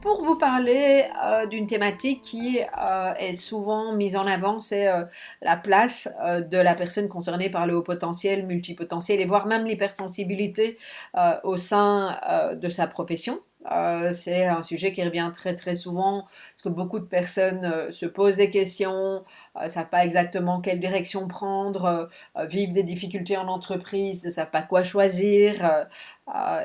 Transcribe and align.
pour 0.00 0.24
vous 0.24 0.36
parler 0.36 1.04
euh, 1.24 1.46
d'une 1.46 1.66
thématique 1.66 2.22
qui 2.22 2.60
euh, 2.60 3.14
est 3.14 3.34
souvent 3.34 3.92
mise 3.92 4.16
en 4.16 4.24
avant, 4.24 4.60
c'est 4.60 4.88
euh, 4.88 5.04
la 5.42 5.56
place 5.56 6.08
de 6.50 6.56
la 6.56 6.74
personne 6.74 7.08
concernée 7.08 7.50
par 7.50 7.66
le 7.66 7.76
haut 7.76 7.82
potentiel, 7.82 8.46
multipotentiel 8.46 9.20
et 9.20 9.26
voire 9.26 9.46
même 9.46 9.66
l'hypersensibilité 9.66 10.78
au 11.44 11.56
sein 11.56 12.18
de 12.54 12.68
sa 12.68 12.86
profession. 12.86 13.40
c'est 14.12 14.46
un 14.46 14.62
sujet 14.62 14.92
qui 14.92 15.02
revient 15.02 15.30
très 15.34 15.54
très 15.54 15.74
souvent 15.74 16.26
parce 16.52 16.62
que 16.62 16.68
beaucoup 16.68 17.00
de 17.00 17.04
personnes 17.04 17.92
se 17.92 18.06
posent 18.06 18.36
des 18.36 18.50
questions, 18.50 19.24
ne 19.60 19.68
savent 19.68 19.88
pas 19.88 20.04
exactement 20.04 20.60
quelle 20.60 20.80
direction 20.80 21.28
prendre, 21.28 22.08
vivent 22.48 22.72
des 22.72 22.82
difficultés 22.82 23.36
en 23.36 23.48
entreprise, 23.48 24.24
ne 24.24 24.30
savent 24.30 24.50
pas 24.50 24.62
quoi 24.62 24.82
choisir, 24.82 25.86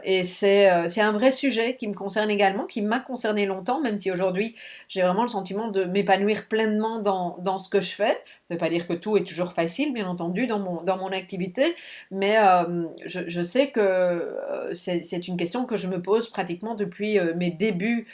et 0.03 0.21
euh, 0.21 0.87
c'est 0.87 1.01
un 1.01 1.11
vrai 1.11 1.31
sujet 1.31 1.75
qui 1.75 1.87
me 1.87 1.93
concerne 1.93 2.29
également, 2.29 2.65
qui 2.65 2.81
m'a 2.81 2.99
concerné 2.99 3.45
longtemps, 3.45 3.81
même 3.81 3.99
si 3.99 4.11
aujourd'hui 4.11 4.55
j'ai 4.89 5.01
vraiment 5.01 5.23
le 5.23 5.27
sentiment 5.27 5.69
de 5.69 5.85
m'épanouir 5.85 6.47
pleinement 6.47 6.99
dans, 6.99 7.59
ce 7.59 7.69
que 7.69 7.81
je 7.81 7.93
fais. 7.95 8.11
Ça 8.13 8.15
ne 8.51 8.55
veut 8.55 8.59
pas 8.59 8.69
dire 8.69 8.87
que 8.87 8.93
tout 8.93 9.17
est 9.17 9.23
toujours 9.23 9.53
facile, 9.53 9.93
bien 9.93 10.07
entendu, 10.07 10.47
dans 10.47 10.59
mon, 10.59 11.05
activité, 11.15 11.75
mais 12.11 12.37
euh, 12.39 12.85
je, 13.05 13.43
sais 13.43 13.69
que 13.69 14.35
c'est 14.73 15.27
une 15.27 15.37
question 15.37 15.65
que 15.65 15.77
je 15.77 15.87
me 15.87 16.01
pose 16.01 16.29
pratiquement 16.29 16.75
depuis 16.75 17.19
mes 17.35 17.51
débuts 17.51 18.07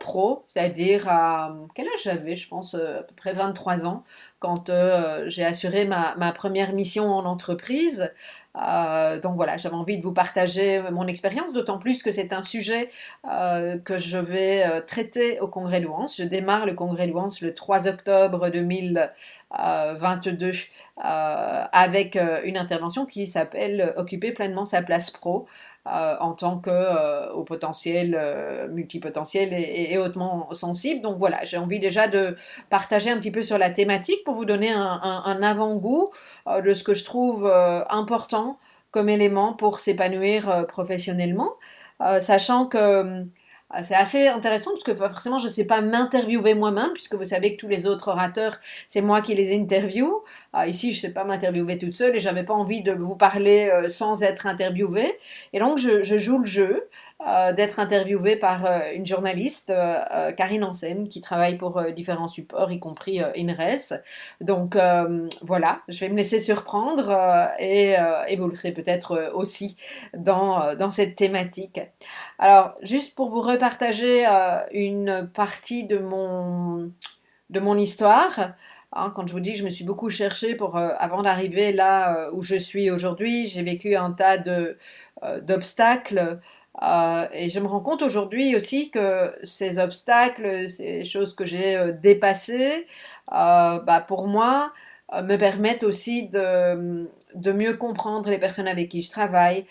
pro, 0.00 0.44
c'est-à-dire 0.48 1.08
à 1.08 1.56
quel 1.74 1.86
âge 1.86 2.02
j'avais, 2.04 2.36
je 2.36 2.48
pense 2.48 2.74
à 2.74 3.02
peu 3.02 3.14
près 3.16 3.32
23 3.32 3.86
ans, 3.86 4.04
quand 4.38 4.70
j'ai 5.26 5.44
assuré 5.44 5.86
ma, 5.86 6.32
première 6.32 6.72
mission 6.74 7.12
en 7.12 7.24
entreprise. 7.24 8.10
Euh, 8.56 9.20
donc 9.20 9.36
voilà, 9.36 9.56
j'avais 9.56 9.74
envie 9.74 9.98
de 9.98 10.02
vous 10.02 10.12
partager 10.12 10.80
mon 10.92 11.06
expérience, 11.08 11.52
d'autant 11.52 11.78
plus 11.78 12.02
que 12.02 12.12
c'est 12.12 12.32
un 12.32 12.42
sujet 12.42 12.90
euh, 13.28 13.78
que 13.78 13.98
je 13.98 14.18
vais 14.18 14.64
euh, 14.64 14.80
traiter 14.80 15.40
au 15.40 15.48
Congrès 15.48 15.80
Louance. 15.80 16.16
Je 16.18 16.24
démarre 16.24 16.66
le 16.66 16.74
Congrès 16.74 17.06
Louance 17.06 17.40
le 17.40 17.54
3 17.54 17.88
octobre 17.88 18.50
2022 18.50 20.52
avec 21.10 22.18
une 22.44 22.56
intervention 22.56 23.06
qui 23.06 23.26
s'appelle 23.26 23.92
Occuper 23.96 24.32
pleinement 24.32 24.64
sa 24.64 24.82
place 24.82 25.10
pro. 25.10 25.46
Euh, 25.86 26.16
en 26.18 26.32
tant 26.32 26.60
que 26.60 26.70
euh, 26.70 27.30
au 27.34 27.44
potentiel 27.44 28.16
euh, 28.18 28.68
multipotentiel 28.68 29.52
et, 29.52 29.98
hautement 29.98 30.48
sensible. 30.54 31.02
Donc 31.02 31.18
voilà, 31.18 31.44
j'ai 31.44 31.58
envie 31.58 31.78
déjà 31.78 32.08
de 32.08 32.38
partager 32.70 33.10
un 33.10 33.18
petit 33.18 33.30
peu 33.30 33.42
sur 33.42 33.58
la 33.58 33.68
thématique 33.68 34.24
pour 34.24 34.32
vous 34.32 34.46
donner 34.46 34.70
un 34.70 35.42
avant-goût 35.42 36.08
de 36.64 36.72
ce 36.72 36.84
que 36.84 36.94
je 36.94 37.04
trouve 37.04 37.46
important 37.90 38.58
comme 38.92 39.10
élément 39.10 39.52
pour 39.52 39.78
s'épanouir 39.78 40.66
professionnellement, 40.68 41.52
sachant 42.20 42.64
que 42.64 42.78
ah, 42.78 43.43
c'est 43.82 43.94
assez 43.94 44.28
intéressant 44.28 44.70
parce 44.72 44.84
que 44.84 44.94
forcément 44.94 45.38
je 45.38 45.48
ne 45.48 45.52
sais 45.52 45.64
pas 45.64 45.80
m'interviewer 45.80 46.54
moi-même 46.54 46.92
puisque 46.92 47.14
vous 47.14 47.24
savez 47.24 47.56
que 47.56 47.60
tous 47.60 47.68
les 47.68 47.86
autres 47.86 48.08
orateurs 48.08 48.58
c'est 48.88 49.00
moi 49.00 49.20
qui 49.20 49.34
les 49.34 49.52
interview. 49.52 50.22
Ah, 50.52 50.68
ici 50.68 50.92
je 50.92 50.98
ne 50.98 51.00
sais 51.00 51.12
pas 51.12 51.24
m'interviewer 51.24 51.78
toute 51.78 51.94
seule 51.94 52.14
et 52.14 52.20
j'avais 52.20 52.44
pas 52.44 52.54
envie 52.54 52.82
de 52.82 52.92
vous 52.92 53.16
parler 53.16 53.70
euh, 53.72 53.90
sans 53.90 54.22
être 54.22 54.46
interviewée 54.46 55.18
et 55.52 55.58
donc 55.58 55.78
je, 55.78 56.02
je 56.04 56.18
joue 56.18 56.38
le 56.38 56.46
jeu. 56.46 56.88
Euh, 57.22 57.52
d'être 57.52 57.78
interviewée 57.78 58.36
par 58.36 58.66
euh, 58.66 58.80
une 58.92 59.06
journaliste, 59.06 59.70
euh, 59.70 60.32
Karine 60.32 60.64
Ansen, 60.64 61.08
qui 61.08 61.20
travaille 61.20 61.56
pour 61.56 61.80
différents 61.92 62.26
supports, 62.28 62.72
y 62.72 62.80
compris 62.80 63.20
INRES. 63.20 64.02
Donc 64.40 64.76
voilà, 65.40 65.80
je 65.88 66.00
vais 66.00 66.08
me 66.08 66.16
laisser 66.16 66.40
surprendre 66.40 67.10
et, 67.58 67.94
et, 68.28 68.36
vous 68.36 68.48
le 68.48 68.72
peut-être 68.72 69.30
aussi 69.34 69.76
dans, 70.16 70.74
dans 70.74 70.90
cette 70.90 71.16
thématique. 71.16 71.80
Alors, 72.38 72.74
juste 72.82 73.14
pour 73.14 73.30
vous 73.30 73.40
repartager 73.40 74.26
une 74.72 75.30
partie 75.32 75.86
de 75.86 75.98
mon, 75.98 76.92
de 77.50 77.60
mon 77.60 77.76
histoire, 77.78 78.54
hein, 78.92 79.12
quand 79.14 79.26
je 79.26 79.32
vous 79.32 79.40
dis 79.40 79.52
que 79.52 79.58
je 79.58 79.64
me 79.64 79.70
suis 79.70 79.84
beaucoup 79.84 80.10
cherchée 80.10 80.54
pour, 80.56 80.76
avant 80.76 81.22
d'arriver 81.22 81.72
là 81.72 82.30
où 82.32 82.42
je 82.42 82.56
suis 82.56 82.90
aujourd'hui, 82.90 83.46
j'ai 83.46 83.62
vécu 83.62 83.94
un 83.96 84.12
tas 84.12 84.38
d'obstacles 85.42 86.40
et 86.82 87.48
je 87.50 87.60
me 87.60 87.66
rends 87.66 87.80
compte 87.80 88.02
aujourd'hui 88.02 88.56
aussi 88.56 88.90
que 88.90 89.32
ces 89.42 89.78
obstacles, 89.78 90.68
ces 90.70 91.04
choses 91.04 91.34
que 91.34 91.44
j'ai 91.44 91.76
euh, 91.76 91.92
dépassées, 91.92 92.86
euh, 93.32 93.78
bah 93.80 94.04
pour 94.06 94.26
moi, 94.26 94.72
me 95.12 95.36
permettent 95.36 95.84
aussi 95.84 96.28
de, 96.28 97.08
de, 97.34 97.52
mieux 97.52 97.74
comprendre 97.76 98.28
les 98.30 98.38
personnes 98.38 98.66
avec 98.66 98.88
qui 98.88 99.02
je 99.02 99.10
travaille, 99.10 99.66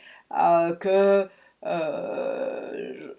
que 0.80 1.28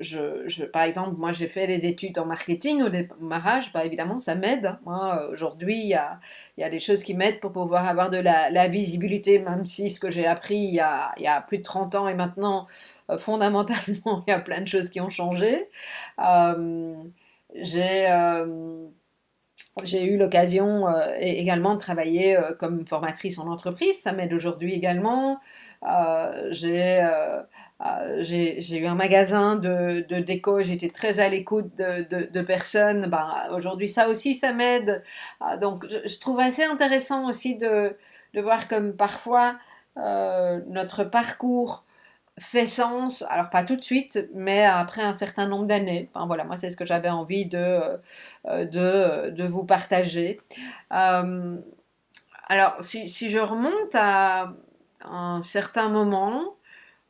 je, 0.01 0.65
par 0.65 0.83
exemple, 0.83 1.17
moi 1.17 1.33
j'ai 1.33 1.49
fait 1.49 1.67
des 1.67 1.87
études 1.87 2.19
en 2.19 2.27
marketing 2.27 2.83
au 2.83 2.89
démarrage, 2.89 3.73
bah, 3.73 3.85
évidemment 3.85 4.19
ça 4.19 4.35
m'aide. 4.35 4.77
Moi 4.85 5.29
aujourd'hui, 5.31 5.79
il 5.79 5.89
y 6.59 6.63
a, 6.63 6.71
des 6.71 6.79
choses 6.79 7.03
qui 7.05 7.15
m'aident 7.15 7.41
pour 7.41 7.53
pouvoir 7.53 7.87
avoir 7.87 8.11
de 8.11 8.19
la, 8.19 8.69
visibilité, 8.69 9.39
même 9.39 9.65
si 9.65 9.91
ce 9.91 10.01
que 10.01 10.11
j'ai 10.11 10.27
appris 10.27 10.59
il 10.59 10.75
y, 10.75 10.81
a, 10.81 11.41
plus 11.49 11.59
de 11.59 11.63
30 11.63 11.95
ans 11.95 12.09
et 12.09 12.15
maintenant 12.15 12.67
euh, 13.11 13.19
fondamentalement, 13.19 14.25
il 14.27 14.31
y 14.31 14.35
a 14.35 14.41
plein 14.41 14.61
de 14.61 14.69
choses 14.69 14.91
qui 14.91 15.01
ont 15.01 15.11
changé. 15.11 15.69
Euh, 16.19 16.95
j'ai 17.55 18.11
euh, 18.11 18.87
j'ai 19.83 20.05
eu 20.07 20.17
l'occasion 20.19 20.87
également 21.19 21.75
de 21.75 21.81
travailler 21.81 22.39
comme 22.61 22.87
formatrice 22.87 23.39
en 23.39 23.49
entreprise, 23.51 24.01
ça 24.01 24.13
m'aide 24.13 24.33
aujourd'hui 24.33 24.73
également. 24.73 25.41
j'ai 26.51 27.03
j'ai 28.21 28.79
eu 28.79 28.87
un 28.87 28.95
magasin 28.95 29.57
de, 29.57 30.21
déco, 30.21 30.63
j'étais 30.63 30.89
très 30.89 31.21
à 31.21 31.29
l'écoute 31.29 31.75
de, 31.77 32.43
personnes. 32.43 33.07
Ben, 33.07 33.49
Aujourd'hui, 33.53 33.89
ça 33.89 34.09
aussi, 34.09 34.35
ça 34.35 34.53
m'aide. 34.53 35.03
donc, 35.61 35.87
je, 35.89 36.19
trouve 36.19 36.41
assez 36.41 36.65
intéressant 36.65 37.29
aussi 37.29 37.57
de, 37.57 37.97
voir 38.35 38.69
comme 38.69 38.95
parfois 38.95 39.57
notre 39.97 41.05
parcours 41.05 41.85
fait 42.39 42.67
sens, 42.67 43.23
alors 43.29 43.51
pas 43.51 43.63
tout 43.63 43.77
de 43.77 43.83
suite, 43.83 44.29
mais 44.35 44.65
après 44.65 45.03
un 45.03 45.13
certain 45.13 45.47
nombre 45.47 45.67
d'années. 45.67 46.11
Enfin 46.13 46.27
voilà, 46.27 46.45
moi 46.45 46.57
c'est 46.57 46.71
ce 46.71 46.77
que 46.77 46.85
j'avais 46.85 47.09
envie 47.11 47.47
de, 47.47 47.81
euh, 48.47 49.47
vous 49.47 49.65
partager. 49.65 50.41
Euh, 50.93 51.59
alors 52.49 52.77
si, 52.81 53.09
je 53.09 53.39
remonte 53.39 53.95
à 53.95 54.53
un 55.05 55.43
certain 55.43 55.89
moment, 55.89 56.57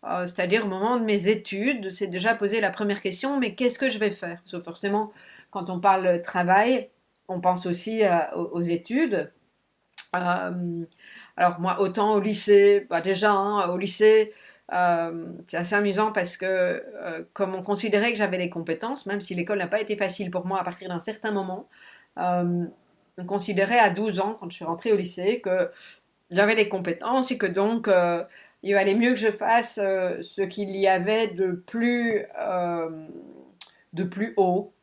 euh, 0.08 0.26
c'est-à-dire 0.26 0.66
au 0.66 0.68
moment 0.68 0.98
de 0.98 1.04
mes 1.04 1.28
études, 1.28 1.90
c'est 1.90 2.06
déjà 2.06 2.34
posé 2.34 2.60
la 2.60 2.70
première 2.70 3.00
question, 3.00 3.38
mais 3.38 3.54
qu'est-ce 3.54 3.78
que 3.78 3.88
je 3.88 3.98
vais 3.98 4.10
faire? 4.10 4.38
Parce 4.42 4.52
que 4.52 4.60
forcément, 4.60 5.12
quand 5.50 5.70
on 5.70 5.80
parle 5.80 6.20
travail, 6.22 6.90
on 7.28 7.40
pense 7.40 7.66
aussi 7.66 8.02
aux, 8.34 8.62
études. 8.62 9.32
alors 10.12 11.60
moi, 11.60 11.80
autant 11.80 12.14
au 12.14 12.20
lycée, 12.20 12.86
bah 12.90 13.00
déjà, 13.00 13.32
hein, 13.32 13.68
au 13.70 13.78
lycée, 13.78 14.32
euh, 14.72 15.26
c'est 15.46 15.58
assez 15.58 15.74
amusant 15.74 16.10
parce 16.12 16.36
que 16.38 16.46
euh, 16.46 17.24
comme 17.34 17.54
on 17.54 17.62
considérait 17.62 18.12
que 18.12 18.18
j'avais 18.18 18.38
les 18.38 18.48
compétences, 18.50 19.06
même 19.06 19.20
si 19.20 19.34
l'école 19.34 19.58
n'a 19.58 19.66
pas 19.66 19.80
été 19.80 19.96
facile 19.96 20.30
pour 20.30 20.46
moi 20.46 20.60
à 20.60 20.64
partir 20.64 20.88
d'un 20.88 21.00
certain 21.00 21.32
moment, 21.32 21.68
euh, 22.18 22.64
on 23.18 23.26
considérait 23.26 23.78
à 23.78 23.90
12 23.90 24.20
ans, 24.20 24.36
quand 24.40 24.50
je 24.50 24.56
suis 24.56 24.64
rentrée 24.64 24.92
au 24.92 24.96
lycée, 24.96 25.40
que 25.40 25.70
j'avais 26.30 26.54
les 26.54 26.68
compétences 26.68 27.30
et 27.30 27.38
que 27.38 27.46
donc 27.46 27.88
il 28.64 28.74
valait 28.74 28.94
mieux 28.94 29.10
que 29.10 29.20
je 29.20 29.30
fasse 29.30 29.74
ce 29.76 30.42
qu'il 30.42 30.74
y 30.76 30.88
avait 30.88 31.28
de 31.28 31.52
plus, 31.52 32.26
de 33.92 34.04
plus 34.04 34.34
haut 34.36 34.74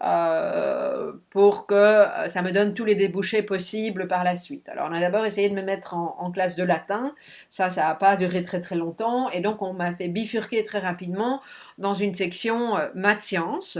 euh, 0.00 1.12
pour 1.30 1.66
que 1.66 1.74
euh, 1.74 2.28
ça 2.28 2.40
me 2.42 2.52
donne 2.52 2.72
tous 2.72 2.84
les 2.84 2.94
débouchés 2.94 3.42
possibles 3.42 4.06
par 4.06 4.22
la 4.22 4.36
suite. 4.36 4.68
Alors 4.68 4.88
on 4.88 4.94
a 4.94 5.00
d'abord 5.00 5.24
essayé 5.24 5.48
de 5.48 5.56
me 5.56 5.62
mettre 5.62 5.94
en, 5.94 6.30
classe 6.30 6.54
de 6.54 6.62
latin, 6.62 7.14
ça 7.50 7.70
ça 7.70 7.82
n'a 7.82 7.94
pas 7.96 8.14
duré 8.14 8.44
très 8.44 8.60
très 8.60 8.76
longtemps 8.76 9.28
et 9.30 9.40
donc 9.40 9.60
on 9.60 9.72
m'a 9.72 9.92
fait 9.92 10.06
bifurquer 10.06 10.62
très 10.62 10.78
rapidement 10.78 11.42
dans 11.78 11.94
une 11.94 12.14
section 12.14 12.78
euh, 12.78 12.88
maths 12.94 13.22
sciences. 13.22 13.78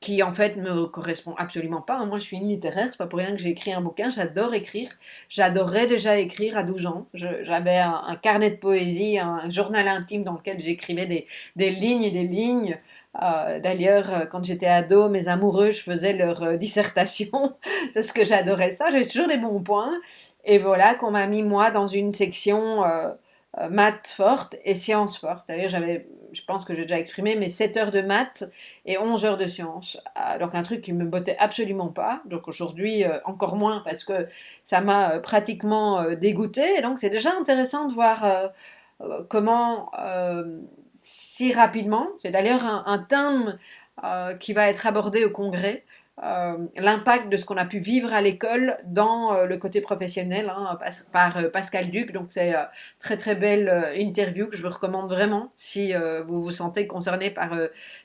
Qui 0.00 0.22
en 0.22 0.32
fait 0.32 0.56
me 0.56 0.86
correspond 0.86 1.34
absolument 1.38 1.80
pas. 1.80 2.04
Moi, 2.04 2.18
je 2.18 2.24
suis 2.24 2.36
une 2.36 2.48
littéraire, 2.48 2.88
c'est 2.90 2.98
pas 2.98 3.06
pour 3.06 3.18
rien 3.18 3.32
que 3.32 3.38
j'ai 3.38 3.50
écrit 3.50 3.72
un 3.72 3.80
bouquin. 3.80 4.10
J'adore 4.10 4.54
écrire. 4.54 4.88
J'adorais 5.28 5.86
déjà 5.86 6.18
écrire 6.18 6.56
à 6.58 6.62
12 6.62 6.86
ans. 6.86 7.06
J'avais 7.14 7.78
un, 7.78 8.16
carnet 8.20 8.50
de 8.50 8.56
poésie, 8.56 9.18
un 9.18 9.48
journal 9.50 9.88
intime 9.88 10.24
dans 10.24 10.34
lequel 10.34 10.60
j'écrivais 10.60 11.06
des, 11.06 11.70
lignes 11.70 12.02
et 12.02 12.10
des 12.10 12.26
lignes. 12.26 12.78
Euh, 13.22 13.60
d'ailleurs, 13.60 14.12
euh, 14.12 14.26
quand 14.26 14.44
j'étais 14.44 14.66
ado, 14.66 15.08
mes 15.08 15.28
amoureux, 15.28 15.70
je 15.70 15.82
faisais 15.82 16.12
leur 16.12 16.42
euh, 16.42 16.56
dissertation 16.56 17.56
parce 17.94 18.12
que 18.12 18.24
j'adorais 18.24 18.72
ça. 18.72 18.90
J'avais 18.90 19.06
toujours 19.06 19.28
des 19.28 19.38
bons 19.38 19.62
points. 19.62 19.92
Et 20.44 20.58
voilà 20.58 20.94
qu'on 20.94 21.10
m'a 21.10 21.26
mis 21.26 21.42
moi 21.42 21.70
dans 21.70 21.86
une 21.86 22.12
section 22.12 22.84
maths 23.70 24.08
forte 24.08 24.56
et 24.64 24.74
sciences 24.74 25.18
fortes. 25.18 25.46
D'ailleurs, 25.48 25.70
j'avais, 25.70 26.06
je 26.32 26.42
pense 26.44 26.64
que 26.64 26.74
j'ai 26.74 26.82
déjà 26.82 26.98
exprimé, 26.98 27.36
mes 27.36 27.48
7 27.48 27.76
heures 27.76 27.92
de 27.92 28.02
maths 28.02 28.44
et 28.84 28.98
11 28.98 29.24
heures 29.24 29.38
de 29.38 29.48
sciences. 29.48 29.98
donc 30.40 30.54
un 30.54 30.62
truc 30.62 30.82
qui 30.82 30.92
me 30.92 31.04
bottait 31.04 31.36
absolument 31.38 31.88
pas. 31.88 32.22
Donc 32.26 32.48
aujourd'hui, 32.48 33.04
encore 33.24 33.56
moins 33.56 33.82
parce 33.84 34.04
que 34.04 34.28
ça 34.62 34.80
m'a 34.80 35.20
pratiquement 35.20 36.04
dégoûté. 36.14 36.82
Donc 36.82 36.98
c'est 36.98 37.10
déjà 37.10 37.30
intéressant 37.38 37.86
de 37.86 37.94
voir 37.94 38.50
comment 39.28 39.90
si 41.06 41.52
rapidement. 41.52 42.08
C'est 42.22 42.32
d'ailleurs 42.32 42.64
un, 42.64 42.98
thème 42.98 43.58
euh, 44.02 44.34
qui 44.34 44.52
va 44.52 44.68
être 44.68 44.86
abordé 44.86 45.24
au 45.24 45.30
congrès. 45.30 45.84
Euh, 46.24 46.66
l'impact 46.76 47.28
de 47.28 47.36
ce 47.36 47.44
qu'on 47.44 47.58
a 47.58 47.66
pu 47.66 47.78
vivre 47.78 48.14
à 48.14 48.22
l'école 48.22 48.78
dans 48.84 49.34
euh, 49.34 49.44
le 49.44 49.58
côté 49.58 49.82
professionnel 49.82 50.50
hein, 50.54 50.78
par 51.12 51.50
Pascal 51.50 51.90
Duc. 51.90 52.12
Donc 52.12 52.28
c'est 52.30 52.54
très 53.00 53.18
très 53.18 53.34
belle 53.34 53.92
interview 53.96 54.46
que 54.46 54.56
je 54.56 54.62
vous 54.62 54.72
recommande 54.72 55.10
vraiment 55.10 55.52
si 55.56 55.92
vous 56.26 56.42
vous 56.42 56.52
sentez 56.52 56.86
concerné 56.86 57.30
par 57.30 57.50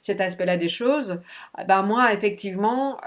cet 0.02 0.20
aspect-là 0.20 0.58
des 0.58 0.68
choses. 0.68 1.20
Ben 1.68 1.84
moi 1.84 2.12
effectivement 2.14 3.00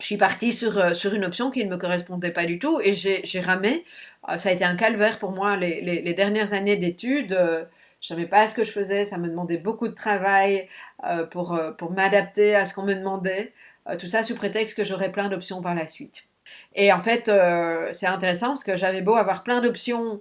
je 0.00 0.04
suis 0.06 0.16
partie 0.16 0.52
sur, 0.52 0.94
sur 0.94 1.14
une 1.14 1.24
option 1.24 1.50
qui 1.50 1.64
ne 1.64 1.70
me 1.70 1.78
correspondait 1.78 2.32
pas 2.32 2.44
du 2.44 2.58
tout 2.58 2.80
et 2.82 2.94
j'ai 2.94 3.40
ramé. 3.40 3.84
ça 4.36 4.50
a 4.50 4.52
été 4.52 4.64
un 4.64 4.76
calvaire 4.76 5.18
pour 5.18 5.32
moi 5.32 5.56
les, 5.56 5.80
les 5.80 6.14
dernières 6.14 6.52
années 6.52 6.76
d'études. 6.76 7.38
Je 8.02 8.08
savais 8.08 8.26
pas 8.26 8.48
ce 8.48 8.56
que 8.56 8.64
je 8.64 8.72
faisais, 8.72 9.04
ça 9.04 9.16
me 9.16 9.28
demandait 9.28 9.58
beaucoup 9.58 9.86
de 9.86 9.94
travail 9.94 10.68
euh, 11.04 11.24
pour, 11.24 11.54
euh, 11.54 11.70
pour 11.70 11.92
m'adapter 11.92 12.56
à 12.56 12.64
ce 12.64 12.74
qu'on 12.74 12.82
me 12.82 12.94
demandait. 12.96 13.52
Euh, 13.88 13.96
tout 13.96 14.06
ça 14.06 14.24
sous 14.24 14.34
prétexte 14.34 14.76
que 14.76 14.82
j'aurais 14.82 15.12
plein 15.12 15.28
d'options 15.28 15.62
par 15.62 15.76
la 15.76 15.86
suite. 15.86 16.24
Et 16.74 16.92
en 16.92 17.00
fait, 17.00 17.30
c'est 17.94 18.06
intéressant 18.06 18.48
parce 18.48 18.64
que 18.64 18.76
j'avais 18.76 19.00
beau 19.00 19.14
avoir 19.14 19.44
plein 19.44 19.60
d'options. 19.60 20.18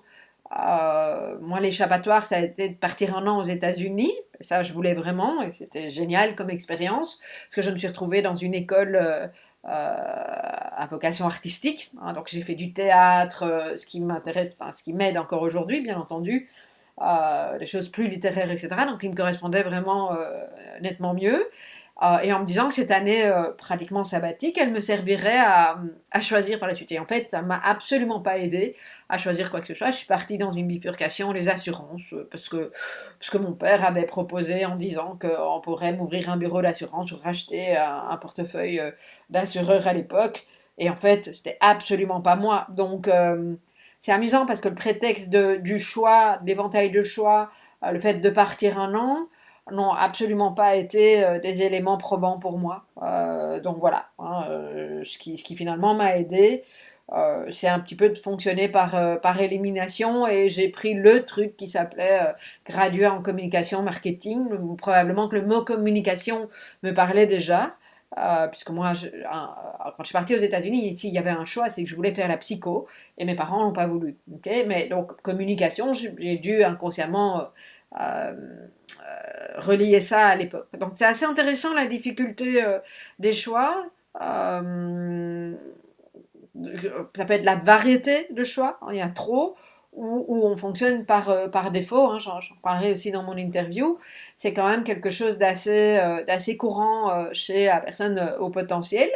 moi, 0.51 1.59
l'échappatoire, 1.59 2.23
ça 2.23 2.37
a 2.37 2.39
été 2.39 2.69
de 2.69 2.75
partir 2.75 3.17
un 3.17 3.25
an 3.25 3.39
aux 3.39 3.43
États-Unis. 3.43 4.13
Ça, 4.39 4.61
je 4.61 4.71
voulais 4.71 4.93
vraiment 4.93 5.41
et 5.41 5.51
c'était 5.51 5.89
génial 5.89 6.35
comme 6.35 6.51
expérience 6.51 7.19
parce 7.45 7.55
que 7.55 7.61
je 7.63 7.71
me 7.71 7.77
suis 7.77 7.87
retrouvée 7.87 8.21
dans 8.21 8.35
une 8.35 8.53
école 8.53 9.31
à 9.63 10.87
vocation 10.91 11.25
artistique. 11.25 11.91
Hein. 12.01 12.13
donc 12.13 12.27
j'ai 12.29 12.41
fait 12.41 12.55
du 12.55 12.71
théâtre, 12.71 13.73
ce 13.77 13.85
qui 13.87 13.99
m'intéresse, 13.99 14.55
enfin 14.59 14.71
ce 14.71 14.83
qui 14.83 14.93
m'aide 14.93 15.17
encore 15.17 15.41
aujourd'hui, 15.41 15.81
bien 15.81 15.97
entendu, 15.97 16.49
euh, 17.01 17.57
des 17.57 17.65
choses 17.65 17.89
plus 17.89 18.07
littéraires, 18.07 18.51
etc. 18.51 18.69
Donc, 18.87 19.01
il 19.03 19.11
me 19.11 19.15
correspondait 19.15 19.63
vraiment 19.63 20.13
euh, 20.13 20.45
nettement 20.81 21.13
mieux. 21.13 21.49
Euh, 22.03 22.17
et 22.19 22.33
en 22.33 22.39
me 22.39 22.45
disant 22.45 22.67
que 22.69 22.73
cette 22.73 22.89
année 22.91 23.31
pratiquement 23.57 24.03
sabbatique, 24.03 24.57
elle 24.57 24.71
me 24.71 24.81
servirait 24.81 25.39
à, 25.39 25.77
choisir 26.21 26.59
par 26.59 26.67
la 26.67 26.75
suite. 26.75 26.91
Et 26.91 26.99
en 26.99 27.05
fait, 27.05 27.29
ça 27.31 27.41
m'a 27.41 27.59
absolument 27.63 28.19
pas 28.21 28.39
aidé 28.39 28.75
à 29.07 29.17
choisir 29.17 29.51
quoi 29.51 29.61
que 29.61 29.67
ce 29.67 29.75
soit. 29.75 29.91
Je 29.91 29.97
suis 29.97 30.07
partie 30.07 30.37
dans 30.37 30.51
une 30.51 30.67
bifurcation, 30.67 31.31
les 31.31 31.47
assurances, 31.49 32.15
parce 32.31 32.49
que, 32.49 32.71
parce 33.19 33.29
que 33.29 33.37
mon 33.37 33.53
père 33.53 33.85
avait 33.85 34.07
proposé 34.07 34.65
en 34.65 34.75
disant 34.75 35.17
qu'on 35.21 35.61
pourrait 35.61 35.93
m'ouvrir 35.93 36.29
un 36.31 36.37
bureau 36.37 36.61
d'assurance 36.61 37.11
ou 37.11 37.17
racheter 37.17 37.77
un, 37.77 38.07
un 38.09 38.17
portefeuille 38.17 38.81
d'assureur 39.29 39.87
à 39.87 39.93
l'époque. 39.93 40.47
Et 40.79 40.89
en 40.89 40.95
fait, 40.95 41.35
c'était 41.35 41.57
absolument 41.59 42.21
pas 42.21 42.35
moi. 42.35 42.65
Donc, 42.75 43.07
c'est 44.01 44.11
amusant 44.11 44.45
parce 44.45 44.61
que 44.61 44.67
le 44.67 44.75
prétexte 44.75 45.29
du 45.29 45.79
choix, 45.79 46.39
l'éventail 46.45 46.89
de 46.89 47.03
choix, 47.03 47.51
euh, 47.83 47.91
le 47.91 47.99
fait 47.99 48.15
de 48.15 48.29
partir 48.29 48.79
un 48.79 48.95
an, 48.95 49.27
n'ont 49.71 49.91
absolument 49.91 50.51
pas 50.53 50.75
été 50.75 51.23
euh, 51.23 51.39
des 51.39 51.61
éléments 51.61 51.97
probants 51.97 52.37
pour 52.39 52.57
moi. 52.57 52.85
Euh, 53.03 53.61
donc 53.61 53.77
voilà, 53.79 54.07
hein, 54.19 54.45
ce, 55.03 55.17
qui, 55.19 55.37
ce, 55.37 55.43
qui, 55.43 55.55
finalement 55.55 55.93
m'a 55.93 56.17
aidé, 56.17 56.63
c'est 57.49 57.67
un 57.67 57.79
petit 57.79 57.95
peu 57.95 58.07
de 58.09 58.17
fonctionner 58.17 58.69
par, 58.69 59.19
par 59.21 59.41
élimination 59.41 60.25
et 60.27 60.47
j'ai 60.47 60.69
pris 60.69 60.93
le 60.93 61.25
truc 61.25 61.57
qui 61.57 61.67
s'appelait 61.67 62.33
gradué 62.65 63.05
en 63.05 63.21
communication 63.21 63.81
marketing. 63.81 64.47
Probablement 64.77 65.27
que 65.27 65.35
le 65.35 65.45
mot 65.45 65.61
communication 65.65 66.47
me 66.83 66.93
parlait 66.93 67.27
déjà. 67.27 67.75
Euh, 68.17 68.47
puisque 68.49 68.71
moi, 68.71 68.91
quand 68.93 70.03
je 70.03 70.03
suis 70.03 70.13
partie 70.13 70.35
aux 70.35 70.39
États-Unis, 70.39 70.89
ici, 70.89 71.07
il 71.07 71.13
y 71.13 71.17
avait 71.17 71.29
un 71.29 71.45
choix, 71.45 71.69
c'est 71.69 71.83
que 71.83 71.89
je 71.89 71.95
voulais 71.95 72.13
faire 72.13 72.27
la 72.27 72.37
psycho, 72.37 72.87
et 73.17 73.23
mes 73.23 73.35
parents 73.35 73.63
n'ont 73.63 73.71
pas 73.73 73.87
voulu. 73.87 74.17
Mais 74.67 74.87
donc, 74.89 75.21
communication, 75.21 75.93
j'ai 75.93 76.37
dû 76.37 76.63
inconsciemment 76.63 77.49
euh, 77.99 78.01
euh, 78.01 78.33
relier 79.59 80.01
ça 80.01 80.27
à 80.27 80.35
l'époque. 80.35 80.67
Donc, 80.77 80.91
c'est 80.95 81.05
assez 81.05 81.23
intéressant 81.25 81.73
la 81.73 81.85
difficulté 81.85 82.61
des 83.19 83.33
choix. 83.33 83.85
ça 84.19 84.61
peut 87.25 87.33
être 87.33 87.45
la 87.45 87.55
variété 87.55 88.27
de 88.31 88.43
choix, 88.43 88.77
il 88.89 88.97
y 88.97 89.01
a 89.01 89.07
trop, 89.07 89.55
où, 89.93 90.47
on 90.47 90.55
fonctionne 90.55 91.05
par, 91.05 91.29
euh, 91.29 91.47
par 91.47 91.71
défaut, 91.71 92.09
hein, 92.09 92.17
j'en 92.19 92.39
parlerai 92.63 92.93
aussi 92.93 93.11
dans 93.11 93.23
mon 93.23 93.37
interview, 93.37 93.99
c'est 94.37 94.53
quand 94.53 94.67
même 94.67 94.83
quelque 94.83 95.09
chose 95.09 95.37
d'assez 95.37 95.97
euh, 95.99 96.23
d'assez 96.23 96.57
courant 96.57 97.11
euh, 97.11 97.29
chez 97.33 97.65
la 97.65 97.81
personne 97.81 98.35
au 98.39 98.49
potentiel. 98.49 99.09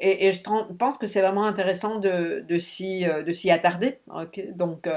Et, 0.00 0.32
je 0.32 0.40
pense 0.78 0.98
que 0.98 1.06
c'est 1.08 1.20
vraiment 1.20 1.44
intéressant 1.44 1.96
de, 1.96 2.44
de 2.48 2.58
s'y 2.58 3.50
attarder. 3.50 3.98
donc 4.54 4.88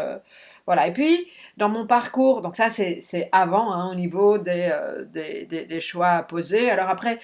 voilà. 0.67 0.87
Et 0.87 0.93
puis, 0.93 1.27
dans 1.57 1.69
mon 1.69 1.87
parcours, 1.87 2.41
donc 2.41 2.55
ça 2.55 2.69
c'est 2.69 3.29
avant, 3.31 3.73
hein, 3.73 3.91
au 3.91 3.95
niveau 3.95 4.37
des, 4.37 4.71
des, 5.13 5.45
des, 5.65 5.81
choix 5.81 6.09
à 6.09 6.23
poser. 6.23 6.69
Alors 6.69 6.89
après, 6.89 7.19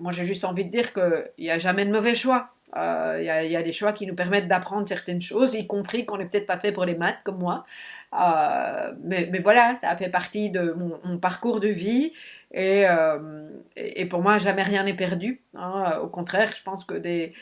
moi 0.00 0.12
j'ai 0.12 0.24
juste 0.26 0.44
envie 0.44 0.64
de 0.66 0.70
dire 0.70 0.92
qu'il 0.92 1.30
n'y 1.38 1.50
a 1.50 1.58
jamais 1.58 1.86
de 1.86 1.92
mauvais 1.92 2.14
choix. 2.14 2.50
Il 2.74 2.78
euh, 2.80 3.22
y, 3.22 3.56
a 3.56 3.62
des 3.62 3.72
choix 3.72 3.92
qui 3.92 4.06
nous 4.06 4.14
permettent 4.14 4.48
d'apprendre 4.48 4.88
certaines 4.88 5.22
choses, 5.22 5.54
y 5.54 5.66
compris 5.66 6.04
qu'on 6.04 6.18
n'est 6.18 6.26
peut-être 6.26 6.46
pas 6.46 6.58
fait 6.58 6.72
pour 6.72 6.84
les 6.84 6.96
maths 6.96 7.22
comme 7.22 7.38
moi. 7.38 7.64
Euh, 8.12 8.92
mais, 9.02 9.30
voilà, 9.42 9.76
ça 9.80 9.90
a 9.90 9.96
fait 9.96 10.08
partie 10.08 10.50
de 10.50 10.72
mon, 10.72 11.18
parcours 11.18 11.60
de 11.60 11.68
vie. 11.68 12.12
Euh, 12.56 13.48
et, 13.76 14.02
et, 14.02 14.06
pour 14.06 14.20
moi, 14.20 14.38
jamais 14.38 14.62
rien 14.64 14.82
n'est 14.82 14.96
perdu. 14.96 15.42
Hein. 15.54 15.98
Au 16.02 16.08
contraire, 16.08 16.52
je 16.56 16.62
pense 16.62 16.84
que 16.84 16.94
des, 16.94 17.34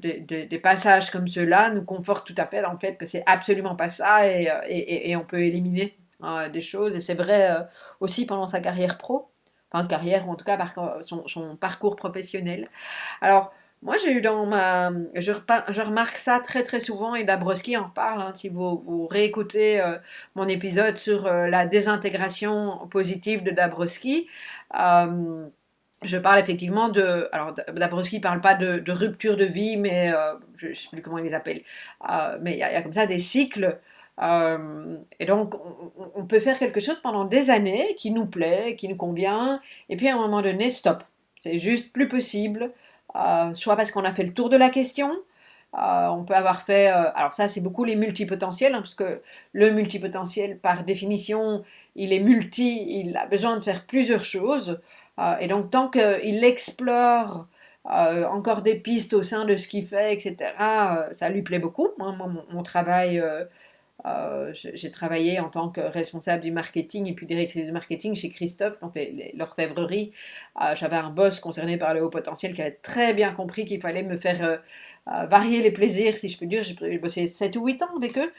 des, 0.00 0.58
passages 0.58 1.10
comme 1.10 1.28
ceux-là 1.28 1.70
nous 1.70 1.84
confortent 1.84 2.26
tout 2.26 2.34
à 2.36 2.46
fait 2.46 2.62
dans 2.62 2.72
le 2.72 2.78
fait 2.78 2.96
que 2.96 3.06
c'est 3.06 3.22
absolument 3.26 3.76
pas 3.76 3.88
ça 3.88 4.26
et, 4.26 4.48
et 4.68 5.16
on 5.16 5.24
peut 5.24 5.40
éliminer 5.40 5.96
des 6.52 6.60
choses. 6.60 6.96
Et 6.96 7.00
c'est 7.00 7.14
vrai 7.14 7.66
aussi 8.00 8.26
pendant 8.26 8.46
sa 8.46 8.60
carrière 8.60 8.98
pro, 8.98 9.30
enfin 9.70 9.86
carrière 9.86 10.28
ou 10.28 10.32
en 10.32 10.36
tout 10.36 10.44
cas 10.44 10.56
par 10.56 10.72
son 11.02 11.56
parcours 11.56 11.96
professionnel. 11.96 12.68
Alors, 13.20 13.52
moi, 13.82 13.96
j'ai 13.98 14.12
eu 14.12 14.20
dans 14.20 14.46
ma. 14.46 14.92
Je, 15.16 15.32
remarque 15.82 16.16
ça 16.16 16.38
très 16.38 16.62
très 16.62 16.78
souvent 16.78 17.16
et 17.16 17.24
Dabrowski 17.24 17.76
en 17.76 17.90
parle. 17.90 18.22
Hein, 18.22 18.32
si 18.36 18.48
vous, 18.48 18.78
vous 18.78 19.08
réécoutez 19.08 19.80
euh, 19.80 19.98
mon 20.36 20.46
épisode 20.46 20.96
sur 20.98 21.26
euh, 21.26 21.48
la 21.48 21.66
désintégration 21.66 22.86
positive 22.92 23.42
de 23.42 23.50
Dabrowski, 23.50 24.28
euh, 24.78 25.48
je 26.02 26.16
parle 26.16 26.38
effectivement 26.38 26.90
de. 26.90 27.28
Alors, 27.32 27.54
Dabrowski 27.74 28.18
ne 28.18 28.22
parle 28.22 28.40
pas 28.40 28.54
de, 28.54 28.92
rupture 28.92 29.36
de 29.36 29.44
vie, 29.44 29.76
mais 29.76 30.12
je 30.56 30.68
ne 30.68 30.74
sais 30.74 30.88
plus 30.92 31.02
comment 31.02 31.18
il 31.18 31.24
les 31.24 31.34
appelle. 31.34 31.62
mais 32.40 32.52
il 32.52 32.58
y, 32.58 32.62
a 32.62 32.82
comme 32.82 32.92
ça 32.92 33.06
des 33.06 33.18
cycles. 33.18 33.78
et 34.20 35.26
donc, 35.26 35.54
on, 35.56 36.12
on 36.14 36.24
peut 36.26 36.40
faire 36.40 36.58
quelque 36.58 36.80
chose 36.80 37.00
pendant 37.02 37.24
des 37.24 37.50
années 37.50 37.94
qui 37.96 38.12
nous 38.12 38.26
plaît, 38.26 38.76
qui 38.76 38.88
nous 38.88 38.96
convient, 38.96 39.60
et 39.88 39.96
puis 39.96 40.08
à 40.08 40.14
un 40.14 40.18
moment 40.18 40.42
donné, 40.42 40.70
stop. 40.70 41.02
C'est 41.40 41.58
juste 41.58 41.92
plus 41.92 42.06
possible. 42.06 42.72
Euh, 43.16 43.54
soit 43.54 43.76
parce 43.76 43.90
qu'on 43.90 44.04
a 44.04 44.12
fait 44.14 44.24
le 44.24 44.32
tour 44.32 44.48
de 44.48 44.56
la 44.56 44.70
question, 44.70 45.12
euh, 45.74 46.06
on 46.08 46.24
peut 46.24 46.34
avoir 46.34 46.62
fait, 46.62 46.90
euh, 46.90 47.10
alors 47.14 47.32
ça 47.34 47.48
c'est 47.48 47.60
beaucoup 47.60 47.84
les 47.84 47.96
multipotentiels, 47.96 48.74
hein, 48.74 48.80
parce 48.80 48.94
que 48.94 49.22
le 49.52 49.70
multipotentiel 49.70 50.58
par 50.58 50.84
définition, 50.84 51.62
il 51.96 52.12
est 52.12 52.20
multi, 52.20 53.00
il 53.00 53.16
a 53.16 53.26
besoin 53.26 53.56
de 53.56 53.62
faire 53.62 53.86
plusieurs 53.86 54.24
choses, 54.24 54.80
et 55.40 55.46
donc 55.46 55.70
tant 55.70 55.88
qu'il 55.90 56.42
explore 56.44 57.46
encore 57.84 58.62
des 58.62 58.80
pistes 58.80 59.12
au 59.14 59.22
sein 59.22 59.44
de 59.44 59.56
ce 59.56 59.68
qu'il 59.68 59.86
fait, 59.86 60.14
etc. 60.14 60.54
ça 61.12 61.28
lui 61.28 61.42
plaît 61.42 61.58
beaucoup. 61.58 61.88
Moi, 61.98 62.14
mon, 62.50 62.62
travail, 62.62 63.22
j'ai 64.54 64.90
travaillé 64.90 65.40
en 65.40 65.48
tant 65.48 65.68
que 65.68 65.80
responsable 65.80 66.42
du 66.42 66.50
marketing 66.50 67.06
et 67.06 67.12
puis 67.12 67.26
directrice 67.26 67.66
du 67.66 67.72
marketing 67.72 68.14
chez 68.14 68.30
Christophe, 68.30 68.80
donc 68.80 68.98
l'orfèvrerie. 69.34 70.12
J'avais 70.74 70.96
un 70.96 71.10
boss 71.10 71.40
concerné 71.40 71.78
par 71.78 71.94
le 71.94 72.04
haut 72.04 72.10
potentiel 72.10 72.54
qui 72.54 72.62
avait 72.62 72.78
très 72.82 73.14
bien 73.14 73.32
compris 73.32 73.64
qu'il 73.64 73.80
fallait 73.80 74.02
me 74.02 74.16
faire 74.16 74.60
varier 75.06 75.62
les 75.62 75.70
plaisirs, 75.70 76.16
si 76.16 76.30
je 76.30 76.38
peux 76.38 76.46
dire. 76.46 76.62
J'ai 76.62 76.98
bossé 76.98 77.28
7 77.28 77.56
ou 77.56 77.66
8 77.66 77.82
ans 77.82 77.96
avec 77.96 78.18
eux. 78.18 78.32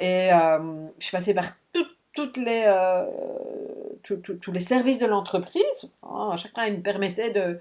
et 0.00 0.30
je 0.98 1.04
suis 1.04 1.16
passée 1.16 1.34
par 1.34 1.46
toutes 2.12 2.36
les, 2.36 2.64
euh, 2.66 3.06
tous 4.02 4.52
les 4.52 4.60
services 4.60 4.98
de 4.98 5.06
l'entreprise. 5.06 5.90
Hein, 6.02 6.36
chacun 6.36 6.66
il 6.66 6.78
me 6.78 6.82
permettait 6.82 7.30
de, 7.30 7.60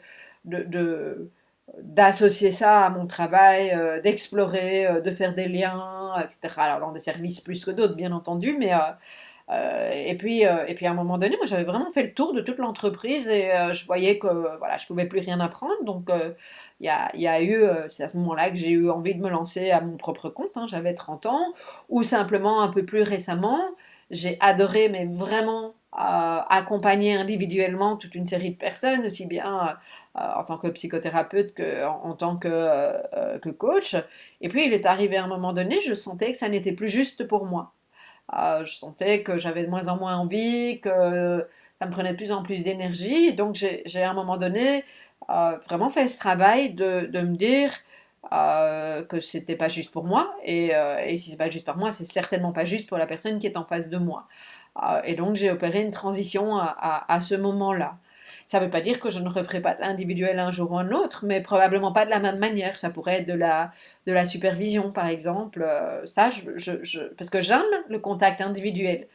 d'associer 1.82 2.52
ça 2.52 2.86
à 2.86 2.90
mon 2.90 3.06
travail, 3.06 3.72
euh, 3.72 4.02
d'explorer, 4.02 4.88
euh, 4.88 5.02
de 5.02 5.12
faire 5.12 5.36
des 5.36 5.48
liens, 5.48 6.16
etc. 6.20 6.56
Alors 6.58 6.80
dans 6.80 6.92
des 6.92 7.00
services 7.00 7.42
plus 7.42 7.64
que 7.66 7.72
d'autres, 7.72 7.96
bien 7.96 8.12
entendu, 8.12 8.56
mais 8.58 8.72
et 9.52 10.16
puis 10.18 10.42
et 10.44 10.76
puis 10.76 10.86
à 10.86 10.92
un 10.92 10.94
moment 10.94 11.18
donné, 11.18 11.36
moi 11.38 11.48
j'avais 11.48 11.64
vraiment 11.64 11.90
fait 11.92 12.04
le 12.04 12.14
tour 12.14 12.34
de 12.34 12.42
toute 12.42 12.60
l'entreprise 12.60 13.28
et 13.28 13.52
je 13.74 13.86
voyais 13.88 14.20
que 14.20 14.28
voilà, 14.60 14.78
je 14.78 14.86
pouvais 14.86 15.06
plus 15.08 15.20
rien 15.22 15.40
apprendre. 15.40 15.84
Donc 15.86 16.10
il 16.80 16.86
y 16.86 16.90
a, 16.90 17.16
y, 17.16 17.28
a, 17.28 17.42
eu, 17.42 17.64
c'est 17.90 18.04
à 18.04 18.10
ce 18.10 18.18
moment-là 18.18 18.52
que 18.52 18.58
j'ai 18.58 18.70
eu 18.70 18.90
envie 18.92 19.16
de 19.16 19.22
me 19.22 19.30
lancer 19.30 19.72
à 19.72 19.82
mon 19.82 19.98
propre 19.98 20.30
compte. 20.30 20.56
Hein, 20.56 20.68
j'avais 20.68 20.94
30 20.94 21.26
ans, 21.26 21.54
ou 21.90 22.04
simplement 22.04 22.62
un 22.62 22.70
peu 22.70 22.86
plus 22.86 23.02
récemment. 23.02 23.60
J'ai 24.12 24.38
adoré, 24.40 24.90
mais 24.90 25.06
vraiment 25.06 25.74
euh, 25.98 26.42
accompagner 26.50 27.16
individuellement 27.16 27.98
toute 27.98 28.14
une 28.14 28.28
série 28.28 28.52
de 28.52 28.58
personnes, 28.58 29.08
aussi 29.08 29.26
bien 29.26 29.70
euh, 29.70 29.74
en 30.16 30.44
tant 30.44 30.58
que 30.58 30.68
psychothérapeute 30.68 31.54
en, 31.86 32.13
tant 32.13 32.36
que, 32.38 32.48
euh, 32.51 33.39
que, 33.39 33.50
coach. 33.50 33.96
Et 34.42 34.50
puis 34.50 34.66
il 34.66 34.74
est 34.74 34.86
arrivé 34.86 35.18
à 35.18 35.24
un 35.24 35.28
moment 35.28 35.54
donné, 35.54 35.80
je 35.82 35.94
sentais 35.94 36.32
que 36.32 36.38
ça 36.38 36.50
n'était 36.50 36.74
plus 36.74 36.89
juste 36.89 37.28
pour 37.28 37.46
moi. 37.46 37.74
je 38.34 38.74
sentais 38.74 39.24
que 39.24 39.38
j'avais 39.38 39.63
de 39.63 39.70
moins 39.70 39.88
en 39.88 39.98
moins 39.98 40.18
envie, 40.18 40.82
que 40.82 41.48
ça 41.80 41.86
me 41.86 41.92
prenait 41.92 42.12
de 42.12 42.18
plus 42.18 42.32
en 42.32 42.44
plus 42.44 42.63
d'énergie. 42.63 43.34
Donc 43.34 43.56
j'ai 43.56 44.04
à 44.04 44.12
un 44.12 44.13
moment 44.13 44.38
donné 44.38 44.84
vraiment 45.28 45.89
fait 45.89 46.08
ce 46.08 46.18
travail 46.18 46.74
de, 46.74 47.06
de 47.06 47.22
me 47.22 47.36
dire 47.36 47.72
euh, 48.34 49.04
que 49.06 49.22
c'était 49.22 49.56
pas 49.56 49.70
juste 49.70 49.92
pour 49.92 50.04
moi 50.04 50.36
et, 50.44 50.75
euh, 50.75 51.00
et 51.00 51.16
si 51.18 51.32
c'est 51.32 51.38
pas 51.38 51.50
juste 51.50 51.66
pour 51.66 51.78
moi 51.78 51.92
c'est 51.94 52.06
certainement 52.06 52.51
pas 52.51 52.66
juste 52.66 52.88
pour 52.88 52.98
la 52.98 53.08
personne 53.08 53.39
qui 53.39 53.48
est 53.48 53.58
en 53.58 53.63
face 53.63 53.89
de 53.89 53.98
moi 53.98 54.28
euh, 54.84 55.01
et 55.06 55.16
donc 55.16 55.36
j'ai 55.36 55.50
opéré 55.50 55.82
une 55.82 55.89
transition 55.89 56.58
à, 56.58 57.06
à, 57.08 57.22
ce 57.22 57.34
moment 57.34 57.72
ça 58.50 58.60
veut 58.60 58.70
pas 58.70 58.82
dire 58.82 59.00
que 59.00 59.10
je 59.12 59.20
ne 59.20 59.29
referai 59.29 59.62
pas 59.62 59.75
de 59.75 59.82
l'individuel 59.82 60.39
un 60.39 60.51
jour 60.51 60.72
ou 60.72 60.77
un 60.79 60.91
autre 60.91 61.25
mais 61.25 61.41
probablement 61.41 61.91
pas 61.94 62.06
de 62.06 62.10
la 62.10 62.20
même 62.20 62.39
manière 62.39 62.77
ça 62.77 62.89
pourrait 62.89 63.20
être 63.20 63.27
de 63.27 63.34
la 63.34 63.72
de 64.08 64.13
la 64.13 64.25
supervision 64.25 64.91
par 64.91 65.08
exemple 65.08 65.65
ça 66.06 66.29
je, 66.29 66.41
je, 66.58 66.84
je, 66.84 67.01
parce 67.18 67.29
que 67.29 67.41
j'aime 67.41 67.62
le 67.89 68.00
contact 68.00 68.41
individuel 68.41 69.08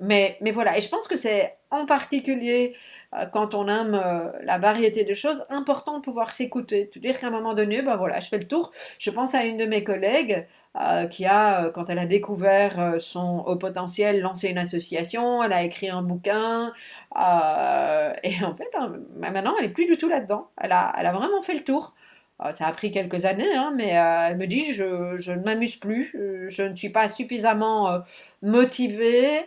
mais, 0.00 0.36
mais 0.40 0.50
voilà, 0.50 0.76
et 0.78 0.80
je 0.80 0.88
pense 0.88 1.08
que 1.08 1.16
c'est 1.16 1.56
en 1.70 1.86
particulier 1.86 2.76
euh, 3.14 3.26
quand 3.26 3.54
on 3.54 3.68
aime 3.68 3.94
euh, 3.94 4.30
la 4.42 4.58
variété 4.58 5.04
de 5.04 5.14
choses, 5.14 5.44
important 5.50 5.98
de 5.98 6.02
pouvoir 6.02 6.30
s'écouter. 6.30 6.88
Tu 6.92 7.00
dire 7.00 7.18
qu'à 7.18 7.28
un 7.28 7.30
moment 7.30 7.54
donné, 7.54 7.82
ben 7.82 7.96
voilà, 7.96 8.20
je 8.20 8.28
fais 8.28 8.38
le 8.38 8.46
tour. 8.48 8.72
Je 8.98 9.10
pense 9.10 9.34
à 9.34 9.44
une 9.44 9.56
de 9.56 9.66
mes 9.66 9.84
collègues 9.84 10.46
euh, 10.80 11.06
qui 11.06 11.24
a, 11.26 11.70
quand 11.70 11.88
elle 11.88 11.98
a 11.98 12.06
découvert 12.06 12.96
son 13.00 13.44
haut 13.46 13.56
potentiel, 13.56 14.20
lancé 14.20 14.48
une 14.48 14.58
association, 14.58 15.42
elle 15.42 15.52
a 15.52 15.62
écrit 15.62 15.88
un 15.90 16.02
bouquin. 16.02 16.72
et 17.14 18.44
en 18.44 18.54
fait, 18.54 18.70
hein, 18.76 18.94
maintenant, 19.16 19.54
elle 19.58 19.66
n'est 19.66 19.72
plus 19.72 19.86
du 19.86 19.96
tout 19.98 20.08
là-dedans. 20.08 20.50
Elle 20.56 20.72
a, 20.72 20.92
elle 20.98 21.06
a 21.06 21.12
vraiment 21.12 21.42
fait 21.42 21.54
le 21.54 21.64
tour. 21.64 21.94
Euh, 22.42 22.52
ça 22.52 22.66
a 22.66 22.72
pris 22.72 22.90
quelques 22.90 23.26
années, 23.26 23.54
hein, 23.54 23.72
mais 23.76 23.96
euh, 23.96 24.28
elle 24.30 24.36
me 24.38 24.46
dit 24.46 24.74
je, 24.74 25.16
je 25.18 25.32
ne 25.32 25.44
m'amuse 25.44 25.76
plus, 25.76 26.12
euh, 26.16 26.48
je 26.48 26.62
ne 26.62 26.74
suis 26.74 26.88
pas 26.90 27.08
suffisamment 27.08 28.02
motivée 28.42 29.40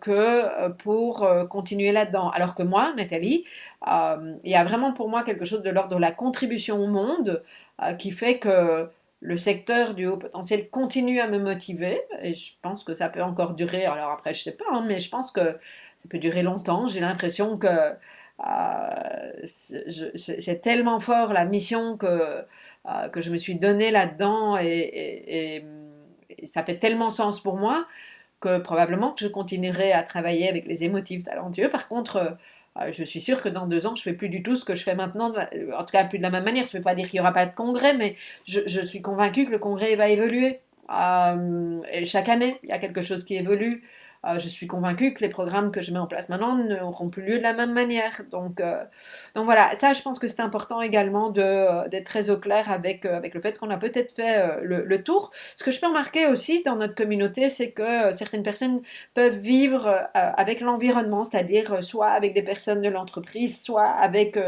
que 0.00 0.68
pour 0.72 1.26
continuer 1.48 1.92
là-dedans. 1.92 2.30
Alors 2.30 2.54
que 2.54 2.62
moi, 2.62 2.92
Nathalie, 2.96 3.44
il 3.86 4.50
y 4.50 4.54
a 4.54 4.64
vraiment 4.64 4.92
pour 4.92 5.08
moi 5.08 5.22
quelque 5.24 5.44
chose 5.44 5.62
de 5.62 5.70
l'ordre 5.70 5.94
de 5.94 6.00
la 6.00 6.12
contribution 6.12 6.78
au 6.82 6.86
monde 6.88 7.42
qui 7.98 8.10
fait 8.10 8.38
que 8.38 8.88
le 9.22 9.38
secteur 9.38 9.94
du 9.94 10.06
haut 10.06 10.16
potentiel 10.16 10.68
continue 10.68 11.20
à 11.20 11.28
me 11.28 11.38
motiver 11.38 12.00
et 12.20 12.34
je 12.34 12.52
pense 12.60 12.82
que 12.82 12.92
ça 12.92 13.08
peut 13.08 13.22
encore 13.22 13.54
durer. 13.54 13.84
Alors 13.86 14.10
après, 14.10 14.34
je 14.34 14.42
sais 14.42 14.56
pas, 14.56 14.64
hein, 14.72 14.84
mais 14.86 14.98
je 14.98 15.08
pense 15.08 15.30
que 15.30 15.40
ça 15.52 16.08
peut 16.10 16.18
durer 16.18 16.42
longtemps. 16.42 16.88
J'ai 16.88 16.98
l'impression 16.98 17.56
que 17.56 17.68
euh, 18.46 19.46
c'est 19.46 20.60
tellement 20.60 20.98
fort 20.98 21.32
la 21.32 21.44
mission 21.44 21.96
que, 21.96 22.06
euh, 22.06 23.08
je 23.14 23.30
me 23.30 23.38
suis 23.38 23.54
donnée 23.54 23.92
là-dedans 23.92 24.58
et, 24.58 25.64
ça 26.46 26.64
fait 26.64 26.78
tellement 26.78 27.10
sens 27.10 27.40
pour 27.40 27.56
moi 27.56 27.86
que 28.40 28.58
probablement 28.58 29.12
que 29.12 29.20
je 29.20 29.28
continuerai 29.28 29.92
à 29.92 30.02
travailler 30.02 30.48
avec 30.48 30.66
les 30.66 30.82
émotifs 30.82 31.22
talentueux. 31.22 31.68
Par 31.68 31.86
contre, 31.86 32.36
je 32.92 33.04
suis 33.04 33.20
sûre 33.20 33.42
que 33.42 33.48
dans 33.48 33.66
deux 33.66 33.86
ans, 33.86 33.94
je 33.94 34.02
fais 34.02 34.12
plus 34.12 34.28
du 34.28 34.42
tout 34.42 34.56
ce 34.56 34.64
que 34.64 34.74
je 34.74 34.82
fais 34.82 34.94
maintenant, 34.94 35.32
en 35.32 35.84
tout 35.84 35.92
cas 35.92 36.04
plus 36.04 36.18
de 36.18 36.22
la 36.22 36.30
même 36.30 36.44
manière. 36.44 36.66
Ça 36.66 36.76
ne 36.76 36.80
veut 36.80 36.84
pas 36.84 36.94
dire 36.94 37.08
qu'il 37.08 37.18
n'y 37.18 37.20
aura 37.20 37.32
pas 37.32 37.46
de 37.46 37.54
congrès, 37.54 37.94
mais 37.94 38.16
je, 38.46 38.80
suis 38.80 39.02
convaincue 39.02 39.46
que 39.46 39.50
le 39.50 39.58
congrès 39.58 39.94
va 39.96 40.08
évoluer. 40.08 40.60
et 40.90 42.04
chaque 42.04 42.28
année, 42.28 42.58
il 42.62 42.70
y 42.70 42.72
a 42.72 42.78
quelque 42.78 43.02
chose 43.02 43.24
qui 43.24 43.34
évolue. 43.36 43.82
Euh, 44.24 44.38
je 44.38 44.48
suis 44.48 44.68
convaincue 44.68 45.14
que 45.14 45.20
les 45.20 45.28
programmes 45.28 45.72
que 45.72 45.80
je 45.80 45.92
mets 45.92 45.98
en 45.98 46.06
place 46.06 46.28
maintenant 46.28 46.54
n'auront 46.56 47.08
plus 47.08 47.22
lieu 47.22 47.38
de 47.38 47.42
la 47.42 47.54
même 47.54 47.72
manière. 47.72 48.22
Donc, 48.30 48.60
euh, 48.60 48.84
donc 49.34 49.46
voilà, 49.46 49.72
ça, 49.80 49.92
je 49.92 50.02
pense 50.02 50.20
que 50.20 50.28
c'est 50.28 50.40
important 50.40 50.80
également 50.80 51.32
euh, 51.36 51.88
d'être 51.88 52.06
très 52.06 52.30
au 52.30 52.36
clair 52.38 52.70
avec, 52.70 53.04
avec 53.04 53.34
le 53.34 53.40
fait 53.40 53.58
qu'on 53.58 53.70
a 53.70 53.78
peut-être 53.78 54.14
fait 54.14 54.60
le, 54.62 55.02
tour. 55.02 55.32
Ce 55.56 55.64
que 55.64 55.72
je 55.72 55.80
peux 55.80 55.88
remarquer 55.88 56.26
aussi 56.26 56.62
dans 56.62 56.76
notre 56.76 56.94
communauté, 56.94 57.50
c'est 57.50 57.72
que 57.72 58.12
certaines 58.12 58.44
personnes 58.44 58.82
peuvent 59.14 59.38
vivre 59.38 59.88
avec 60.14 60.60
l'environnement, 60.60 61.24
c'est-à-dire 61.24 61.82
soit 61.82 62.10
avec 62.10 62.34
des 62.34 62.42
personnes 62.42 62.82
de 62.82 62.88
l'entreprise, 62.88 63.60
soit 63.62 63.88
avec 63.88 64.38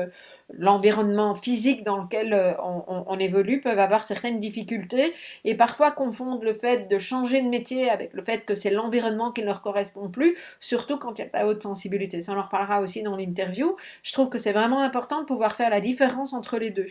l'environnement 0.52 1.34
physique 1.34 1.84
dans 1.84 1.96
lequel 1.96 2.32
euh, 2.32 2.52
on, 2.60 3.18
évolue 3.18 3.60
peuvent 3.60 3.78
avoir 3.78 4.04
certaines 4.04 4.40
difficultés 4.40 5.14
et 5.44 5.54
parfois 5.54 5.90
confondent 5.90 6.42
le 6.42 6.52
fait 6.52 6.88
de 6.88 6.98
changer 6.98 7.40
de 7.42 7.48
métier 7.48 7.88
avec 7.88 8.12
le 8.12 8.22
fait 8.22 8.44
que 8.44 8.54
c'est 8.54 8.70
l'environnement 8.70 9.32
qui 9.32 9.40
ne 9.40 9.46
leur 9.46 9.62
correspond 9.62 10.08
plus, 10.08 10.36
surtout 10.60 10.98
quand 10.98 11.18
il 11.18 11.22
y 11.22 11.24
a 11.24 11.28
pas 11.28 11.46
haute 11.46 11.62
sensibilité. 11.62 12.22
Ça, 12.22 12.32
on 12.32 12.38
en 12.38 12.42
reparlera 12.42 12.80
aussi 12.80 13.02
dans 13.02 13.16
l'interview. 13.16 13.76
Je 14.02 14.12
trouve 14.12 14.28
que 14.28 14.38
c'est 14.38 14.52
vraiment 14.52 14.80
important 14.80 15.20
de 15.20 15.26
pouvoir 15.26 15.54
faire 15.56 15.70
la 15.70 15.80
différence 15.80 16.32
entre 16.32 16.58
les 16.58 16.70
deux. 16.70 16.88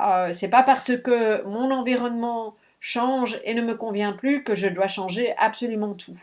Euh, 0.00 0.32
c'est 0.32 0.48
pas 0.48 0.62
parce 0.62 0.96
que 0.96 1.42
mon 1.44 1.70
environnement 1.70 2.54
change 2.80 3.40
et 3.44 3.54
ne 3.54 3.62
me 3.62 3.74
convient 3.74 4.12
plus 4.12 4.44
que 4.44 4.54
je 4.54 4.68
dois 4.68 4.88
changer 4.88 5.34
absolument 5.36 5.94
tout 5.94 6.16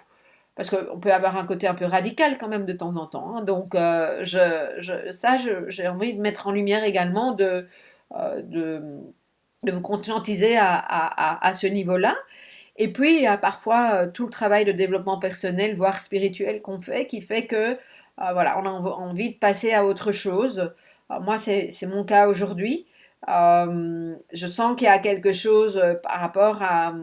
parce 0.55 0.69
qu'on 0.69 0.99
peut 0.99 1.13
avoir 1.13 1.37
un 1.37 1.45
côté 1.45 1.67
un 1.67 1.75
peu 1.75 1.85
radical 1.85 2.37
quand 2.37 2.47
même 2.47 2.65
de 2.65 2.73
temps 2.73 2.95
en 2.95 3.05
temps. 3.07 3.35
Hein. 3.35 3.43
Donc 3.43 3.75
euh, 3.75 4.25
ça, 4.25 5.37
j'ai 5.67 5.87
envie 5.87 6.15
de 6.15 6.21
mettre 6.21 6.47
en 6.47 6.51
lumière 6.51 6.83
également 6.83 7.33
de, 7.33 7.67
euh, 8.15 9.01
vous 9.67 9.81
conscientiser 9.81 10.57
à, 10.57 11.51
ce 11.53 11.67
niveau-là. 11.67 12.15
Et 12.77 12.91
puis 12.91 13.17
il 13.17 13.21
y 13.23 13.27
a 13.27 13.37
parfois 13.37 14.05
euh, 14.05 14.11
tout 14.11 14.25
le 14.25 14.31
travail 14.31 14.65
de 14.65 14.71
développement 14.71 15.19
personnel, 15.19 15.75
voire 15.75 15.99
spirituel 15.99 16.61
qu'on 16.61 16.79
fait, 16.79 17.07
qui 17.07 17.21
fait 17.21 17.45
que 17.47 17.77
voilà, 18.17 18.57
on 18.59 18.65
a 18.65 18.69
envie 18.69 19.33
de 19.33 19.39
passer 19.39 19.73
à 19.73 19.85
autre 19.85 20.13
chose. 20.13 20.71
moi, 21.09 21.37
c'est 21.37 21.69
mon 21.83 22.05
cas 22.05 22.27
aujourd'hui. 22.29 22.87
je 23.27 24.47
sens 24.47 24.77
qu'il 24.77 24.85
y 24.85 24.89
a 24.89 24.99
quelque 24.99 25.33
chose 25.33 25.81
par 26.01 26.21
rapport 26.21 26.63
à 26.63 26.93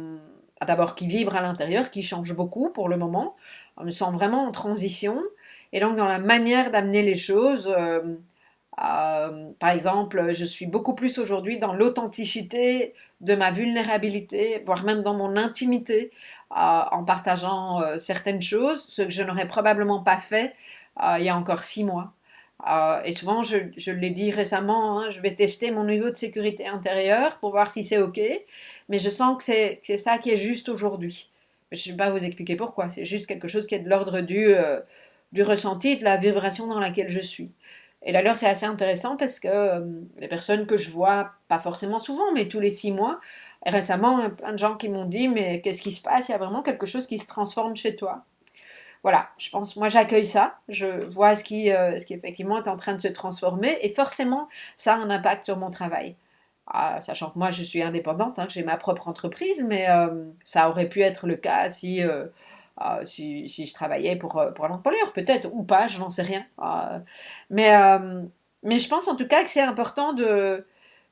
d'abord 0.64 0.94
qui 0.94 1.06
vibre 1.06 1.36
à 1.36 1.42
l'intérieur, 1.42 1.90
qui 1.90 2.02
change 2.02 2.34
beaucoup 2.34 2.70
pour 2.70 2.88
le 2.88 2.96
moment. 2.96 3.36
On 3.76 3.84
me 3.84 3.90
sent 3.90 4.10
vraiment 4.12 4.44
en 4.46 4.52
transition. 4.52 5.20
Et 5.72 5.80
donc 5.80 5.96
dans 5.96 6.06
la 6.06 6.18
manière 6.18 6.70
d'amener 6.70 7.02
les 7.02 7.16
choses, 7.16 7.66
euh, 7.66 8.00
euh, 8.82 9.50
par 9.58 9.70
exemple, 9.70 10.32
je 10.32 10.44
suis 10.44 10.66
beaucoup 10.66 10.94
plus 10.94 11.18
aujourd'hui 11.18 11.58
dans 11.58 11.74
l'authenticité 11.74 12.94
de 13.20 13.34
ma 13.34 13.50
vulnérabilité, 13.50 14.62
voire 14.66 14.84
même 14.84 15.02
dans 15.02 15.14
mon 15.14 15.36
intimité, 15.36 16.10
euh, 16.52 16.54
en 16.90 17.04
partageant 17.04 17.80
certaines 17.98 18.42
choses, 18.42 18.86
ce 18.90 19.02
que 19.02 19.10
je 19.10 19.22
n'aurais 19.22 19.48
probablement 19.48 20.02
pas 20.02 20.18
fait 20.18 20.54
il 21.18 21.24
y 21.24 21.30
a 21.30 21.36
encore 21.36 21.64
six 21.64 21.84
mois. 21.84 22.12
Euh, 22.70 23.02
et 23.04 23.12
souvent, 23.12 23.42
je, 23.42 23.90
l'ai 23.90 24.10
dit 24.10 24.30
récemment, 24.30 25.00
hein, 25.00 25.08
je 25.10 25.20
vais 25.20 25.34
tester 25.34 25.70
mon 25.70 25.84
niveau 25.84 26.10
de 26.10 26.16
sécurité 26.16 26.66
intérieure 26.66 27.38
pour 27.38 27.50
voir 27.50 27.70
si 27.70 27.82
c'est 27.82 27.98
OK. 27.98 28.20
Mais 28.88 28.98
je 28.98 29.10
sens 29.10 29.36
que 29.38 29.44
c'est 29.44 29.96
ça 29.96 30.18
qui 30.18 30.30
est 30.30 30.36
juste 30.36 30.68
aujourd'hui. 30.68 31.30
Je 31.72 31.88
ne 31.88 31.94
vais 31.94 31.98
pas 31.98 32.10
vous 32.10 32.24
expliquer 32.24 32.56
pourquoi. 32.56 32.88
C'est 32.88 33.04
juste 33.04 33.26
quelque 33.26 33.48
chose 33.48 33.66
qui 33.66 33.74
est 33.74 33.80
de 33.80 33.88
l'ordre 33.88 34.20
du, 34.20 34.54
euh, 34.54 34.80
du 35.32 35.42
ressenti 35.42 35.96
de 35.96 36.04
la 36.04 36.18
vibration 36.18 36.66
dans 36.66 36.78
laquelle 36.78 37.08
je 37.08 37.20
suis. 37.20 37.50
Et 38.04 38.12
d'ailleurs, 38.12 38.36
c'est 38.36 38.48
assez 38.48 38.66
intéressant 38.66 39.16
parce 39.16 39.40
que 39.40 39.48
euh, 39.48 39.80
les 40.18 40.28
personnes 40.28 40.66
que 40.66 40.76
je 40.76 40.90
vois, 40.90 41.32
pas 41.48 41.60
forcément 41.60 41.98
souvent, 42.00 42.32
mais 42.32 42.48
tous 42.48 42.60
les 42.60 42.70
six 42.70 42.92
mois, 42.92 43.20
récemment, 43.64 44.28
plein 44.30 44.52
de 44.52 44.58
gens 44.58 44.76
qui 44.76 44.88
m'ont 44.88 45.06
dit 45.06 45.28
Mais 45.28 45.60
qu'est-ce 45.60 45.82
qui 45.82 45.92
se 45.92 46.02
passe? 46.02 46.28
Il 46.28 46.32
y 46.32 46.34
a 46.34 46.38
vraiment 46.38 46.62
quelque 46.62 46.86
chose 46.86 47.06
qui 47.06 47.18
se 47.18 47.26
transforme 47.26 47.76
chez 47.76 47.96
toi. 47.96 48.24
Voilà, 49.02 49.30
je 49.38 49.50
pense, 49.50 49.76
moi 49.76 49.88
j'accueille 49.88 50.26
ça, 50.26 50.58
je 50.68 51.06
vois 51.10 51.36
ce 51.36 51.44
qui, 51.44 51.68
ce 51.68 52.04
qui 52.06 52.14
effectivement 52.14 52.62
est 52.62 52.68
en 52.68 52.76
train 52.76 52.94
de 52.94 53.00
se 53.00 53.08
transformer 53.08 53.76
et 53.82 53.90
forcément 53.90 54.48
ça 54.76 54.94
a 54.94 54.96
un 54.98 55.10
impact 55.10 55.44
sur 55.44 55.56
mon 55.58 55.70
travail. 55.70 56.16
Ah, 56.68 57.00
sachant 57.02 57.30
que 57.30 57.38
moi 57.38 57.50
je 57.50 57.62
suis 57.64 57.82
indépendante, 57.82 58.38
hein, 58.38 58.46
j'ai 58.48 58.62
ma 58.62 58.76
propre 58.76 59.08
entreprise, 59.08 59.64
mais 59.66 59.88
ça 60.44 60.68
aurait 60.70 60.88
pu 60.88 61.02
être 61.02 61.26
le 61.26 61.36
cas 61.36 61.70
si, 61.70 62.02
si, 63.04 63.48
si, 63.48 63.66
je 63.66 63.74
travaillais 63.74 64.16
pour, 64.16 64.40
pour 64.54 64.68
l'employeur, 64.68 65.12
peut-être, 65.12 65.48
ou 65.52 65.64
pas, 65.64 65.88
je 65.88 65.98
n'en 66.00 66.10
sais 66.10 66.22
rien. 66.22 66.46
mais, 67.50 67.72
mais 68.62 68.78
je 68.78 68.88
pense 68.88 69.08
en 69.08 69.16
tout 69.16 69.26
cas 69.26 69.42
que 69.42 69.50
c'est 69.50 69.60
important 69.60 70.12
de, 70.12 70.64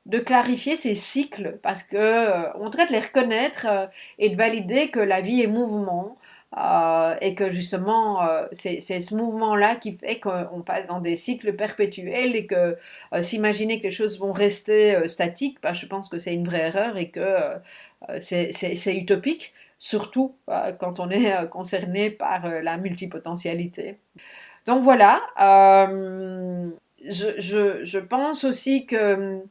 de 0.05 0.19
clarifier 0.19 0.77
ces 0.77 0.95
cycles 0.95 1.59
parce 1.61 1.83
que 1.83 1.97
euh, 1.97 2.51
on 2.55 2.69
les 2.89 2.99
reconnaître 2.99 3.67
euh, 3.69 3.87
et 4.17 4.29
de 4.29 4.35
valider 4.35 4.89
que 4.89 4.99
la 4.99 5.21
vie 5.21 5.41
est 5.41 5.47
mouvement 5.47 6.17
euh, 6.57 7.15
et 7.21 7.33
que 7.35 7.49
justement 7.49 8.19
c'est 8.51 8.81
ce 8.81 9.15
mouvement-là 9.15 9.75
qui 9.75 9.93
fait 9.93 10.19
qu'on 10.19 10.61
passe 10.65 10.87
dans 10.87 10.99
des 10.99 11.15
cycles 11.15 11.53
perpétuels 11.53 12.35
et 12.35 12.45
que 12.45 12.77
s'imaginer 13.21 13.79
que 13.79 13.85
les 13.85 13.91
choses 13.91 14.19
vont 14.19 14.31
rester 14.31 15.07
statiques, 15.07 15.59
bah, 15.61 15.73
je 15.73 15.85
pense 15.85 16.09
que 16.09 16.17
c'est 16.19 16.33
une 16.33 16.45
vraie 16.45 16.67
erreur 16.67 16.97
et 16.97 17.09
que 17.09 17.37
c'est 18.19 18.95
utopique, 18.95 19.53
surtout 19.79 20.35
quand 20.79 20.99
on 20.99 21.09
est 21.09 21.49
concerné 21.49 22.09
par 22.09 22.47
la 22.47 22.77
multipotentialité. 22.77 23.97
Donc 24.65 24.83
voilà, 24.83 25.21
je, 27.03 27.99
pense 27.99 28.43
aussi 28.43 28.85
que 28.85 29.41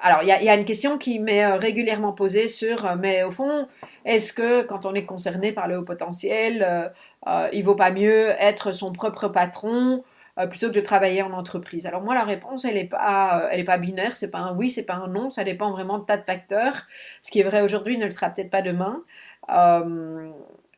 alors, 0.00 0.22
il 0.22 0.28
y, 0.28 0.48
a 0.48 0.54
une 0.54 0.64
question 0.64 0.98
qui 0.98 1.18
m'est 1.18 1.44
euh, 1.44 1.56
régulièrement 1.56 2.12
posée 2.12 2.48
sur, 2.48 2.86
euh, 2.86 2.96
mais 2.98 3.22
au 3.24 3.30
fond, 3.30 3.66
est-ce 4.04 4.32
que 4.32 4.62
quand 4.62 4.86
on 4.86 4.94
est 4.94 5.04
concerné 5.04 5.52
par 5.52 5.68
le 5.68 5.78
haut 5.78 5.84
potentiel, 5.84 6.92
euh, 7.26 7.48
il 7.52 7.62
vaut 7.64 7.74
pas 7.74 7.90
mieux 7.90 8.30
être 8.38 8.72
son 8.72 8.92
propre 8.92 9.28
patron 9.28 10.02
plutôt 10.48 10.68
que 10.68 10.74
de 10.74 10.80
travailler 10.80 11.22
en 11.22 11.32
entreprise? 11.32 11.86
Alors 11.86 12.02
moi, 12.02 12.14
la 12.14 12.24
réponse, 12.24 12.64
elle 12.64 12.74
n'est 12.74 12.86
pas, 12.86 13.48
elle 13.50 13.60
est 13.60 13.64
pas 13.64 13.78
binaire, 13.78 14.16
c'est 14.16 14.30
pas 14.30 14.38
un 14.38 14.56
oui, 14.56 14.70
c'est 14.70 14.86
pas 14.86 14.94
un 14.94 15.08
non, 15.08 15.30
ça 15.30 15.44
dépend 15.44 15.70
vraiment 15.70 15.98
de 15.98 16.04
tas 16.04 16.16
de 16.16 16.24
facteurs. 16.24 16.86
Ce 17.22 17.30
qui 17.30 17.40
est 17.40 17.44
vrai 17.44 17.60
aujourd'hui 17.62 17.98
ne 17.98 18.06
le 18.06 18.10
sera 18.10 18.30
peut-être 18.30 18.50
pas 18.50 18.62
demain. 18.62 19.02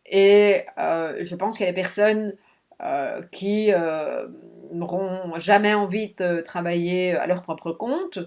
et 0.07 0.65
je 0.77 1.35
pense 1.35 1.61
a 1.61 1.67
des 1.67 1.73
personnes 1.73 2.35
qui 3.31 3.71
n'auront 4.73 5.39
jamais 5.39 5.75
envie 5.75 6.15
de 6.15 6.41
travailler 6.41 7.15
à 7.15 7.27
leur 7.27 7.43
propre 7.43 7.73
compte. 7.73 8.19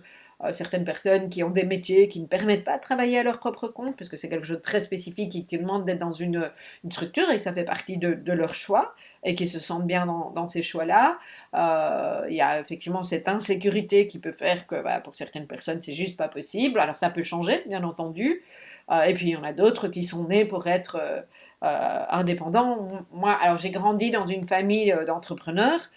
Euh, 0.44 0.54
certaines 0.54 0.84
personnes 0.84 1.30
qui 1.30 1.42
ont 1.44 1.50
des 1.50 1.64
métiers 1.64 2.08
qui 2.08 2.22
ne 2.22 2.28
permettent 2.28 2.64
pas 2.64 2.78
de 2.78 2.82
travailler 2.82 3.18
à 3.18 3.24
leur 3.24 3.40
propre 3.40 3.68
compte, 3.68 3.98
parce 3.98 4.08
que 4.08 4.18
c'est 4.18 4.30
quelque 4.30 4.46
chose 4.46 4.58
de 4.58 4.62
très 4.62 4.82
spécifique 4.82 5.36
et 5.36 5.44
qui 5.46 5.58
demande 5.58 5.86
d'être 5.86 6.00
dans 6.00 6.14
une, 6.14 6.52
structure 6.92 7.30
et 7.32 7.40
ça 7.40 7.54
fait 7.54 7.64
partie 7.64 7.98
de, 7.98 8.32
leur 8.32 8.54
choix 8.54 8.94
et 9.24 9.34
qui 9.34 9.48
se 9.48 9.60
sentent 9.60 9.88
bien 9.88 10.06
dans, 10.06 10.48
ces 10.48 10.62
choix-là. 10.62 11.18
Euh, 11.56 12.28
il 12.30 12.36
y 12.36 12.42
a 12.42 12.60
effectivement 12.60 13.02
cette 13.02 13.28
insécurité 13.28 14.06
qui 14.06 14.20
peut 14.20 14.32
faire 14.32 14.68
que 14.68 14.82
bah, 14.82 15.00
pour 15.00 15.16
certaines 15.16 15.48
personnes, 15.48 15.82
c'est 15.82 15.94
juste 15.94 16.18
pas 16.18 16.28
possible. 16.28 16.80
Alors 16.80 16.98
ça 16.98 17.10
peut 17.10 17.24
changer, 17.24 17.64
bien 17.68 17.84
entendu. 17.84 18.44
Euh, 18.92 19.02
et 19.04 19.14
puis 19.16 19.28
il 19.30 19.32
y 19.32 19.36
en 19.36 19.44
a 19.44 19.54
d'autres 19.54 19.88
qui 19.88 20.04
sont 20.04 20.26
nés 20.26 20.46
pour 20.46 20.68
être 20.68 21.26
indépendants. 21.62 23.06
Moi, 23.12 23.32
alors 23.32 23.58
j'ai 23.58 23.72
grandi 23.72 24.12
dans 24.12 24.26
une 24.26 24.48
famille 24.48 24.96
d'entrepreneurs 25.08 25.90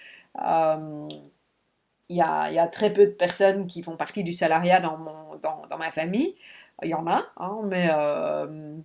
il 2.10 2.16
y, 2.16 2.22
a, 2.22 2.66
très 2.66 2.92
peu 2.92 3.06
de 3.06 3.12
personnes 3.12 3.68
qui 3.68 3.82
font 3.84 3.96
partie 3.96 4.24
du 4.24 4.32
salariat 4.32 4.80
dans, 4.80 4.98
mon, 4.98 5.36
dans, 5.42 5.78
ma 5.78 5.92
famille. 5.92 6.34
Il 6.82 6.88
y 6.88 6.94
en 6.94 7.06
a, 7.06 7.24
hein, 7.38 7.60
mais. 7.64 7.88
Euh, 7.92 8.76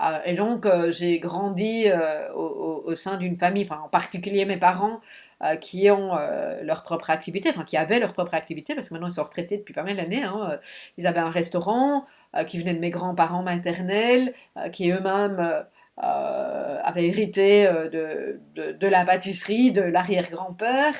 euh, 0.00 0.20
et 0.24 0.34
donc, 0.34 0.64
euh, 0.64 0.92
j'ai 0.92 1.18
grandi 1.18 1.86
au, 2.34 2.94
sein 2.94 3.16
d'une 3.16 3.34
famille, 3.36 3.66
en 3.70 3.88
particulier 3.88 4.44
mes 4.44 4.56
parents, 4.56 5.00
qui 5.60 5.90
ont 5.90 6.16
leur 6.62 6.84
propre 6.84 7.10
activité, 7.10 7.50
enfin, 7.50 7.64
qui 7.64 7.76
avaient 7.76 7.98
leur 7.98 8.12
propre 8.12 8.34
activité, 8.34 8.74
parce 8.74 8.88
que 8.88 8.94
maintenant 8.94 9.08
ils 9.08 9.12
sont 9.14 9.24
retraités 9.24 9.58
depuis 9.58 9.74
pas 9.74 9.82
mal 9.82 9.96
d'années. 9.96 10.22
Hein, 10.22 10.58
ils 10.98 11.06
avaient 11.06 11.20
un 11.20 11.30
restaurant 11.30 12.06
qui 12.46 12.58
venait 12.58 12.74
de 12.74 12.80
mes 12.80 12.90
grands-parents 12.90 13.42
maternels, 13.42 14.34
qui 14.72 14.90
eux-mêmes 14.92 15.64
avait 16.88 17.06
hérité 17.06 17.66
euh, 17.66 17.88
de, 18.54 18.72
de, 18.72 18.86
la 18.86 19.04
pâtisserie 19.04 19.72
de 19.72 19.82
l'arrière-grand-père. 19.82 20.94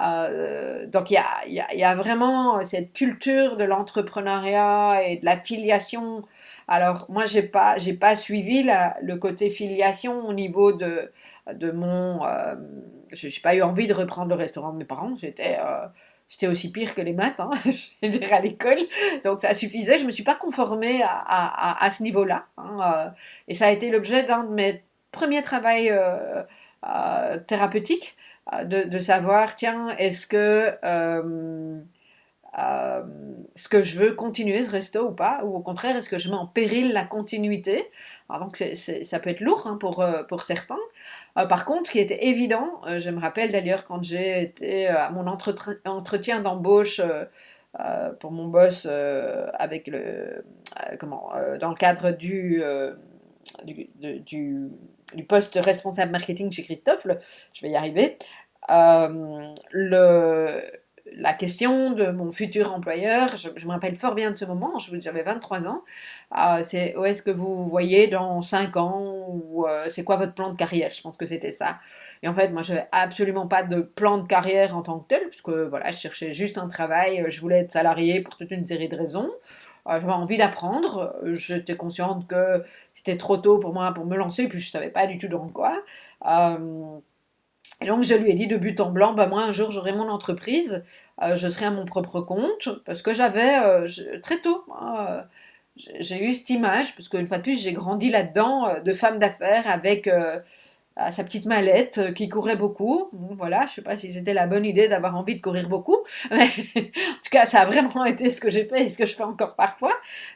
Euh, 0.00 0.86
donc 0.86 1.10
il 1.10 1.14
y 1.14 1.16
a, 1.16 1.46
y, 1.46 1.78
y 1.78 1.84
a, 1.84 1.94
vraiment 1.94 2.64
cette 2.64 2.92
culture 2.92 3.56
de 3.56 3.64
l'entrepreneuriat 3.64 5.02
et 5.06 5.18
de 5.18 5.24
la 5.24 5.36
filiation. 5.36 6.24
Alors 6.68 7.06
moi 7.08 7.24
j'ai 7.24 7.42
pas 7.42 7.78
j'ai 7.78 7.94
pas 7.94 8.14
suivi 8.14 8.68
le 9.02 9.16
côté 9.16 9.50
filiation 9.50 10.26
au 10.26 10.32
niveau 10.32 10.72
de 10.72 11.12
de 11.52 11.70
mon 11.70 12.20
je 13.12 13.26
n'ai 13.26 13.32
pas 13.42 13.54
eu 13.54 13.62
envie 13.62 13.86
de 13.86 13.94
reprendre 13.94 14.28
le 14.28 14.34
restaurant 14.34 14.72
de 14.72 14.78
mes 14.78 14.84
parents. 14.84 15.14
J'étais 15.20 15.58
J'étais 16.28 16.48
aussi 16.48 16.72
pire 16.72 16.94
que 16.94 17.00
les 17.00 17.12
maths, 17.12 17.38
hein, 17.38 17.50
je 18.02 18.08
dirais 18.08 18.32
à 18.32 18.40
l'école. 18.40 18.78
Donc 19.24 19.40
ça 19.40 19.54
suffisait, 19.54 19.96
je 19.98 20.02
ne 20.02 20.06
me 20.06 20.10
suis 20.10 20.24
pas 20.24 20.34
conformée 20.34 21.02
à, 21.02 21.08
à, 21.08 21.84
à 21.84 21.90
ce 21.90 22.02
niveau-là. 22.02 22.46
Hein, 22.56 22.78
euh, 22.80 23.10
et 23.46 23.54
ça 23.54 23.66
a 23.66 23.70
été 23.70 23.90
l'objet 23.90 24.24
d'un 24.24 24.42
de 24.42 24.52
mes 24.52 24.82
premiers 25.16 25.42
travaux 25.42 25.68
euh, 25.68 26.42
euh, 26.86 27.38
thérapeutiques, 27.46 28.16
de, 28.64 28.84
de, 28.84 29.00
savoir, 29.00 29.56
tiens, 29.56 29.88
est-ce 29.98 30.28
que, 30.28 30.76
ce 33.56 33.68
que 33.68 33.82
je 33.82 33.98
veux 33.98 34.12
continuer 34.12 34.62
ce 34.62 34.70
resto 34.70 35.08
ou 35.08 35.12
pas 35.12 35.42
Ou 35.44 35.56
au 35.56 35.60
contraire, 35.60 35.96
est-ce 35.96 36.08
que 36.08 36.18
je 36.18 36.28
mets 36.28 36.36
en 36.36 36.46
péril 36.46 36.92
la 36.92 37.04
continuité? 37.04 37.90
Alors 38.28 38.42
donc 38.42 38.56
ça 38.56 39.18
peut 39.18 39.30
être 39.30 39.40
lourd 39.40 39.66
hein, 39.66 39.78
pour, 39.80 40.06
pour 40.28 40.42
certains. 40.42 40.78
Euh, 41.38 41.46
par 41.46 41.64
contre, 41.64 41.86
ce 41.86 41.92
qui 41.92 41.98
était 41.98 42.26
évident, 42.26 42.80
euh, 42.86 42.98
je 42.98 43.10
me 43.10 43.20
rappelle 43.20 43.52
d'ailleurs 43.52 43.84
quand 43.84 44.02
j'ai 44.02 44.42
été 44.42 44.88
euh, 44.88 44.98
à 44.98 45.10
mon 45.10 45.26
entretien 45.26 46.40
d'embauche 46.40 47.00
pour 48.20 48.32
mon 48.32 48.46
boss 48.46 48.86
avec 48.86 49.86
le, 49.86 50.42
comment, 50.98 51.30
dans 51.60 51.68
le 51.68 51.74
cadre 51.74 52.10
du, 52.10 52.62
du, 55.14 55.24
poste 55.24 55.58
responsable 55.62 56.12
marketing 56.12 56.50
chez 56.50 56.62
Christophe, 56.62 57.06
je 57.52 57.62
vais 57.62 57.70
y 57.70 57.76
arriver. 57.76 58.18
le, 58.68 60.62
la 61.12 61.32
question 61.32 61.90
de 61.92 62.08
mon 62.08 62.32
futur 62.32 62.72
employeur, 62.72 63.36
je, 63.36 63.48
me 63.48 63.70
rappelle 63.70 63.96
fort 63.96 64.14
bien 64.14 64.30
de 64.30 64.36
ce 64.36 64.44
moment, 64.44 64.78
j'avais 64.78 65.22
23 65.22 65.66
ans, 65.66 65.82
euh, 66.36 66.62
c'est 66.64 66.96
où 66.96 67.04
est-ce 67.04 67.22
que 67.22 67.30
vous 67.30 67.68
voyez 67.68 68.08
dans 68.08 68.42
5 68.42 68.76
ans, 68.76 69.26
ou 69.28 69.66
euh, 69.66 69.86
c'est 69.88 70.04
quoi 70.04 70.16
votre 70.16 70.34
plan 70.34 70.50
de 70.50 70.56
carrière, 70.56 70.92
je 70.92 71.00
pense 71.00 71.16
que 71.16 71.26
c'était 71.26 71.52
ça. 71.52 71.78
Et 72.22 72.28
en 72.28 72.34
fait, 72.34 72.48
moi, 72.48 72.62
je 72.62 72.72
n'avais 72.72 72.88
absolument 72.92 73.46
pas 73.46 73.62
de 73.62 73.80
plan 73.82 74.18
de 74.18 74.26
carrière 74.26 74.76
en 74.76 74.82
tant 74.82 74.98
que 74.98 75.08
tel, 75.08 75.28
puisque 75.28 75.50
voilà, 75.50 75.90
je 75.90 75.98
cherchais 75.98 76.32
juste 76.34 76.58
un 76.58 76.68
travail, 76.68 77.24
je 77.28 77.40
voulais 77.40 77.58
être 77.58 77.72
salarié 77.72 78.20
pour 78.20 78.36
toute 78.36 78.50
une 78.50 78.66
série 78.66 78.88
de 78.88 78.96
raisons. 78.96 79.30
Euh, 79.86 80.00
j'avais 80.00 80.12
envie 80.12 80.38
d'apprendre, 80.38 81.14
j'étais 81.24 81.76
consciente 81.76 82.26
que 82.26 82.64
trop 83.14 83.36
tôt 83.36 83.58
pour 83.58 83.72
moi 83.72 83.92
pour 83.94 84.04
me 84.04 84.16
lancer, 84.16 84.48
puis 84.48 84.58
je 84.58 84.66
ne 84.66 84.70
savais 84.70 84.90
pas 84.90 85.06
du 85.06 85.18
tout 85.18 85.28
dans 85.28 85.48
quoi. 85.48 85.82
Et 87.80 87.86
donc 87.86 88.02
je 88.04 88.14
lui 88.14 88.30
ai 88.30 88.34
dit 88.34 88.46
de 88.46 88.56
but 88.56 88.80
en 88.80 88.90
blanc, 88.90 89.12
bah 89.12 89.26
moi 89.26 89.42
un 89.42 89.52
jour 89.52 89.70
j'aurai 89.70 89.92
mon 89.92 90.08
entreprise, 90.08 90.82
euh, 91.22 91.36
je 91.36 91.48
serai 91.48 91.66
à 91.66 91.70
mon 91.70 91.84
propre 91.84 92.20
compte, 92.20 92.68
parce 92.86 93.02
que 93.02 93.12
j'avais 93.12 93.58
euh, 93.58 93.86
très 94.22 94.38
tôt, 94.38 94.64
euh, 94.82 95.20
j'ai 96.00 96.24
eu 96.24 96.32
cette 96.32 96.48
image, 96.50 96.96
parce 96.96 97.08
qu'une 97.10 97.26
fois 97.26 97.36
de 97.36 97.42
plus 97.42 97.62
j'ai 97.62 97.74
grandi 97.74 98.08
là-dedans, 98.10 98.80
de 98.82 98.92
femme 98.92 99.18
d'affaires 99.18 99.68
avec 99.68 100.08
sa 101.10 101.24
petite 101.24 101.44
mallette 101.44 102.14
qui 102.14 102.28
courait 102.28 102.56
beaucoup. 102.56 103.10
voilà, 103.36 103.66
je 103.66 103.74
sais 103.74 103.82
pas 103.82 103.96
si 103.96 104.12
c'était 104.12 104.32
la 104.34 104.46
bonne 104.46 104.64
idée 104.64 104.88
d'avoir 104.88 105.16
envie 105.16 105.36
de 105.36 105.42
courir 105.42 105.68
beaucoup, 105.68 105.98
mais 106.30 106.46
en 106.46 107.20
tout 107.22 107.30
cas 107.30 107.46
ça 107.46 107.60
a 107.60 107.66
vraiment 107.66 108.04
été 108.06 108.30
ce 108.30 108.40
que 108.40 108.50
j'ai 108.50 108.64
fait 108.64 108.84
et 108.84 108.88
ce 108.88 108.96
que 108.96 109.06
je 109.06 109.14
fais 109.14 109.24
encore 109.24 109.56
parfois. 109.56 109.92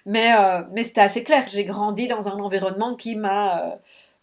Mais, 0.06 0.32
mais 0.72 0.84
c'était 0.84 1.00
assez 1.00 1.24
clair, 1.24 1.44
j'ai 1.50 1.64
grandi 1.64 2.08
dans 2.08 2.28
un 2.28 2.38
environnement 2.38 2.94
qui 2.94 3.16
m'a 3.16 3.78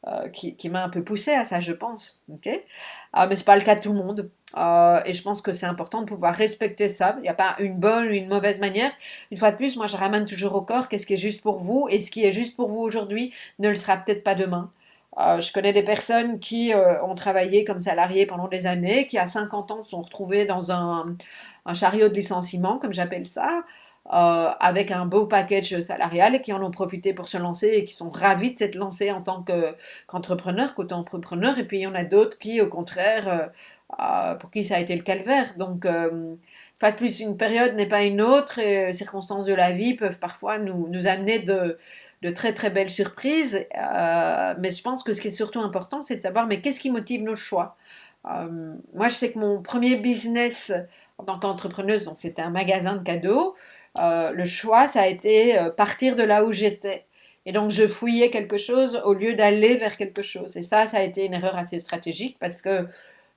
euh, 0.08 0.30
qui, 0.30 0.70
m'a 0.70 0.84
un 0.84 0.90
peu 0.90 1.04
poussé 1.04 1.34
à 1.34 1.44
ça, 1.44 1.60
je 1.60 1.74
pense. 1.74 2.22
euh, 2.30 3.26
mais 3.28 3.36
c'est 3.36 3.44
pas 3.44 3.58
le 3.58 3.64
cas 3.64 3.76
de 3.76 3.82
tout 3.82 3.92
le 3.92 3.98
monde. 3.98 4.30
Euh, 4.56 5.02
et 5.06 5.14
je 5.14 5.22
pense 5.22 5.42
que 5.42 5.54
c'est 5.54 5.66
important 5.66 6.02
de 6.02 6.06
pouvoir 6.06 6.34
respecter 6.36 6.88
ça. 6.88 7.16
Il 7.18 7.24
n'y 7.24 7.30
a 7.30 7.34
pas 7.34 7.56
une 7.60 7.80
bonne 7.80 8.08
ou 8.08 8.12
une 8.12 8.30
mauvaise 8.30 8.60
manière. 8.60 8.92
Une 9.32 9.38
fois 9.38 9.52
de 9.52 9.58
plus, 9.58 9.76
moi, 9.76 9.88
je 9.88 9.98
ramène 9.98 10.26
toujours 10.26 10.56
au 10.56 10.62
corps 10.62 10.88
qu'est-ce 10.88 11.06
qui 11.06 11.14
est 11.16 11.18
juste 11.18 11.42
pour 11.42 11.58
vous. 11.58 11.88
Et 11.90 12.00
ce 12.00 12.12
qui 12.12 12.24
est 12.24 12.32
juste 12.32 12.56
pour 12.56 12.70
vous 12.70 12.80
aujourd'hui 12.80 13.34
ne 13.60 13.70
le 13.70 13.76
sera 13.76 13.98
peut-être 13.98 14.24
pas 14.24 14.36
demain. 14.36 14.72
Je 15.18 15.52
connais 15.52 15.74
des 15.74 15.84
personnes 15.84 16.40
qui 16.40 16.74
ont 17.04 17.16
travaillé 17.16 17.66
comme 17.66 17.80
salariés 17.80 18.26
pendant 18.26 18.48
des 18.48 18.68
années, 18.68 19.08
qui 19.08 19.18
à 19.18 19.28
50 19.28 19.72
ans 19.72 19.84
se 19.84 19.90
sont 19.90 20.02
retrouvées 20.02 20.46
dans 20.46 20.72
un, 20.72 21.16
chariot 21.74 22.08
de 22.08 22.14
licenciement, 22.14 22.78
comme 22.80 22.94
j'appelle 22.94 23.26
ça. 23.26 23.64
Euh, 24.14 24.52
avec 24.62 24.92
un 24.92 25.06
beau 25.06 25.26
package 25.26 25.82
salarial 25.82 26.36
et 26.36 26.42
qui 26.42 26.54
en 26.54 26.64
ont 26.64 26.72
profité 26.72 27.14
pour 27.14 27.28
se 27.28 27.38
lancer 27.38 27.68
et 27.68 27.84
qui 27.84 27.94
sont 27.94 28.08
ravis 28.08 28.54
de 28.54 28.60
s'être 28.60 28.76
lancés 28.76 29.12
en 29.12 29.22
tant 29.22 29.44
qu'entrepreneur, 29.44 30.76
côté 30.76 30.94
entrepreneur. 30.94 31.60
Et 31.60 31.66
puis 31.66 31.80
il 31.80 31.82
y 31.82 31.88
en 31.88 31.96
a 31.96 32.06
d'autres 32.06 32.38
qui, 32.38 32.62
au 32.62 32.68
contraire, 32.68 33.28
euh, 33.28 33.48
euh, 34.00 34.36
pour 34.36 34.50
qui 34.50 34.64
ça 34.64 34.76
a 34.78 34.80
été 34.80 34.96
le 34.96 35.02
calvaire. 35.04 35.56
Donc, 35.58 35.86
pas 36.80 36.92
plus, 36.94 37.20
une 37.20 37.38
période 37.38 37.76
n'est 37.76 37.88
pas 37.88 38.04
une 38.04 38.22
autre 38.22 38.60
et 38.60 38.88
les 38.88 38.94
circonstances 38.94 39.46
de 39.46 39.54
la 39.54 39.72
vie 39.72 39.96
peuvent 39.96 40.20
parfois 40.20 40.58
nous 40.60 41.08
amener 41.08 41.40
de, 41.40 41.78
de 42.22 42.32
très 42.32 42.54
très 42.54 42.70
belles 42.70 42.90
surprises. 42.90 43.66
mais 43.74 44.72
je 44.72 44.82
pense 44.82 45.04
que 45.04 45.14
ce 45.14 45.22
qui 45.22 45.30
est 45.30 45.32
surtout 45.32 45.60
important, 45.60 46.04
c'est 46.04 46.18
de 46.18 46.22
savoir 46.22 46.48
mais 46.48 46.62
qu'est-ce 46.62 46.80
qui 46.80 46.92
motive 46.92 47.24
nos 47.24 47.36
choix? 47.36 47.78
moi, 48.94 49.08
je 49.08 49.14
sais 49.14 49.32
que 49.32 49.40
mon 49.40 49.62
premier 49.62 49.96
business 49.96 50.74
en 51.18 51.24
tant 51.24 51.40
qu'entrepreneuse, 51.40 52.04
donc 52.04 52.18
c'était 52.20 52.42
un 52.42 52.50
magasin 52.50 52.98
de 52.98 53.04
cadeaux. 53.04 53.56
le 53.98 54.46
choix, 54.46 54.88
ça 54.88 55.02
a 55.02 55.08
été 55.08 55.58
partir 55.78 56.16
de 56.16 56.24
là 56.24 56.44
où 56.44 56.52
j'étais. 56.52 57.06
Et 57.46 57.54
donc, 57.54 57.72
je 57.72 57.88
fouillais 57.88 58.30
quelque 58.30 58.58
chose 58.58 59.02
au 59.06 59.14
lieu 59.14 59.34
d'aller 59.34 59.78
vers 59.78 59.96
quelque 59.96 60.22
chose. 60.22 60.58
Et 60.58 60.62
ça, 60.62 60.88
ça 60.88 60.98
a 60.98 61.04
été 61.04 61.26
une 61.26 61.34
erreur 61.34 61.56
assez 61.56 61.80
stratégique 61.80 62.38
parce 62.40 62.62
que 62.62 62.88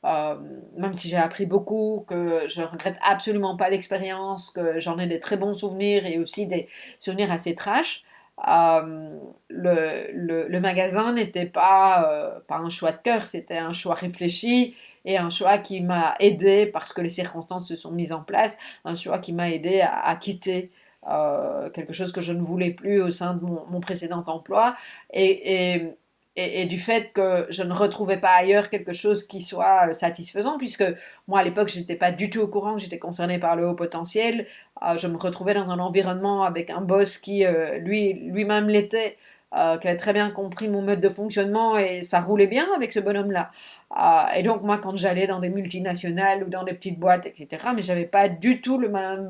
euh, 0.05 0.35
même 0.77 0.95
si 0.95 1.09
j'ai 1.09 1.16
appris 1.16 1.47
beaucoup, 1.47 2.05
que 2.09 2.49
je 2.49 2.62
regrette 2.62 2.97
absolument 3.03 3.57
pas 3.57 3.69
l'expérience, 3.69 4.51
que 4.51 4.81
j'en 4.81 4.99
ai 4.99 5.07
des 5.07 5.21
très 5.21 5.37
bons 5.37 5.55
souvenirs 5.55 6.07
et 6.07 6.19
aussi 6.19 6.47
des 6.47 6.69
souvenirs 7.01 7.31
assez 7.31 7.55
trash, 7.55 8.03
euh, 8.48 9.11
le, 9.48 10.46
le, 10.48 10.61
magasin 10.61 11.12
n'était 11.12 11.46
pas, 11.46 12.11
euh, 12.11 12.40
pas 12.46 12.57
un 12.57 12.70
choix 12.70 12.92
de 12.92 12.98
cœur, 12.98 13.22
c'était 13.22 13.59
un 13.59 13.72
choix 13.72 13.94
réfléchi 13.94 14.74
et 15.05 15.18
un 15.18 15.31
choix 15.31 15.59
qui 15.59 15.81
m'a 15.81 16.14
aidé, 16.20 16.66
parce 16.66 16.92
que 16.92 17.00
les 17.00 17.09
circonstances 17.09 17.68
se 17.68 17.76
sont 17.76 17.90
mises 17.90 18.12
en 18.12 18.22
place, 18.22 18.57
un 18.85 18.94
choix 18.94 19.18
qui 19.18 19.33
m'a 19.33 19.50
aidé 19.50 19.81
à 19.81 20.14
quitter 20.16 20.70
euh, 21.09 21.70
quelque 21.70 21.94
chose 21.94 22.12
que 22.12 22.20
je 22.20 22.33
ne 22.33 22.42
voulais 22.42 22.72
plus 22.72 23.00
au 23.00 23.11
sein 23.11 23.35
de 23.35 23.42
mon, 23.42 23.81
précédent 23.81 24.22
emploi, 24.26 24.76
et, 25.12 25.74
et, 25.74 25.94
et, 26.40 26.64
du 26.66 26.79
fait 26.79 27.12
que 27.12 27.46
je 27.50 27.62
ne 27.62 27.72
retrouvais 27.72 28.18
pas 28.18 28.31
ailleurs 28.31 28.70
quelque 28.70 28.92
chose 28.92 29.26
qui 29.26 29.42
soit 29.42 29.88
euh, 29.88 29.94
satisfaisant, 29.94 30.59
puisque 30.59 30.85
moi 31.29 31.40
à 31.40 31.44
l'époque 31.44 31.68
j'étais 31.68 31.96
pas 31.96 32.12
du 32.12 32.31
tout 32.31 32.40
au 32.40 32.48
courant 32.48 32.74
que 32.74 32.81
j'étais 32.81 32.98
concernée 32.98 33.38
par 33.38 33.57
le 33.57 33.66
haut 33.68 33.74
potentiel, 33.74 34.46
euh, 34.83 34.96
je 34.96 35.07
me 35.07 35.16
retrouvais 35.16 35.55
dans 35.55 35.70
un 35.70 35.79
environnement 35.79 36.44
avec 36.44 36.70
un 36.70 36.81
boss 36.81 37.18
qui 37.18 37.44
lui 37.81 38.14
lui-même 38.14 38.68
l'était. 38.68 39.16
qui 39.53 39.88
avait 39.88 39.96
très 39.96 40.12
bien 40.12 40.31
compris 40.31 40.68
mon 40.68 40.83
mode 40.83 41.00
de 41.00 41.09
fonctionnement 41.09 41.76
et 41.76 42.03
ça 42.03 42.20
roulait 42.20 42.46
bien 42.46 42.66
avec 42.76 42.92
ce 42.92 43.00
bonhomme-là. 43.00 43.50
et 44.37 44.42
donc 44.42 44.62
moi, 44.62 44.79
quand 44.79 44.96
j'allais 44.96 45.26
dans 45.26 45.40
des 45.40 45.48
multinationales 45.48 46.44
ou 46.44 46.48
dans 46.48 46.64
des 46.64 46.74
petites 46.74 46.98
boîtes, 46.98 47.26
etc., 47.26 47.48
mais 47.74 47.83
j'avais 47.83 48.07
pas 48.07 48.29
du 48.29 48.61
tout 48.61 48.79
le 48.79 48.88
même, 48.88 49.29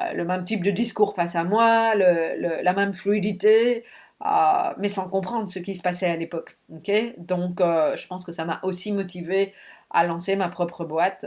euh, 0.00 0.12
le 0.14 0.24
même 0.24 0.44
type 0.44 0.62
de 0.62 0.70
discours 0.70 1.14
face 1.14 1.34
à 1.34 1.44
moi, 1.44 1.94
la 1.94 2.72
même 2.74 2.92
fluidité, 2.92 3.84
euh, 4.26 4.74
mais 4.78 4.88
sans 4.88 5.08
comprendre 5.08 5.48
ce 5.48 5.58
qui 5.58 5.74
se 5.74 5.82
passait 5.82 6.10
à 6.10 6.16
l'époque. 6.16 6.58
Donc, 6.68 7.60
euh, 7.60 7.96
je 7.96 8.06
pense 8.06 8.24
que 8.24 8.32
ça 8.32 8.44
m'a 8.44 8.60
aussi 8.62 8.92
motivé 8.92 9.54
à 9.90 10.06
lancer 10.06 10.36
ma 10.36 10.48
propre 10.48 10.84
boîte. 10.84 11.26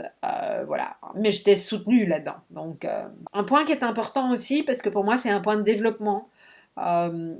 voilà. 0.66 0.96
Mais 1.14 1.30
j'étais 1.30 1.56
soutenue 1.56 2.06
là-dedans. 2.06 2.36
Donc, 2.50 2.86
un 3.32 3.44
point 3.44 3.64
qui 3.64 3.72
est 3.72 3.82
important 3.82 4.30
aussi, 4.32 4.62
parce 4.62 4.82
que 4.82 4.88
pour 4.88 5.04
moi, 5.04 5.16
c'est 5.16 5.30
un 5.30 5.40
point 5.40 5.56
de 5.56 5.62
développement, 5.62 6.28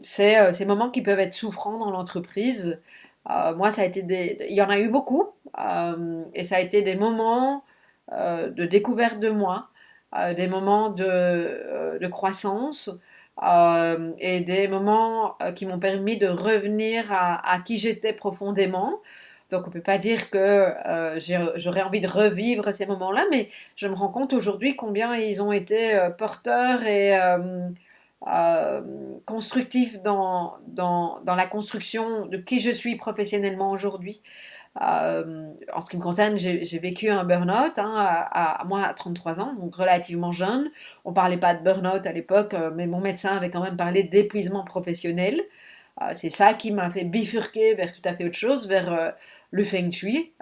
c'est 0.03 0.53
ces 0.53 0.65
moments 0.65 0.91
qui 0.91 1.03
peuvent 1.03 1.21
être 1.21 1.35
souffrants 1.35 1.79
dans 1.79 1.91
l'entreprise. 1.91 2.81
moi, 3.29 3.71
ça 3.71 3.83
a 3.83 3.85
été 3.85 4.47
il 4.51 4.57
y 4.57 4.63
en 4.63 4.71
a 4.71 4.81
eu 4.81 4.89
beaucoup, 4.89 5.29
et 6.35 6.45
ça 6.45 6.57
a 6.57 6.61
été 6.61 6.83
des 6.83 6.97
moments 6.97 7.65
de 8.11 8.67
découverte 8.67 9.21
de 9.21 9.31
moi, 9.31 9.69
euh, 10.15 10.35
des 10.35 10.47
moments 10.47 10.91
de, 10.91 11.07
euh, 11.09 12.09
croissance 12.11 12.91
euh, 13.43 14.13
et 14.19 14.41
des 14.41 14.69
moments 14.69 15.37
qui 15.55 15.67
m'ont 15.67 15.79
permis 15.79 16.19
de 16.19 16.29
revenir 16.29 17.07
à, 17.11 17.59
qui 17.65 17.79
j'étais 17.79 18.13
profondément. 18.13 19.01
Donc 19.51 19.65
on 19.65 19.69
ne 19.69 19.73
peut 19.73 19.83
pas 19.83 19.99
dire 19.99 20.31
que 20.31 20.73
j'aurais 21.57 21.83
envie 21.83 22.01
de 22.01 22.09
revivre 22.09 22.73
ces 22.73 22.87
moments-là, 22.87 23.27
mais 23.31 23.49
je 23.77 23.89
me 23.89 23.95
rends 23.95 24.09
compte 24.09 24.33
aujourd'hui 24.33 24.77
combien 24.77 25.15
ils 25.17 25.43
ont 25.43 25.53
été 25.53 26.09
porteurs 26.19 26.85
et 26.85 27.19
constructifs 29.27 30.01
dans, 30.03 30.55
dans, 30.69 31.21
dans, 31.25 31.35
la 31.35 31.47
construction 31.47 32.27
de 32.27 32.39
qui 32.39 32.61
je 32.61 32.71
suis 32.71 32.97
professionnellement 32.97 33.71
aujourd'hui. 33.71 34.23
Euh, 34.81 35.53
en 35.73 35.83
ce 35.83 35.91
qui 35.91 35.97
me 35.99 36.03
concerne, 36.03 36.39
j'ai 36.39 36.79
vécu 36.79 37.11
un 37.11 37.25
burn-out, 37.25 37.79
hein, 37.79 37.95
à, 37.97 38.65
moi 38.67 38.85
à 38.85 38.95
33 38.95 39.41
ans, 39.41 39.53
donc 39.55 39.75
relativement 39.75 40.33
jeune. 40.33 40.71
On 41.05 41.13
parlait 41.13 41.37
pas 41.39 41.55
de 41.55 41.63
burn-out 41.63 42.07
à 42.07 42.13
l'époque, 42.13 42.55
euh, 42.55 42.71
mais 42.75 42.87
mon 42.87 43.01
médecin 43.01 43.37
avait 43.37 43.51
quand 43.51 43.63
même 43.63 43.77
parlé 43.77 44.03
d'épuisement 44.05 44.65
professionnel. 44.65 45.43
Euh, 46.01 46.13
c'est 46.15 46.31
ça 46.31 46.55
qui 46.55 46.73
m'a 46.73 46.91
fait 46.91 47.05
bifurquer 47.05 47.75
vers 47.75 47.93
tout 47.93 48.01
à 48.05 48.15
fait 48.15 48.25
autre 48.25 48.37
chose, 48.37 48.67
vers 48.69 49.15
le 49.51 49.65
feng 49.65 49.91
shui, 49.93 50.33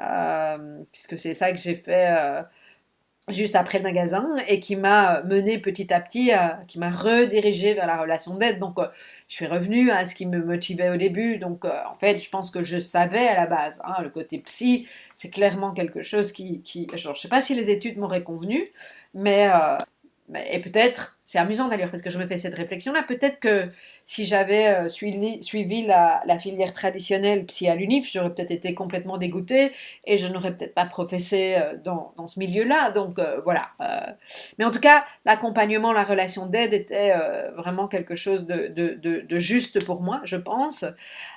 puisque 0.93 1.19
c'est 1.19 1.35
ça 1.35 1.51
que 1.53 1.59
j'ai 1.59 1.75
fait 1.75 2.45
juste 3.29 3.55
après 3.55 3.79
le 3.79 3.85
magasin 3.85 4.35
et 4.49 4.61
qui 4.61 4.77
m'a 4.77 5.23
mené 5.23 5.59
petit 5.59 5.93
à 5.93 6.01
petit, 6.01 6.31
qui 6.69 6.79
m'a 6.79 6.91
redirigé 6.91 7.75
vers 7.75 7.87
la 7.87 8.01
relation 8.01 8.35
d'aide. 8.35 8.59
Donc, 8.59 8.79
euh, 8.79 8.87
je 9.29 9.37
suis 9.37 9.47
revenue 9.47 9.91
à 9.91 10.07
ce 10.07 10.15
qui 10.15 10.27
me 10.27 10.43
motivait 10.43 10.91
au 10.91 10.97
début. 10.97 11.39
Donc, 11.39 11.65
euh, 11.65 11.71
en 11.89 11.95
fait, 11.95 12.19
je 12.19 12.29
pense 12.29 12.51
que 12.51 12.65
je 12.65 12.79
savais 12.79 13.27
à 13.27 13.35
la 13.35 13.47
base. 13.47 13.75
Hein, 13.85 14.03
le 14.03 14.11
côté 14.11 14.39
psy, 14.39 14.89
c'est 15.15 15.31
clairement 15.31 15.73
quelque 15.73 16.03
chose 16.03 16.33
qui, 16.33 16.63
je 16.95 17.09
ne 17.09 17.15
sais 17.15 17.29
pas 17.29 17.43
si 17.43 17.55
les 17.55 17.71
études 17.71 17.99
m'auraient 17.99 18.23
convenu, 18.23 18.65
euh, 19.17 19.79
mais 20.29 20.49
et 20.53 20.61
peut-être 20.61 21.19
c'est 21.31 21.39
amusant 21.39 21.69
d'ailleurs 21.69 21.93
parce 21.93 22.03
que 22.03 22.11
je 22.11 22.19
me 22.19 22.27
fais 22.27 22.39
cette 22.39 22.57
réflexion-là. 22.57 23.05
Peut-être 23.05 23.39
que 23.39 23.69
si 24.05 24.27
j'avais 24.27 24.67
euh, 24.67 24.89
suivi, 24.89 25.87
la, 25.87 26.39
filière 26.41 26.75
traditionnelle 26.75 27.47
psy 27.47 27.69
à 27.69 27.77
l'UNIF, 27.77 28.11
j'aurais 28.13 28.35
peut-être 28.35 28.51
été 28.51 28.75
complètement 28.75 29.17
dégoûtée 29.17 29.71
et 30.07 30.19
je 30.19 30.27
n'aurais 30.27 30.57
peut-être 30.57 30.75
pas 30.75 30.87
professé 30.87 31.55
euh, 31.57 31.77
dans, 31.77 32.27
ce 32.27 32.37
milieu-là. 32.41 32.91
Donc 32.91 33.21
euh, 33.21 33.41
voilà. 33.45 33.69
Mais 34.59 34.65
en 34.65 34.73
tout 34.73 34.81
cas, 34.81 35.05
l'accompagnement, 35.25 35.93
la 35.93 36.03
relation 36.03 36.47
d'aide 36.47 36.73
était 36.75 37.15
vraiment 37.57 37.87
quelque 37.87 38.17
chose 38.17 38.45
de, 38.45 39.39
juste 39.39 39.85
pour 39.85 40.03
moi, 40.03 40.21
je 40.25 40.37
pense. 40.37 40.85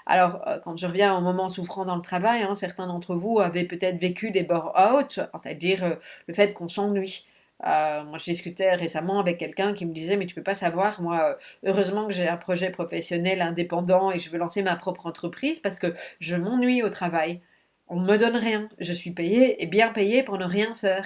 Alors, 0.08 0.44
quand 0.64 0.76
je 0.76 0.88
reviens 0.88 1.16
au 1.16 1.22
moment 1.22 1.50
souffrant 1.50 1.86
dans 1.86 1.98
le 1.98 2.02
travail, 2.02 2.42
hein, 2.42 2.56
certains 2.56 2.88
d'entre 2.88 3.14
vous 3.14 3.40
avaient 3.40 3.66
peut-être 3.66 4.00
vécu 4.00 4.32
des 4.32 4.42
burn-out, 4.42 5.20
c'est-à-dire 5.44 5.98
le 6.28 6.34
fait 6.34 6.56
qu'on 6.56 6.68
s'ennuie. 6.68 7.28
Euh, 7.66 8.04
moi, 8.04 8.18
je 8.18 8.26
discutais 8.26 8.74
récemment 8.76 9.20
avec 9.20 9.38
quelqu'un 9.38 9.74
qui 9.74 9.86
me 9.86 9.94
disait, 9.94 10.18
mais 10.18 10.26
tu 10.26 10.36
peux 10.36 10.44
pas 10.44 10.56
savoir, 10.56 11.02
moi, 11.02 11.30
euh, 11.30 11.36
heureusement 11.66 12.08
que 12.08 12.14
j'ai 12.14 12.28
un 12.28 12.38
projet 12.38 12.70
professionnel 12.72 13.42
indépendant 13.42 14.12
et 14.12 14.20
je 14.20 14.30
veux 14.30 14.38
lancer 14.38 14.62
ma 14.64 14.76
propre 14.76 15.06
entreprise 15.06 15.60
parce 15.60 15.80
que 15.80 15.94
je 16.20 16.36
m'ennuie 16.36 16.84
au 16.84 16.90
travail. 16.90 17.42
On 17.88 18.00
ne 18.00 18.08
me 18.12 18.18
donne 18.18 18.36
rien. 18.36 18.70
Je 18.80 18.94
suis 18.94 19.12
payée 19.12 19.64
et 19.64 19.68
bien 19.68 19.90
payée 19.90 20.24
pour 20.24 20.38
ne 20.38 20.46
rien 20.46 20.74
faire. 20.76 21.06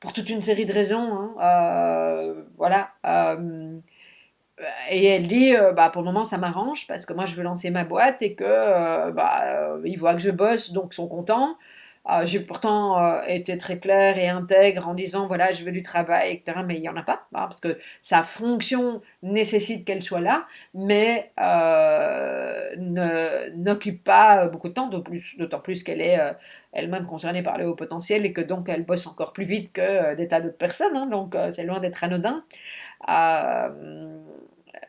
Pour 0.00 0.12
toute 0.12 0.28
une 0.30 0.42
série 0.42 0.66
de 0.66 0.72
raisons. 0.72 1.14
Hein. 1.14 1.34
Euh, 1.40 2.44
voilà. 2.58 2.92
et 4.90 5.06
elle 5.06 5.26
dit, 5.28 5.52
bah, 5.74 5.90
pour 5.90 6.02
le 6.02 6.06
moment, 6.06 6.24
ça 6.24 6.38
m'arrange 6.38 6.86
parce 6.86 7.06
que 7.06 7.12
moi, 7.12 7.24
je 7.24 7.34
veux 7.34 7.42
lancer 7.42 7.70
ma 7.70 7.84
boîte 7.84 8.22
et 8.22 8.34
que 8.34 9.10
bah, 9.12 9.78
ils 9.84 9.98
voient 9.98 10.14
que 10.14 10.20
je 10.20 10.30
bosse, 10.30 10.72
donc 10.72 10.94
sont 10.94 11.08
contents. 11.08 11.56
Ah, 12.06 12.26
j'ai 12.26 12.40
pourtant 12.40 13.02
euh, 13.02 13.22
été 13.26 13.56
très 13.56 13.78
claire 13.78 14.18
et 14.18 14.28
intègre 14.28 14.86
en 14.88 14.92
disant 14.94 15.26
voilà, 15.26 15.52
je 15.52 15.64
veux 15.64 15.72
du 15.72 15.82
travail, 15.82 16.32
etc. 16.34 16.62
Mais 16.66 16.74
il 16.76 16.80
n'y 16.82 16.88
en 16.90 16.96
a 16.96 17.02
pas, 17.02 17.26
hein, 17.34 17.46
parce 17.48 17.60
que 17.60 17.78
sa 18.02 18.22
fonction 18.22 19.00
nécessite 19.22 19.86
qu'elle 19.86 20.02
soit 20.02 20.20
là, 20.20 20.46
mais 20.74 21.32
euh, 21.40 22.76
n'occupe 23.56 24.04
pas 24.04 24.48
beaucoup 24.48 24.68
de 24.68 24.74
temps, 24.74 24.88
d'autant 25.38 25.60
plus, 25.60 25.82
qu'elle 25.82 26.02
est 26.02 26.20
euh, 26.20 26.32
elle-même 26.72 27.06
concernée 27.06 27.42
par 27.42 27.56
le 27.56 27.66
haut 27.68 27.74
potentiel 27.74 28.26
et 28.26 28.34
que 28.34 28.42
donc 28.42 28.68
elle 28.68 28.84
bosse 28.84 29.06
encore 29.06 29.32
plus 29.32 29.44
vite 29.46 29.72
que 29.72 30.14
des 30.14 30.28
tas 30.28 30.42
d'autres 30.42 30.58
personnes. 30.58 30.94
Hein, 30.96 31.06
donc 31.06 31.34
c'est 31.52 31.64
loin 31.64 31.80
d'être 31.80 32.04
anodin. 32.04 32.44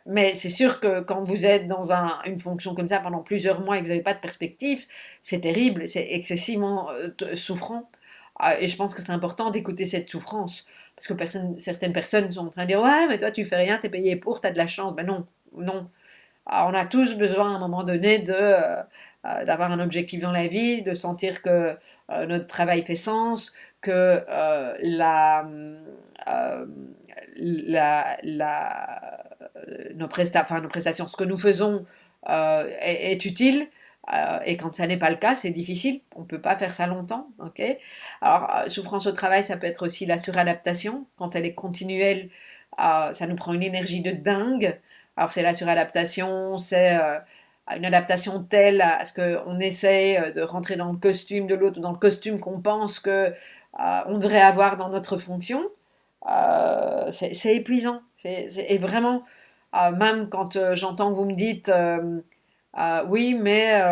Mais 0.06 0.34
c'est 0.34 0.50
sûr 0.50 0.78
que 0.78 1.00
quand 1.00 1.24
vous 1.24 1.44
êtes 1.46 1.66
dans 1.66 1.90
une 2.24 2.38
fonction 2.38 2.74
comme 2.74 2.86
ça 2.86 3.00
pendant 3.00 3.20
plusieurs 3.22 3.60
mois 3.60 3.76
et 3.76 3.80
que 3.80 3.84
vous 3.84 3.90
n'avez 3.90 4.02
pas 4.02 4.14
de 4.14 4.20
perspective, 4.20 4.84
c'est 5.20 5.40
terrible, 5.40 5.88
c'est 5.88 6.06
excessivement 6.12 6.90
euh, 6.92 7.34
souffrant. 7.34 7.90
Ah, 8.38 8.60
et 8.60 8.68
je 8.68 8.76
pense 8.76 8.94
que 8.94 9.02
c'est 9.02 9.10
important 9.12 9.50
d'écouter 9.50 9.86
cette 9.86 10.08
souffrance. 10.08 10.64
Parce 10.94 11.08
que 11.08 11.58
certaines 11.58 11.92
personnes 11.92 12.30
sont 12.32 12.46
en 12.46 12.50
train 12.50 12.62
de 12.62 12.68
dire 12.68 12.82
Ouais, 12.82 13.08
mais 13.08 13.18
toi, 13.18 13.30
tu 13.32 13.44
fais 13.44 13.56
rien, 13.56 13.78
tu 13.78 13.86
es 13.86 13.90
payé 13.90 14.16
pour, 14.16 14.40
tu 14.40 14.46
as 14.46 14.52
de 14.52 14.58
la 14.58 14.66
chance. 14.68 14.94
Ben 14.94 15.04
non, 15.06 15.26
non. 15.56 15.90
Ah, 16.46 16.68
on 16.70 16.74
a 16.74 16.86
tous 16.86 17.14
besoin 17.16 17.52
à 17.54 17.56
un 17.56 17.58
moment 17.58 17.84
donné 17.84 18.20
de, 18.20 18.32
euh, 18.32 18.82
euh, 19.26 19.44
d'avoir 19.44 19.72
un 19.72 19.80
objectif 19.80 20.20
dans 20.20 20.32
la 20.32 20.46
vie, 20.48 20.82
de 20.82 20.94
sentir 20.94 21.42
que 21.42 21.76
notre 22.28 22.46
travail 22.46 22.82
fait 22.84 22.94
sens, 22.96 23.52
que 23.80 24.22
la, 24.80 25.44
la, 27.36 28.16
la 28.22 29.25
euh, 29.68 29.92
nos, 29.94 30.08
prestations, 30.08 31.08
ce 31.08 31.16
que 31.16 31.24
nous 31.24 31.38
faisons 31.38 31.84
euh, 32.28 32.68
est, 32.80 33.24
utile. 33.24 33.68
Euh, 34.12 34.38
et 34.44 34.56
quand 34.56 34.74
ça 34.74 34.86
n'est 34.86 34.98
pas 34.98 35.10
le 35.10 35.16
cas, 35.16 35.34
c'est 35.36 35.50
difficile. 35.50 36.00
On 36.14 36.20
ne 36.20 36.26
peut 36.26 36.40
pas 36.40 36.56
faire 36.56 36.74
ça 36.74 36.86
longtemps. 36.86 37.28
Alors, 38.20 38.64
souffrance 38.68 39.06
au 39.06 39.12
travail, 39.12 39.42
ça 39.44 39.56
peut 39.56 39.66
être 39.66 39.86
aussi 39.86 40.06
la 40.06 40.18
suradaptation. 40.18 41.06
Quand 41.16 41.34
elle 41.34 41.44
est 41.44 41.54
continuelle, 41.54 42.30
ça 42.78 43.26
nous 43.26 43.36
prend 43.36 43.52
une 43.52 43.62
énergie 43.62 44.02
de 44.02 44.12
dingue. 44.12 44.78
Alors, 45.16 45.32
c'est 45.32 45.42
la 45.42 45.54
suradaptation, 45.54 46.58
c'est 46.58 46.96
une 47.74 47.84
adaptation 47.84 48.42
telle 48.44 48.80
à 48.80 49.04
ce 49.04 49.12
qu'on 49.12 49.58
essaie 49.58 50.32
de 50.32 50.42
rentrer 50.42 50.76
dans 50.76 50.92
le 50.92 50.98
costume 50.98 51.46
de 51.46 51.54
l'autre 51.54 51.80
dans 51.80 51.92
le 51.92 51.98
costume 51.98 52.38
qu'on 52.38 52.60
pense 52.60 53.00
que 53.00 53.32
on 53.78 54.18
devrait 54.18 54.40
avoir 54.40 54.76
dans 54.76 54.88
notre 54.88 55.16
fonction. 55.16 55.64
c'est 57.12 57.56
épuisant. 57.56 58.02
C'est 58.18 58.78
vraiment 58.78 59.24
même 59.96 60.28
quand 60.28 60.74
j'entends 60.74 61.10
que 61.12 61.16
vous 61.16 61.24
me 61.26 61.34
dites 61.34 61.70
oui, 63.08 63.34
mais 63.34 63.82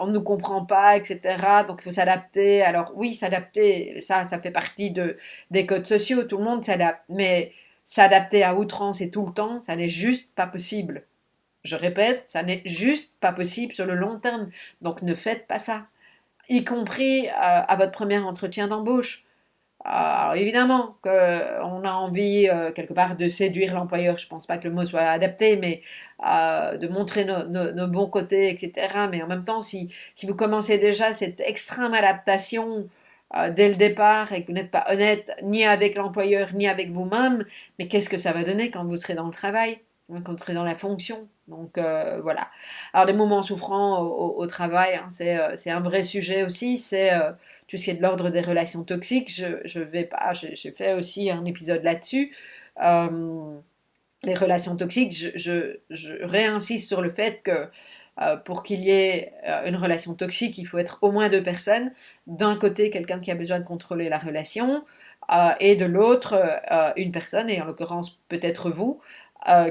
on 0.00 0.06
ne 0.06 0.12
nous 0.12 0.22
comprend 0.22 0.64
pas, 0.64 0.96
etc. 0.96 1.64
Donc 1.66 1.80
il 1.80 1.84
faut 1.84 1.90
s'adapter. 1.90 2.62
Alors 2.62 2.92
oui, 2.94 3.14
s'adapter, 3.14 4.00
ça, 4.00 4.24
ça 4.24 4.38
fait 4.38 4.50
partie 4.50 4.90
de, 4.90 5.16
des 5.50 5.66
codes 5.66 5.86
sociaux. 5.86 6.22
Tout 6.24 6.38
le 6.38 6.44
monde 6.44 6.64
s'adapte. 6.64 7.02
Mais 7.08 7.52
s'adapter 7.84 8.44
à 8.44 8.54
outrance 8.54 9.00
et 9.00 9.10
tout 9.10 9.26
le 9.26 9.32
temps, 9.32 9.60
ça 9.62 9.74
n'est 9.76 9.88
juste 9.88 10.32
pas 10.34 10.46
possible. 10.46 11.04
Je 11.64 11.74
répète, 11.74 12.24
ça 12.26 12.42
n'est 12.42 12.62
juste 12.64 13.12
pas 13.20 13.32
possible 13.32 13.74
sur 13.74 13.86
le 13.86 13.94
long 13.94 14.18
terme. 14.20 14.50
Donc 14.82 15.02
ne 15.02 15.14
faites 15.14 15.46
pas 15.46 15.58
ça. 15.58 15.86
Y 16.48 16.64
compris 16.64 17.28
à 17.28 17.76
votre 17.76 17.92
premier 17.92 18.18
entretien 18.18 18.68
d'embauche. 18.68 19.24
Alors 19.84 20.34
évidemment 20.34 20.96
qu'on 21.02 21.84
a 21.84 21.92
envie 21.92 22.48
euh, 22.48 22.72
quelque 22.72 22.92
part 22.92 23.16
de 23.16 23.28
séduire 23.28 23.74
l'employeur, 23.74 24.18
je 24.18 24.26
ne 24.26 24.30
pense 24.30 24.46
pas 24.46 24.58
que 24.58 24.66
le 24.68 24.74
mot 24.74 24.84
soit 24.84 25.00
adapté, 25.02 25.56
mais 25.56 25.82
euh, 26.26 26.76
de 26.76 26.88
montrer 26.88 27.24
nos, 27.24 27.86
bons 27.88 28.08
côtés, 28.08 28.50
etc. 28.50 29.08
Mais 29.10 29.22
en 29.22 29.28
même 29.28 29.44
temps, 29.44 29.60
si, 29.62 29.94
vous 30.24 30.34
commencez 30.34 30.78
déjà 30.78 31.14
cette 31.14 31.40
extrême 31.40 31.94
adaptation 31.94 32.88
euh, 33.36 33.50
dès 33.50 33.68
le 33.68 33.76
départ 33.76 34.32
et 34.32 34.42
que 34.42 34.48
vous 34.48 34.54
n'êtes 34.54 34.70
pas 34.70 34.84
honnête 34.90 35.30
ni 35.42 35.64
avec 35.64 35.96
l'employeur 35.96 36.54
ni 36.54 36.66
avec 36.68 36.90
vous-même, 36.90 37.44
mais 37.78 37.88
qu'est-ce 37.88 38.08
que 38.10 38.18
ça 38.18 38.32
va 38.32 38.44
donner 38.44 38.70
quand 38.70 38.84
vous 38.84 38.98
serez 38.98 39.14
dans 39.14 39.26
le 39.26 39.32
travail, 39.32 39.80
quand 40.08 40.32
vous 40.32 40.38
serez 40.38 40.54
dans 40.54 40.64
la 40.64 40.76
fonction? 40.76 41.28
Donc 41.48 41.78
voilà. 41.78 42.48
Alors 42.92 43.06
des 43.06 43.12
moments 43.12 43.42
souffrants 43.42 44.00
au, 44.00 44.46
travail, 44.46 44.94
hein, 44.96 45.08
c'est 45.10 45.70
un 45.70 45.80
vrai 45.80 46.04
sujet 46.04 46.44
aussi. 46.44 46.78
C'est 46.78 47.10
tout 47.68 47.76
ce 47.76 47.84
qui 47.84 47.90
est 47.90 47.94
de 47.94 48.02
l'ordre 48.02 48.30
des 48.30 48.40
relations 48.40 48.84
toxiques. 48.84 49.32
Je, 49.34 49.60
je 49.64 49.80
vais 49.80 50.04
pas, 50.04 50.32
j'ai 50.32 50.72
fait 50.72 50.94
aussi 50.94 51.30
un 51.30 51.44
épisode 51.44 51.82
là-dessus. 51.82 52.32
Euh, 52.82 53.58
les 54.24 54.34
relations 54.34 54.76
toxiques, 54.76 55.16
je, 55.16 55.76
je, 55.90 56.24
réinsiste 56.24 56.88
sur 56.88 57.02
le 57.02 57.08
fait 57.10 57.40
que 57.42 57.68
euh, 58.20 58.36
pour 58.36 58.64
qu'il 58.64 58.80
y 58.80 58.90
ait 58.90 59.32
euh, 59.46 59.68
une 59.68 59.76
relation 59.76 60.14
toxique, 60.14 60.58
il 60.58 60.66
faut 60.66 60.78
être 60.78 60.98
au 61.02 61.12
moins 61.12 61.28
deux 61.28 61.42
personnes. 61.42 61.92
D'un 62.26 62.56
côté, 62.56 62.90
quelqu'un 62.90 63.20
qui 63.20 63.30
a 63.30 63.36
besoin 63.36 63.60
de 63.60 63.64
contrôler 63.64 64.08
la 64.08 64.18
relation, 64.18 64.84
et 65.60 65.76
de 65.76 65.84
l'autre, 65.84 66.40
une 66.96 67.12
personne, 67.12 67.50
et 67.50 67.60
en 67.60 67.66
l'occurrence 67.66 68.18
peut-être 68.30 68.70
vous, 68.70 69.02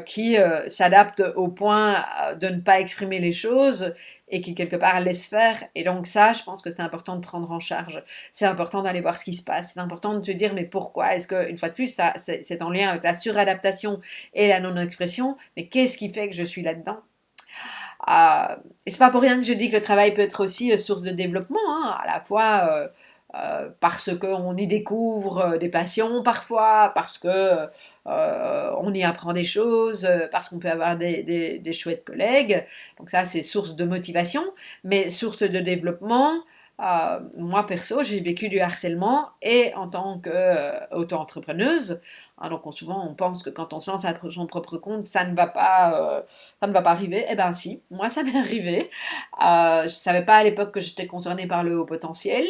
qui 0.06 0.38
s'adapte 0.68 1.22
au 1.36 1.50
point 1.50 2.04
de 2.40 2.48
ne 2.48 2.60
pas 2.62 2.80
exprimer 2.80 3.20
les 3.20 3.34
choses 3.34 3.94
et 4.30 4.42
qui 4.42 4.56
quelque 4.56 4.76
part 4.76 5.00
laisse 5.00 5.26
faire. 5.28 5.64
Et 5.76 5.84
donc 5.84 6.08
ça, 6.08 6.34
je 6.34 6.44
pense 6.44 6.62
que 6.62 6.70
c'est 6.70 6.82
important 6.82 7.16
de 7.16 7.22
prendre 7.22 7.52
en 7.52 7.60
charge. 7.60 8.04
C'est 8.32 8.46
important 8.46 8.82
d'aller 8.84 9.02
voir 9.02 9.18
ce 9.18 9.24
qui 9.24 9.34
se 9.34 9.44
passe. 9.44 9.72
C'est 9.74 9.80
important 9.80 10.18
de 10.20 10.26
se 10.26 10.32
dire 10.32 10.54
mais 10.54 10.66
pourquoi 10.66 11.16
Est-ce 11.16 11.28
que 11.28 11.50
une 11.50 11.58
fois 11.58 11.70
de 11.70 11.74
plus, 11.74 11.96
c'est 12.18 12.62
en 12.62 12.70
lien 12.70 12.90
avec 12.90 13.04
la 13.04 13.14
suradaptation 13.14 14.02
et 14.34 14.48
la 14.48 14.60
non-expression 14.60 15.38
Mais 15.56 15.68
qu'est-ce 15.68 15.98
qui 15.98 16.12
fait 16.14 16.30
que 16.30 16.36
je 16.36 16.44
suis 16.44 16.62
là-dedans? 16.62 17.00
Euh, 18.10 18.56
Et 18.86 18.92
c'est 18.92 19.00
pas 19.00 19.10
pour 19.10 19.22
rien 19.22 19.38
que 19.38 19.44
je 19.44 19.54
dis 19.54 19.70
que 19.70 19.76
le 19.78 19.82
travail 19.82 20.14
peut 20.14 20.22
être 20.22 20.44
aussi 20.44 20.72
euh, 20.72 20.78
source 20.78 21.02
de 21.02 21.12
développement, 21.12 21.60
hein, 21.68 21.98
à 22.04 22.08
la 22.08 22.20
fois. 22.22 22.70
Euh, 22.72 22.88
euh, 23.36 23.70
parce 23.82 24.18
qu'on 24.18 24.56
y 24.56 24.68
découvre 24.68 25.58
des 25.58 25.68
passions 25.70 26.24
parfois, 26.24 26.92
parce 26.96 27.18
que 27.18 27.68
euh, 28.08 28.72
on 28.80 28.94
y 28.94 29.04
apprend 29.04 29.34
des 29.34 29.44
choses 29.44 30.06
euh, 30.06 30.28
parce 30.32 30.50
qu'on 30.50 30.60
peut 30.60 30.70
avoir 30.70 30.98
des, 30.98 31.74
chouettes 31.74 32.06
collègues. 32.06 32.66
Donc 32.98 33.10
ça, 33.10 33.26
c'est 33.26 33.44
source 33.44 33.76
de 33.76 33.86
motivation, 33.86 34.44
mais 34.84 35.10
source 35.10 35.44
de 35.44 35.60
développement. 35.60 36.34
Euh, 36.80 37.20
moi 37.36 37.66
perso, 37.66 38.04
j'ai 38.04 38.20
vécu 38.20 38.50
du 38.50 38.60
harcèlement 38.60 39.30
et 39.42 39.74
en 39.76 39.90
tant 39.90 40.20
qu'auto-entrepreneuse, 40.20 42.00
hein, 42.38 42.50
donc 42.50 42.62
souvent 42.76 43.06
on 43.08 43.14
pense 43.16 43.44
que 43.44 43.50
quand 43.50 43.74
on 43.74 43.80
se 43.80 43.92
lance 43.92 44.06
à 44.06 44.14
son 44.34 44.48
propre 44.48 44.78
compte, 44.78 45.08
ça 45.08 45.26
ne 45.26 45.36
va 45.36 45.48
pas, 45.48 46.26
ça 46.60 46.68
ne 46.68 46.74
va 46.74 46.82
pas 46.82 46.92
arriver. 46.92 47.26
Eh 47.30 47.36
ben 47.36 47.54
si, 47.54 47.82
moi 47.92 48.10
ça 48.10 48.24
m'est 48.26 48.38
arrivé. 48.38 48.90
je 49.40 49.84
ne 49.84 49.90
savais 49.90 50.26
pas 50.26 50.38
à 50.38 50.44
l'époque 50.44 50.74
que 50.74 50.80
j'étais 50.82 51.08
concernée 51.08 51.48
par 51.48 51.64
le 51.64 51.80
haut 51.80 51.86
potentiel. 51.86 52.46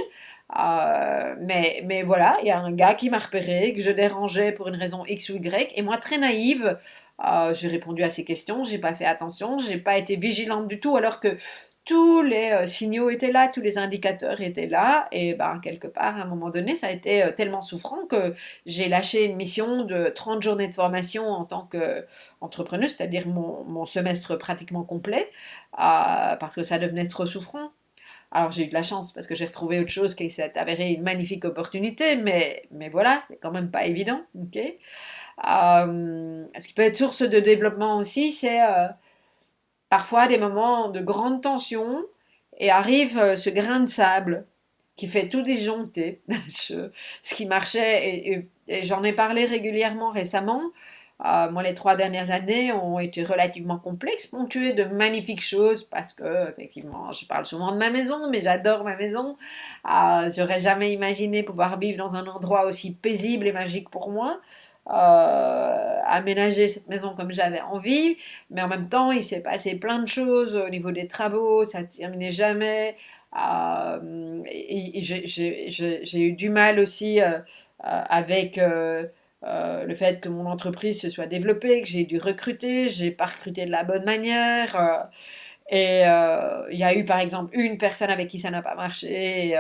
Euh, 0.56 1.36
mais, 1.40 1.82
mais 1.86 2.04
voilà, 2.04 2.38
il 2.42 2.48
y 2.48 2.52
a 2.52 2.60
un 2.60 2.72
gars 2.72 2.94
qui 2.96 3.10
m'a 3.10 3.18
repéré, 3.18 3.74
que 3.74 3.82
je 3.82 3.92
dérangeais 3.92 4.52
pour 4.54 4.68
une 4.70 4.76
raison 4.76 5.04
X 5.06 5.30
ou 5.30 5.36
Y, 5.36 5.74
et 5.76 5.82
moi, 5.82 5.98
très 5.98 6.18
naïve, 6.18 6.78
euh, 7.26 7.54
j'ai 7.54 7.68
répondu 7.68 8.04
à 8.04 8.10
ces 8.10 8.24
questions, 8.24 8.64
j'ai 8.64 8.78
pas 8.78 8.94
fait 8.94 9.06
attention, 9.06 9.58
j'ai 9.58 9.78
pas 9.78 9.98
été 9.98 10.16
vigilante 10.16 10.68
du 10.68 10.80
tout, 10.80 10.96
alors 10.96 11.20
que 11.20 11.38
tous 11.88 12.22
les 12.22 12.52
euh, 12.52 12.68
signaux 12.68 13.10
étaient 13.10 13.32
là, 13.32 13.48
tous 13.48 13.62
les 13.62 13.78
indicateurs 13.78 14.42
étaient 14.42 14.68
là, 14.68 15.08
et 15.12 15.34
ben 15.34 15.60
quelque 15.64 15.88
part, 15.88 16.18
à 16.18 16.22
un 16.22 16.26
moment 16.26 16.50
donné, 16.50 16.76
ça 16.76 16.88
a 16.88 16.92
été 16.92 17.24
tellement 17.38 17.62
souffrant 17.62 18.06
que 18.06 18.34
j'ai 18.66 18.90
lâché 18.90 19.26
une 19.26 19.36
mission 19.38 19.84
de 19.86 20.10
30 20.10 20.44
journées 20.44 20.68
de 20.68 20.76
formation 20.76 21.28
en 21.28 21.46
tant 21.46 21.70
qu'entrepreneuse, 21.72 22.94
c'est-à-dire 22.98 23.28
mon, 23.28 23.86
semestre 23.86 24.36
pratiquement 24.38 24.84
complet, 24.84 25.30
parce 25.72 26.56
que 26.56 26.64
ça 26.64 26.78
devenait 26.80 27.08
trop 27.08 27.26
souffrant. 27.26 27.72
Alors 28.32 28.52
j'ai 28.52 28.66
eu 28.66 28.68
de 28.68 28.74
la 28.74 28.84
chance 28.84 29.14
parce 29.14 29.26
que 29.28 29.36
j'ai 29.36 29.46
retrouvé 29.46 29.80
autre 29.80 29.90
chose 29.90 30.14
qui 30.16 30.30
s'est 30.32 30.58
avéré 30.58 30.92
une 30.92 31.04
magnifique 31.04 31.46
opportunité, 31.46 32.16
mais, 32.18 32.64
mais 32.72 32.90
voilà, 32.90 33.24
c'est 33.30 33.38
quand 33.38 33.52
même 33.52 33.72
pas 33.72 33.86
évident. 33.86 34.22
euh, 35.46 36.46
ce 36.60 36.68
qui 36.68 36.74
peut 36.74 36.82
être 36.82 36.98
source 36.98 37.22
de 37.22 37.40
développement 37.40 37.98
aussi, 37.98 38.32
c'est 38.32 38.62
euh, 38.62 38.88
parfois 39.90 40.28
des 40.28 40.38
moments 40.38 40.90
de 40.90 41.00
grande 41.02 41.42
tension 41.42 42.06
et 42.58 42.72
arrive 42.72 43.18
euh, 43.18 43.38
ce 43.38 43.50
grain 43.50 43.80
de 43.82 43.90
sable 43.90 44.46
qui 44.96 45.08
fait 45.08 45.30
tout 45.30 45.42
disjoncter. 45.44 46.22
ce 46.50 46.92
qui 47.24 47.46
marchait, 47.46 48.50
et 48.68 48.84
j'en 48.84 49.04
ai 49.04 49.14
parlé 49.14 49.46
régulièrement 49.46 50.10
récemment, 50.10 50.62
euh, 51.26 51.50
moi, 51.50 51.64
les 51.64 51.74
trois 51.74 51.96
dernières 51.96 52.30
années 52.30 52.72
ont 52.74 53.00
été 53.00 53.24
relativement 53.24 53.80
complexes, 53.80 54.28
ponctuées 54.28 54.74
de 54.74 54.84
magnifiques 54.84 55.42
choses, 55.42 55.84
parce 55.90 56.14
que, 56.14 56.50
effectivement, 56.52 57.12
je 57.12 57.26
parle 57.26 57.46
souvent 57.46 57.72
de 57.72 57.78
ma 57.78 57.90
maison, 57.90 58.30
mais 58.30 58.42
j'adore 58.42 58.84
ma 58.84 58.96
maison. 58.96 59.36
Euh, 59.86 60.30
J'aurais 60.36 60.60
jamais 60.60 60.94
imaginé 60.94 61.42
pouvoir 61.44 61.80
vivre 61.80 61.98
dans 61.98 62.16
un 62.16 62.28
endroit 62.28 62.66
aussi 62.66 62.94
paisible 62.96 63.48
et 63.48 63.52
magique 63.52 63.90
pour 63.90 64.12
moi. 64.12 64.40
Euh, 64.90 66.00
aménager 66.06 66.68
cette 66.70 66.88
maison 66.88 67.14
comme 67.14 67.32
j'avais 67.34 67.60
envie, 67.62 68.18
mais 68.50 68.62
en 68.62 68.68
même 68.70 68.88
temps, 68.88 69.12
il 69.12 69.24
s'est 69.24 69.42
passé 69.42 69.76
plein 69.76 70.00
de 70.00 70.08
choses 70.08 70.56
au 70.56 70.70
niveau 70.70 70.92
des 70.92 71.08
travaux, 71.08 71.66
ça 71.66 71.82
ne 71.82 71.88
terminait 71.88 72.32
jamais. 72.32 72.96
Euh, 73.38 74.42
j'ai 74.46 76.20
eu 76.20 76.32
du 76.34 76.50
mal 76.50 76.80
aussi 76.80 77.20
euh, 77.22 77.40
avec 77.84 78.58
le 78.58 79.96
fait 79.96 80.22
que 80.22 80.30
mon 80.30 80.46
entreprise 80.48 81.02
se 81.02 81.10
soit 81.10 81.28
développée, 81.28 81.82
que 81.82 81.88
j'ai 81.88 82.06
dû 82.06 82.18
recruter, 82.18 82.88
j'ai 82.90 83.12
pas 83.12 83.26
recruté 83.26 83.66
de 83.66 83.72
la 83.72 83.84
bonne 83.84 84.06
manière. 84.06 85.10
Et 85.70 86.04
euh, 86.06 86.64
il 86.72 86.78
y 86.78 86.84
a 86.84 86.96
eu 86.96 87.04
par 87.04 87.20
exemple 87.20 87.58
une 87.58 87.78
personne 87.78 88.10
avec 88.10 88.30
qui 88.30 88.40
ça 88.40 88.50
n'a 88.50 88.62
pas 88.62 88.76
marché, 88.76 89.56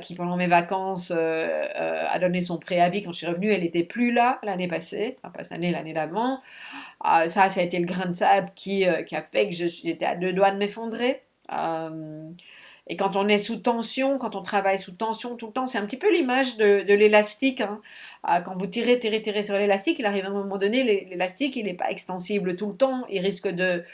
qui 0.00 0.14
pendant 0.14 0.36
mes 0.36 0.46
vacances 0.46 1.10
a 1.10 2.18
donné 2.18 2.42
son 2.42 2.58
préavis 2.58 3.02
quand 3.02 3.12
je 3.12 3.18
suis 3.18 3.26
revenue. 3.26 3.52
Elle 3.52 3.60
n'était 3.60 3.84
plus 3.84 4.12
là 4.12 4.38
l'année 4.42 4.68
passée, 4.68 5.18
enfin 5.22 5.30
pas 5.30 5.44
cette 5.44 5.52
année, 5.52 5.70
l'année 5.70 5.92
d'avant. 5.92 6.40
ça, 7.02 7.28
ça 7.28 7.60
a 7.60 7.62
été 7.62 7.78
le 7.78 7.86
grain 7.86 8.06
de 8.06 8.14
sable 8.14 8.50
qui, 8.54 8.86
a 8.86 9.22
fait 9.22 9.50
que 9.50 9.54
j'étais 9.54 10.06
à 10.06 10.14
deux 10.16 10.32
doigts 10.32 10.50
de 10.50 10.56
m'effondrer. 10.56 11.22
Et 12.86 12.96
quand 12.96 13.16
on 13.16 13.28
est 13.28 13.38
sous 13.38 13.56
tension, 13.56 14.18
quand 14.18 14.36
on 14.36 14.42
travaille 14.42 14.78
sous 14.78 14.92
tension 14.92 15.36
tout 15.36 15.46
le 15.46 15.52
temps, 15.52 15.66
c'est 15.66 15.78
un 15.78 15.86
petit 15.86 15.96
peu 15.96 16.12
l'image 16.12 16.56
de, 16.58 16.82
l'élastique. 16.94 17.62
Hein. 17.62 17.80
Ah, 18.22 18.42
quand 18.42 18.56
vous 18.56 18.66
tirez, 18.66 18.98
tirez, 19.00 19.22
tirez 19.22 19.42
sur 19.42 19.54
l'élastique, 19.54 19.98
il 19.98 20.06
arrive 20.06 20.26
à 20.26 20.28
un 20.28 20.32
moment 20.32 20.58
donné, 20.58 20.82
l'élastique, 20.82 21.56
il 21.56 21.64
n'est 21.64 21.74
pas 21.74 21.90
extensible 21.90 22.56
tout 22.56 22.68
le 22.68 22.76
temps, 22.76 23.06
il 23.08 23.20
risque 23.20 23.48
de 23.48 23.84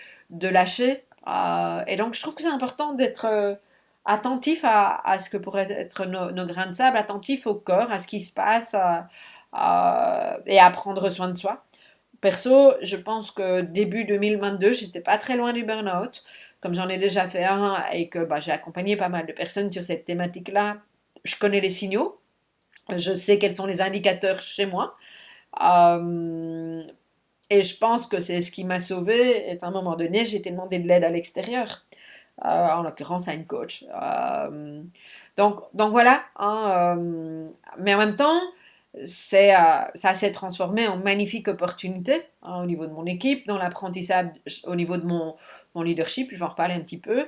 lâcher. 0.49 1.05
Ah, 1.33 1.85
et 1.87 1.97
donc, 1.97 2.15
je 2.15 2.21
trouve 2.23 2.35
que 2.35 2.43
c'est 2.43 2.49
important 2.49 2.95
d'être 2.95 3.27
euh, 3.27 3.55
attentif 4.05 4.61
à, 4.65 5.19
ce 5.21 5.31
que 5.31 5.37
pourraient 5.37 5.71
être 5.71 6.07
nos, 6.07 6.47
grains 6.47 6.67
de 6.67 6.75
sable, 6.75 6.97
attentif 6.97 7.47
au 7.47 7.55
corps, 7.55 7.93
à 7.93 7.99
ce 8.01 8.07
qui 8.09 8.21
se 8.21 8.33
passe, 8.33 8.75
et 8.75 10.59
à 10.59 10.71
prendre 10.73 11.09
soin 11.11 11.29
de 11.29 11.39
soi. 11.39 11.65
Perso, 12.21 12.75
je 12.83 12.97
pense 12.97 13.31
que 13.31 13.63
début 13.63 14.05
2022, 14.05 14.73
j'étais 14.73 15.01
pas 15.01 15.19
très 15.19 15.37
loin 15.37 15.53
du 15.53 15.65
burn-out 15.65 16.25
comme 16.61 16.75
j'en 16.75 16.89
ai 16.89 16.99
déjà 16.99 17.29
fait 17.29 17.45
un 17.45 17.83
et 17.93 18.09
que 18.09 18.19
bah, 18.21 18.41
j'ai 18.41 18.53
accompagné 18.53 18.97
pas 18.97 19.09
mal 19.09 19.27
de 19.27 19.33
personnes 19.33 19.73
sur 19.73 19.85
cette 19.85 20.05
thématique-là, 20.05 20.79
je 21.25 21.37
connais 21.37 21.61
les 21.61 21.71
signaux, 21.71 22.21
je 22.97 23.15
sais 23.15 23.39
quels 23.39 23.57
sont 23.57 23.67
les 23.67 23.81
indicateurs 23.81 24.43
chez 24.43 24.67
moi. 24.67 24.97
Euh, 25.63 26.83
et 27.51 27.63
je 27.63 27.77
pense 27.77 28.07
que 28.07 28.21
c'est 28.21 28.43
ce 28.43 28.51
qui 28.51 28.65
m'a 28.65 28.81
sauvé. 28.81 29.51
Et 29.51 29.59
à 29.61 29.67
un 29.67 29.71
moment 29.71 29.97
donné, 29.97 30.27
j'ai 30.27 30.39
été 30.39 30.51
demandé 30.51 30.79
de 30.79 30.89
l'aide 30.89 31.05
à 31.05 31.11
l'extérieur, 31.11 31.85
euh, 32.45 32.49
en 32.49 32.83
l'occurrence 32.83 33.29
à 33.29 33.35
une 33.35 33.47
coach. 33.47 33.85
Euh, 34.01 34.83
donc, 35.37 35.61
donc 35.75 35.91
voilà. 35.91 36.23
Hein, 36.37 36.97
mais 37.79 37.95
en 37.95 37.99
même 37.99 38.17
temps, 38.17 38.41
c'est, 39.05 39.53
ça 39.95 40.15
s'est 40.15 40.33
transformé 40.33 40.89
en 40.89 40.97
magnifique 40.97 41.49
opportunité 41.49 42.23
hein, 42.43 42.63
au 42.63 42.67
niveau 42.67 42.87
de 42.87 42.93
mon 42.93 43.07
équipe, 43.07 43.47
dans 43.47 43.59
l'apprentissage, 43.59 44.29
au 44.65 44.75
niveau 44.75 44.97
de 44.97 45.05
mon, 45.05 45.37
mon 45.75 45.83
leadership, 45.83 46.31
je 46.33 46.37
vais 46.37 46.43
en 46.43 46.49
reparler 46.49 46.75
un 46.75 46.81
petit 46.81 46.99
peu, 46.99 47.27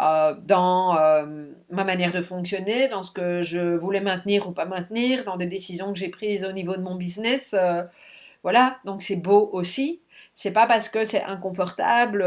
euh, 0.00 0.34
dans 0.44 0.96
euh, 0.96 1.46
ma 1.70 1.84
manière 1.84 2.12
de 2.12 2.20
fonctionner, 2.20 2.88
dans 2.88 3.02
ce 3.02 3.12
que 3.12 3.42
je 3.42 3.76
voulais 3.76 4.00
maintenir 4.00 4.48
ou 4.48 4.52
pas 4.52 4.64
maintenir, 4.64 5.24
dans 5.24 5.36
des 5.36 5.46
décisions 5.46 5.92
que 5.92 5.98
j'ai 5.98 6.08
prises 6.08 6.44
au 6.44 6.52
niveau 6.52 6.76
de 6.76 6.82
mon 6.82 6.94
business. 6.94 7.54
Euh, 8.44 8.48
voilà, 8.50 8.78
donc 8.84 9.02
c'est 9.02 9.16
beau 9.16 9.50
aussi. 9.52 10.00
c'est 10.34 10.52
pas 10.52 10.66
parce 10.66 10.88
que 10.88 11.04
c'est 11.04 11.22
inconfortable, 11.22 12.24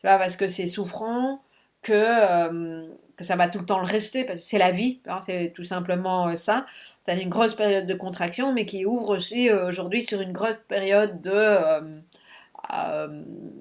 c'est 0.00 0.08
pas 0.08 0.18
parce 0.18 0.36
que 0.36 0.48
c'est 0.48 0.66
souffrant 0.68 1.42
que, 1.82 2.88
que 3.16 3.24
ça 3.24 3.36
va 3.36 3.48
tout 3.48 3.58
le 3.58 3.66
temps 3.66 3.78
le 3.80 3.86
rester, 3.86 4.24
parce 4.24 4.40
que 4.40 4.44
c'est 4.46 4.58
la 4.58 4.70
vie, 4.70 5.00
hein, 5.06 5.20
c'est 5.24 5.52
tout 5.54 5.64
simplement 5.64 6.34
ça. 6.36 6.66
Tu 7.04 7.10
as 7.10 7.14
une 7.20 7.28
grosse 7.30 7.54
période 7.54 7.86
de 7.86 7.94
contraction, 7.94 8.52
mais 8.52 8.66
qui 8.66 8.84
ouvre 8.86 9.16
aussi 9.16 9.50
aujourd'hui 9.50 10.02
sur 10.02 10.20
une 10.20 10.32
grosse 10.32 10.58
période 10.68 11.20
de 11.22 12.00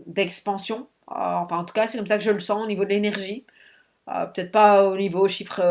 d'expansion. 0.07 0.87
enfin, 1.07 1.57
en 1.57 1.63
tout 1.65 1.73
cas, 1.73 1.87
c'est 1.87 1.97
comme 1.97 2.07
ça 2.07 2.17
que 2.17 2.23
je 2.23 2.31
le 2.31 2.39
sens 2.39 2.63
au 2.63 2.67
niveau 2.67 2.83
de 2.83 2.89
l'énergie. 2.89 3.45
Peut-être 4.07 4.51
pas 4.51 4.85
au 4.87 4.97
niveau 4.97 5.27
chiffre 5.27 5.61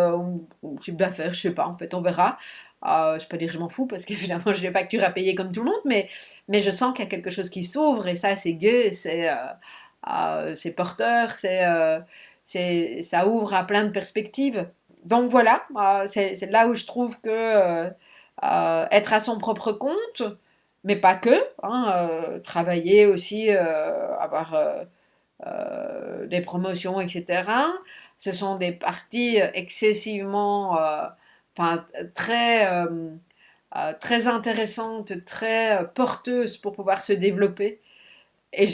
ou 0.62 0.80
chiffre 0.80 0.98
d'affaires, 0.98 1.34
je 1.34 1.40
sais 1.42 1.54
pas, 1.54 1.66
en 1.66 1.76
fait, 1.78 1.94
on 1.94 2.02
verra. 2.02 2.38
Euh, 2.86 3.18
je 3.18 3.26
peux 3.26 3.36
dire 3.36 3.50
je 3.52 3.58
m'en 3.58 3.68
fous 3.68 3.86
parce 3.86 4.04
qu'évidemment 4.04 4.44
j'ai 4.52 4.68
des 4.68 4.72
factures 4.72 5.04
à 5.04 5.10
payer 5.10 5.34
comme 5.34 5.52
tout 5.52 5.62
le 5.62 5.70
monde, 5.70 5.80
mais, 5.84 6.08
mais 6.48 6.60
je 6.62 6.70
sens 6.70 6.92
qu'il 6.94 7.04
y 7.04 7.08
a 7.08 7.10
quelque 7.10 7.30
chose 7.30 7.50
qui 7.50 7.64
s'ouvre 7.64 8.06
et 8.08 8.16
ça 8.16 8.36
c'est 8.36 8.54
gai, 8.54 8.92
c'est 8.92 9.28
euh, 9.28 9.34
euh, 10.08 10.72
porteur, 10.76 11.30
c'est 11.32 13.02
ça 13.02 13.26
ouvre 13.26 13.54
à 13.54 13.64
plein 13.64 13.84
de 13.84 13.90
perspectives. 13.90 14.68
Donc 15.04 15.30
voilà, 15.30 15.66
c'est 16.06 16.50
là 16.50 16.68
où 16.68 16.74
je 16.74 16.84
trouve 16.86 17.20
que 17.20 17.90
être 18.42 19.12
à 19.12 19.20
son 19.20 19.38
propre 19.38 19.72
compte, 19.72 20.22
mais 20.84 20.96
pas 20.96 21.14
que, 21.14 21.34
hein, 21.62 22.40
travailler 22.44 23.06
aussi, 23.06 23.50
avoir 23.50 24.54
des 26.26 26.40
promotions, 26.40 27.00
etc. 27.00 27.44
Ce 28.18 28.32
sont 28.32 28.56
des 28.56 28.72
parties 28.72 29.38
excessivement 29.54 30.76
enfin, 31.56 31.84
très, 32.14 32.70
euh, 32.70 33.10
euh, 33.76 33.92
très 34.00 34.26
intéressante, 34.26 35.24
très 35.24 35.78
euh, 35.80 35.84
porteuse 35.84 36.56
pour 36.56 36.72
pouvoir 36.72 37.02
se 37.02 37.12
développer. 37.12 37.80
Et, 38.52 38.66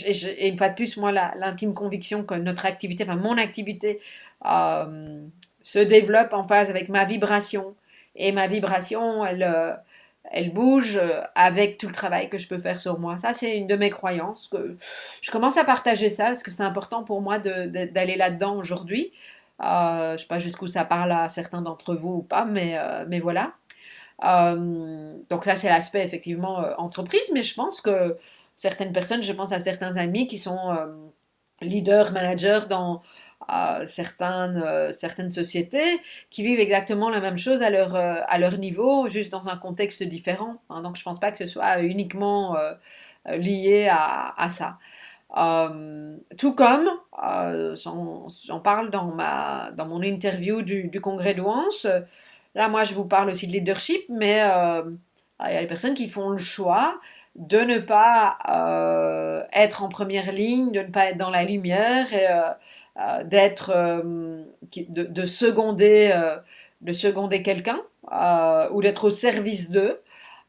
une 0.49 0.59
fois 0.59 0.69
de 0.69 0.75
plus, 0.75 0.97
moi, 0.97 1.13
l'intime 1.13 1.75
conviction 1.75 2.25
que 2.25 2.35
notre 2.35 2.67
activité, 2.67 3.05
enfin 3.05 3.17
mon 3.17 3.39
activité, 3.39 4.01
se 4.45 5.79
développe 5.79 6.33
en 6.33 6.45
phase 6.45 6.71
avec 6.71 6.89
ma 6.89 7.05
vibration. 7.05 7.75
Et 8.17 8.33
ma 8.33 8.47
vibration, 8.47 9.25
elle, 9.25 9.79
elle 10.31 10.53
bouge 10.53 11.01
avec 11.35 11.79
tout 11.79 11.89
le 11.89 11.95
travail 11.95 12.29
que 12.29 12.39
je 12.39 12.47
peux 12.49 12.59
faire 12.59 12.81
sur 12.81 12.99
moi. 12.99 13.17
Ça, 13.19 13.33
c'est 13.33 13.57
une 13.57 13.67
de 13.67 13.77
mes 13.77 13.91
croyances. 13.91 14.49
Que 14.49 14.77
je 15.21 15.31
commence 15.31 15.57
à 15.57 15.65
partager 15.65 16.11
ça 16.11 16.27
parce 16.27 16.43
que 16.43 16.51
c'est 16.51 16.63
important 16.63 17.03
pour 17.05 17.23
moi 17.23 17.39
d'aller 17.39 18.17
là-dedans 18.17 18.57
aujourd'hui. 18.57 19.13
Euh, 19.61 20.09
je 20.11 20.13
ne 20.15 20.19
sais 20.19 20.27
pas 20.27 20.39
jusqu'où 20.39 20.67
ça 20.69 20.85
parle 20.85 21.13
à 21.13 21.29
certains 21.29 21.63
d'entre 21.63 21.95
vous 21.95 22.15
ou 22.17 22.23
pas, 22.23 22.45
mais, 22.45 22.79
euh, 22.79 23.05
mais 23.09 23.21
voilà. 23.21 23.55
Euh, 24.25 25.17
donc 25.31 25.45
ça, 25.45 25.57
c'est 25.57 25.69
l'aspect 25.69 26.05
effectivement 26.05 26.59
entreprise, 26.79 27.23
mais 27.33 27.43
je 27.43 27.55
pense 27.55 27.81
que 27.81 28.17
certaines 28.59 28.93
personnes, 28.93 29.23
je 29.23 29.33
pense 29.33 29.53
à 29.53 29.61
certains 29.61 29.97
amis 29.97 30.27
qui 30.29 30.39
sont 30.39 30.77
leaders, 31.61 32.13
managers 32.13 32.61
dans 32.69 33.03
certaines, 33.87 34.93
certaines 34.93 35.33
sociétés 35.33 36.01
qui 36.31 36.45
vivent 36.45 36.61
exactement 36.61 37.11
la 37.11 37.21
même 37.21 37.39
chose 37.39 37.63
à 37.63 37.71
leur, 37.71 37.97
à 37.97 38.39
leur 38.39 38.59
niveau, 38.59 39.09
juste 39.09 39.33
dans 39.33 39.49
un 39.49 39.57
contexte 39.57 40.03
différent. 40.05 40.63
Hein. 40.71 40.83
donc 40.83 40.97
je 40.97 41.01
ne 41.03 41.05
pense 41.05 41.21
pas 41.21 41.33
que 41.33 41.39
ce 41.39 41.47
soit 41.47 41.81
uniquement 41.81 42.57
lié 43.27 43.89
à, 43.91 44.35
à 44.37 44.51
ça. 44.51 44.79
Euh, 45.37 46.17
tout 46.37 46.55
comme, 46.55 46.89
euh, 47.25 47.75
j'en 47.77 48.61
parle 48.61 48.91
dans, 48.91 49.07
ma, 49.07 49.71
dans 49.73 49.87
mon 49.87 50.03
interview 50.03 50.63
du, 50.63 51.01
congrès 51.01 51.35
de 51.35 51.43
là 52.55 52.69
moi 52.69 52.85
je 52.85 52.93
vous 52.93 53.07
parle 53.07 53.31
aussi 53.31 53.47
de 53.47 53.53
leadership, 53.53 54.03
mais 54.11 54.43
euh, 54.43 54.83
il 55.41 55.55
y 55.55 55.57
a 55.57 55.61
des 55.61 55.67
personnes 55.67 55.95
qui 55.95 56.09
font 56.09 56.31
le 56.31 56.39
choix 56.39 57.01
de 57.35 57.59
ne 57.59 57.79
pas 57.79 58.37
être 59.53 59.83
en 59.83 59.89
première 59.89 60.33
ligne, 60.33 60.71
de 60.71 60.81
ne 60.81 60.91
pas 60.91 61.07
être 61.07 61.17
dans 61.17 61.31
la 61.31 61.45
lumière, 61.45 62.09
d'être, 63.25 63.73
de, 64.75 65.25
seconder, 65.25 66.15
de 66.83 66.93
seconder 66.93 67.43
quelqu'un, 67.43 67.81
ou 68.71 68.83
d'être 68.83 69.05
au 69.05 69.11
service 69.11 69.71
d'eux. 69.71 69.99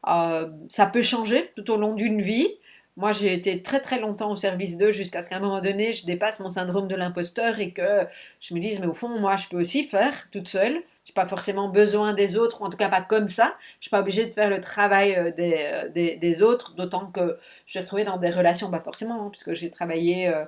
ça 0.04 0.86
peut 0.92 1.02
changer 1.02 1.50
tout 1.56 1.70
au 1.70 1.78
long 1.78 1.94
d'une 1.94 2.20
vie. 2.20 2.48
Moi, 2.96 3.10
j'ai 3.10 3.34
été 3.34 3.60
très 3.62 3.80
très 3.80 3.98
longtemps 3.98 4.30
au 4.30 4.36
service 4.36 4.76
d'eux 4.76 4.92
jusqu'à 4.92 5.24
ce 5.24 5.28
qu'à 5.28 5.36
un 5.36 5.40
moment 5.40 5.60
donné, 5.60 5.92
je 5.92 6.06
dépasse 6.06 6.38
mon 6.38 6.50
syndrome 6.50 6.86
de 6.86 6.94
l'imposteur 6.94 7.58
et 7.58 7.72
que 7.72 8.06
je 8.40 8.54
me 8.54 8.60
dise, 8.60 8.78
mais 8.78 8.86
au 8.86 8.92
fond, 8.92 9.08
moi, 9.18 9.36
je 9.36 9.48
peux 9.48 9.60
aussi 9.60 9.84
faire 9.84 10.30
toute 10.30 10.46
seule. 10.46 10.74
Je 11.04 11.10
n'ai 11.10 11.14
pas 11.14 11.26
forcément 11.26 11.68
besoin 11.68 12.14
des 12.14 12.36
autres, 12.36 12.62
ou 12.62 12.64
en 12.64 12.70
tout 12.70 12.76
cas 12.76 12.88
pas 12.88 13.02
comme 13.02 13.26
ça. 13.28 13.56
Je 13.74 13.78
ne 13.78 13.82
suis 13.82 13.90
pas 13.90 14.00
obligée 14.00 14.26
de 14.26 14.30
faire 14.30 14.48
le 14.48 14.60
travail 14.60 15.14
euh, 15.16 15.32
euh, 15.38 15.88
des, 15.88 16.16
des, 16.16 16.42
autres, 16.42 16.74
d'autant 16.76 17.06
que 17.06 17.36
je 17.66 17.72
suis 17.72 17.80
retrouvée 17.80 18.04
dans 18.04 18.16
des 18.16 18.30
relations, 18.30 18.70
pas 18.70 18.80
forcément, 18.80 19.26
hein, 19.26 19.30
puisque 19.30 19.54
j'ai 19.54 19.70
travaillé 19.70 20.28
euh, 20.28 20.44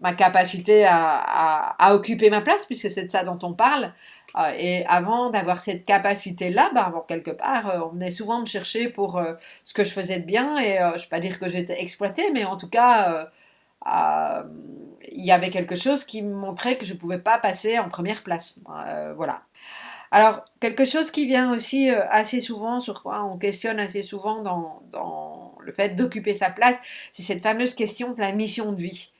ma 0.00 0.14
capacité 0.14 0.86
à, 0.86 1.76
à, 1.78 1.94
occuper 1.94 2.30
ma 2.30 2.40
place, 2.40 2.64
puisque 2.66 2.90
c'est 2.90 3.04
de 3.04 3.10
ça 3.10 3.24
dont 3.24 3.38
on 3.42 3.52
parle. 3.52 3.92
Euh, 4.36 4.52
et 4.56 4.84
avant 4.86 5.30
d'avoir 5.30 5.60
cette 5.60 5.84
capacité-là, 5.84 6.70
bah, 6.74 6.92
quelque 7.08 7.30
part, 7.30 7.68
euh, 7.70 7.80
on 7.86 7.88
venait 7.90 8.10
souvent 8.10 8.40
me 8.40 8.46
chercher 8.46 8.88
pour 8.88 9.18
euh, 9.18 9.34
ce 9.64 9.74
que 9.74 9.84
je 9.84 9.92
faisais 9.92 10.18
de 10.20 10.24
bien. 10.24 10.58
Et 10.58 10.76
je 10.78 10.84
ne 10.84 10.98
vais 10.98 11.08
pas 11.10 11.20
dire 11.20 11.38
que 11.38 11.48
j'étais 11.48 11.80
exploitée, 11.82 12.30
mais 12.32 12.44
en 12.44 12.56
tout 12.56 12.68
cas, 12.68 13.28
il 13.86 15.24
y 15.24 15.32
avait 15.32 15.50
quelque 15.50 15.76
chose 15.76 16.04
qui 16.04 16.22
me 16.22 16.34
montrait 16.34 16.76
que 16.76 16.84
je 16.84 16.92
ne 16.94 16.98
pouvais 16.98 17.18
pas 17.18 17.38
passer 17.38 17.78
en 17.78 17.88
première 17.88 18.22
place. 18.22 18.60
voilà. 19.16 19.42
Alors, 20.12 20.44
quelque 20.60 20.84
chose 20.84 21.10
qui 21.12 21.26
vient 21.26 21.52
aussi 21.52 21.88
assez 21.88 22.40
souvent, 22.40 22.80
sur 22.80 23.02
quoi 23.02 23.24
on 23.24 23.38
questionne 23.38 23.78
assez 23.78 24.02
souvent 24.02 24.42
dans, 24.42 24.82
dans 24.92 25.54
le 25.60 25.72
fait 25.72 25.90
d'occuper 25.90 26.34
sa 26.34 26.50
place, 26.50 26.76
c'est 27.12 27.22
cette 27.22 27.42
fameuse 27.42 27.74
question 27.74 28.12
de 28.12 28.20
la 28.20 28.32
mission 28.32 28.72
de 28.72 28.82
vie. 28.82 29.12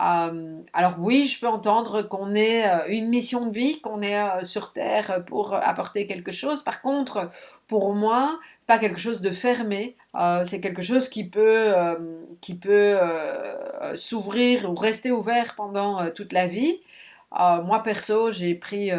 Euh, 0.00 0.62
alors 0.72 0.94
oui, 0.98 1.26
je 1.26 1.38
peux 1.38 1.48
entendre 1.48 2.02
qu'on 2.02 2.34
ait 2.34 2.66
euh, 2.68 2.86
une 2.88 3.08
mission 3.08 3.46
de 3.46 3.52
vie, 3.52 3.80
qu'on 3.82 4.00
est 4.00 4.18
euh, 4.18 4.44
sur 4.44 4.72
Terre 4.72 5.24
pour 5.26 5.54
apporter 5.54 6.06
quelque 6.06 6.32
chose. 6.32 6.62
Par 6.62 6.80
contre, 6.80 7.30
pour 7.68 7.94
moi, 7.94 8.40
pas 8.66 8.78
quelque 8.78 8.98
chose 8.98 9.20
de 9.20 9.30
fermé. 9.30 9.96
c'est 10.46 10.60
quelque 10.60 10.82
chose 10.82 11.08
qui 11.08 11.24
peut, 11.24 11.72
qui 12.40 12.54
peut 12.54 12.98
s'ouvrir 13.96 14.70
ou 14.70 14.74
rester 14.74 15.10
ouvert 15.10 15.54
pendant 15.54 16.10
toute 16.10 16.32
la 16.32 16.46
vie. 16.46 16.80
moi 17.32 17.82
perso, 17.82 18.30
j'ai 18.30 18.54
pris 18.54 18.90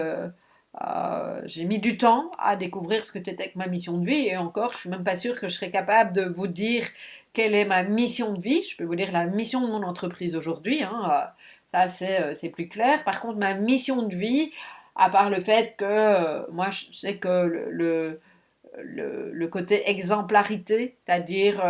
j'ai 1.46 1.66
mis 1.66 1.80
du 1.80 1.98
temps 1.98 2.32
à 2.40 2.56
découvrir 2.56 3.06
ce 3.06 3.12
que 3.12 3.20
c'était 3.24 3.50
que 3.50 3.58
ma 3.58 3.68
mission 3.68 3.98
de 3.98 4.06
vie 4.06 4.28
et 4.28 4.38
encore, 4.38 4.74
je 4.74 4.80
suis 4.80 4.90
même 4.90 5.04
pas 5.04 5.16
sûre 5.16 5.40
que 5.40 5.48
je 5.48 5.56
serais 5.56 5.72
capable 5.72 6.14
de 6.14 6.24
vous 6.24 6.48
dire 6.48 6.86
quelle 7.34 7.56
est 7.56 7.66
ma 7.66 7.84
mission 7.84 8.34
de 8.34 8.40
vie. 8.40 8.64
Je 8.64 8.78
peux 8.78 8.86
vous 8.86 8.96
dire 8.96 9.12
la 9.12 9.26
mission 9.26 9.62
de 9.62 9.68
mon 9.68 9.84
entreprise 9.84 10.36
aujourd'hui. 10.36 10.84
Hein, 10.84 11.34
euh, 11.76 11.88
ça, 11.88 12.06
euh, 12.06 12.36
c'est 12.36 12.50
plus 12.50 12.70
clair. 12.70 13.04
Par 13.04 13.20
contre, 13.20 13.40
ma 13.40 13.56
mission 13.56 14.04
de 14.04 14.16
vie, 14.16 14.52
à 14.96 15.10
part 15.10 15.30
le 15.30 15.40
fait 15.40 15.76
que 15.76 15.86
euh, 15.86 16.44
moi, 16.52 16.70
je 16.70 16.94
sais 16.94 17.18
que 17.18 17.68
le, 17.70 18.20
le, 18.78 19.48
côté 19.48 19.90
exemplarité, 19.90 20.96
c'est-à-dire 21.06 21.64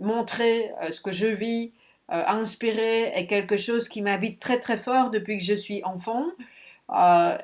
montrer 0.00 0.72
ce 0.90 1.00
que 1.00 1.12
je 1.12 1.26
vis, 1.26 1.72
inspirer, 2.08 3.12
est 3.14 3.26
quelque 3.26 3.56
chose 3.56 3.88
qui 3.88 4.02
m'habite 4.02 4.40
très 4.40 4.58
très 4.58 4.76
fort 4.76 5.10
depuis 5.10 5.38
que 5.38 5.44
je 5.44 5.54
suis 5.54 5.84
enfant. 5.84 6.26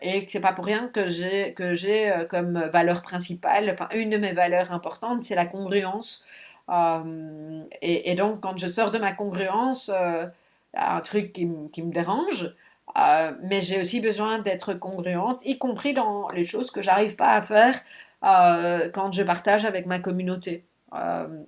Et 0.03 0.25
que 0.25 0.33
c'est 0.33 0.41
pas 0.41 0.53
pour 0.53 0.67
rien 0.67 0.89
que 0.93 1.09
j'ai 1.09 1.55
que 1.55 1.75
j'ai 1.75 2.13
comme 2.31 2.59
valeur 2.73 3.03
principale, 3.03 3.71
enfin 3.73 3.89
une 3.95 4.11
de 4.11 4.17
mes 4.17 4.33
valeurs 4.33 4.73
importantes, 4.73 5.25
c'est 5.25 5.37
la 5.37 5.47
congruence. 5.47 6.25
Euh, 6.71 7.63
et, 7.83 8.15
donc, 8.15 8.41
quand 8.41 8.59
je 8.59 8.67
sors 8.69 8.91
de 8.91 8.99
ma 8.99 9.13
congruence, 9.13 9.91
euh, 9.95 10.27
un 10.75 11.01
truc 11.01 11.33
qui, 11.33 11.49
qui 11.73 11.83
me 11.83 11.93
dérange, 11.93 12.55
euh, 12.99 13.33
mais 13.43 13.61
j'ai 13.63 13.81
aussi 13.81 14.01
besoin 14.01 14.39
d'être 14.41 14.75
congruente, 14.75 15.41
y 15.45 15.59
compris 15.59 15.95
dans 15.95 16.29
les 16.29 16.45
choses 16.45 16.71
que 16.71 16.83
j'arrive 16.83 17.17
pas 17.17 17.35
à 17.35 17.43
faire 17.43 17.75
quand 18.23 19.13
je 19.13 19.23
partage 19.23 19.65
avec 19.65 19.87
ma 19.87 20.01
communauté. 20.01 20.65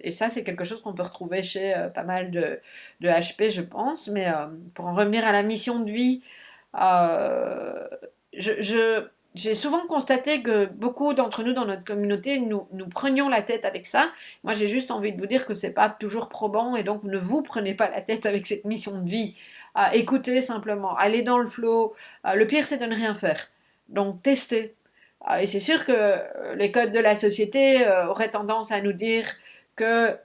et 0.01 0.11
ça, 0.13 0.31
c'est 0.31 0.45
quelque 0.45 0.65
chose 0.65 0.81
qu'on 0.83 0.93
peut 0.93 1.03
retrouver 1.03 1.43
chez 1.43 1.75
pas 1.95 2.05
mal 2.05 2.31
de, 2.31 2.61
de, 3.01 3.09
HP, 3.09 3.51
je 3.51 3.63
pense. 3.63 4.09
Mais 4.09 4.27
pour 4.75 4.87
en 4.87 4.95
revenir 4.95 5.27
à 5.27 5.33
la 5.33 5.43
mission 5.43 5.81
de 5.81 5.91
vie, 5.91 6.23
je, 6.75 8.61
je 8.61 9.09
j'ai 9.39 9.55
souvent 9.55 9.87
constaté 9.87 10.43
que 10.43 10.67
beaucoup 10.67 11.15
d'entre 11.15 11.45
nous 11.45 11.53
dans 11.53 11.65
notre 11.65 11.85
communauté, 11.85 12.41
nous, 12.41 12.67
nous 12.73 12.89
prenions 12.89 13.29
la 13.29 13.41
tête 13.41 13.65
avec 13.65 13.87
ça. 13.87 14.11
Moi, 14.43 14.55
j'ai 14.55 14.67
juste 14.69 14.91
envie 14.91 15.13
de 15.13 15.21
vous 15.21 15.27
dire 15.27 15.47
que 15.47 15.55
c'est 15.55 15.71
pas 15.71 15.89
toujours 15.91 16.29
probant 16.29 16.75
et 16.75 16.83
donc 16.83 17.05
ne 17.05 17.19
vous 17.19 17.43
prenez 17.43 17.75
pas 17.75 17.89
la 17.89 18.01
tête 18.01 18.27
avec 18.27 18.47
cette 18.47 18.65
mission 18.65 19.01
de 19.01 19.09
vie. 19.09 19.37
Euh, 19.77 19.83
écoutez 19.93 20.41
simplement, 20.41 20.97
allez 20.97 21.23
dans 21.23 21.39
le 21.39 21.47
flow. 21.47 21.95
Euh, 22.27 22.35
le 22.35 22.47
pire, 22.47 22.67
c'est 22.67 22.79
de 22.79 22.87
ne 22.87 22.95
rien 22.95 23.15
faire. 23.15 23.49
Donc, 23.89 24.23
testez. 24.23 24.75
Euh, 25.31 25.37
et 25.37 25.47
c'est 25.47 25.61
sûr 25.61 25.85
que 25.85 26.15
les 26.57 26.73
codes 26.73 26.93
de 26.93 27.01
la 27.01 27.15
société 27.15 27.87
auraient 28.09 28.31
tendance 28.31 28.73
à 28.73 28.81
nous 28.81 28.93
dire 28.93 29.27
que 29.77 30.17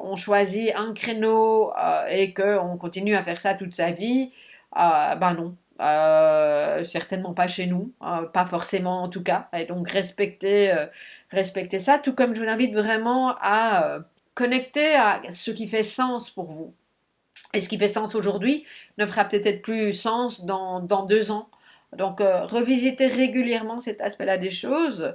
on 0.00 0.16
choisit 0.16 0.74
un 0.74 0.92
créneau 0.92 1.72
et 2.08 2.34
qu'on 2.34 2.76
continue 2.78 3.14
à 3.14 3.22
faire 3.22 3.38
ça 3.38 3.54
toute 3.54 3.74
sa 3.76 3.92
vie. 3.92 4.32
Ben 4.74 5.34
non, 5.34 5.56
euh, 5.80 6.84
certainement 6.84 7.34
pas 7.34 7.48
chez 7.48 7.66
nous, 7.66 7.92
euh, 8.02 8.22
pas 8.26 8.46
forcément 8.46 9.02
en 9.02 9.08
tout 9.08 9.24
cas. 9.24 9.48
Et 9.52 9.64
donc 9.66 9.90
respectez, 9.90 10.70
euh, 10.72 10.86
respectez 11.30 11.80
ça, 11.80 11.98
tout 11.98 12.14
comme 12.14 12.34
je 12.34 12.40
vous 12.40 12.48
invite 12.48 12.74
vraiment 12.74 13.34
à 13.40 13.98
connecter 14.34 14.94
à 14.94 15.20
ce 15.30 15.50
qui 15.50 15.66
fait 15.66 15.82
sens 15.82 16.30
pour 16.30 16.50
vous. 16.52 16.74
Et 17.54 17.60
ce 17.60 17.68
qui 17.68 17.78
fait 17.78 17.92
sens 17.92 18.14
aujourd'hui 18.14 18.64
ne 18.98 19.06
fera 19.06 19.24
peut-être 19.24 19.62
plus 19.62 19.92
sens 19.94 20.44
dans, 20.44 20.80
deux 21.06 21.30
ans. 21.30 21.48
Donc, 21.96 22.18
revisiter 22.20 23.06
régulièrement 23.06 23.80
cet 23.80 24.00
aspect-là 24.00 24.38
des 24.38 24.50
choses, 24.50 25.14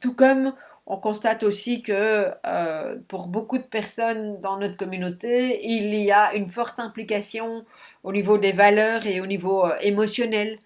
tout 0.00 0.14
comme 0.14 0.54
on 0.86 0.96
constate 0.96 1.42
aussi 1.42 1.82
que 1.82 2.30
euh, 2.46 2.96
pour 3.08 3.28
beaucoup 3.28 3.58
de 3.58 3.62
personnes 3.62 4.40
dans 4.40 4.58
notre 4.58 4.76
communauté, 4.76 5.66
il 5.66 5.94
y 5.94 6.10
a 6.12 6.34
une 6.34 6.50
forte 6.50 6.78
implication 6.80 7.64
au 8.02 8.12
niveau 8.12 8.38
des 8.38 8.52
valeurs 8.52 9.06
et 9.06 9.20
au 9.20 9.26
niveau 9.26 9.66
émotionnel. 9.80 10.58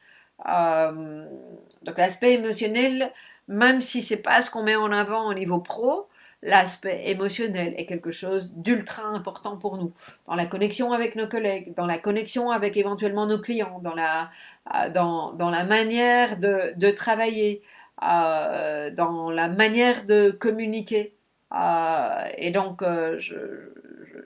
donc 0.44 1.98
l'aspect 1.98 2.34
émotionnel, 2.34 3.12
même 3.48 3.80
si 3.80 4.02
c'est 4.02 4.22
pas 4.22 4.42
ce 4.42 4.50
qu'on 4.50 4.62
met 4.62 4.76
en 4.76 4.92
avant 4.92 5.28
au 5.28 5.34
niveau 5.34 5.60
pro, 5.60 6.08
l'aspect 6.42 7.08
émotionnel 7.10 7.74
est 7.76 7.86
quelque 7.86 8.10
chose 8.10 8.52
d'ultra 8.54 9.04
important 9.04 9.56
pour 9.56 9.78
nous, 9.78 9.92
dans 10.26 10.34
la 10.34 10.46
connexion 10.46 10.92
avec 10.92 11.16
nos 11.16 11.26
collègues, 11.26 11.74
dans 11.74 11.86
la 11.86 11.98
connexion 11.98 12.50
avec 12.50 12.76
éventuellement 12.76 13.26
nos 13.26 13.40
clients, 13.40 13.80
dans 13.82 13.94
la, 13.94 14.30
euh, 14.74 14.90
dans, 14.90 15.32
dans 15.32 15.50
la 15.50 15.64
manière 15.64 16.38
de, 16.38 16.72
de 16.76 16.90
travailler, 16.90 17.62
euh, 17.62 17.75
dans 18.01 19.30
la 19.30 19.49
manière 19.49 20.05
de 20.05 20.30
communiquer. 20.30 21.14
Euh, 21.55 22.28
et 22.36 22.51
donc, 22.51 22.82
je, 22.82 23.70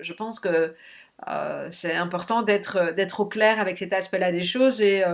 je, 0.00 0.12
pense 0.12 0.40
que 0.40 0.74
c'est 1.70 1.94
important 1.94 2.42
d'être, 2.42 2.94
d'être 2.94 3.20
au 3.20 3.26
clair 3.26 3.60
avec 3.60 3.78
cet 3.78 3.92
aspect-là 3.92 4.32
des 4.32 4.44
choses 4.44 4.80
et 4.80 5.04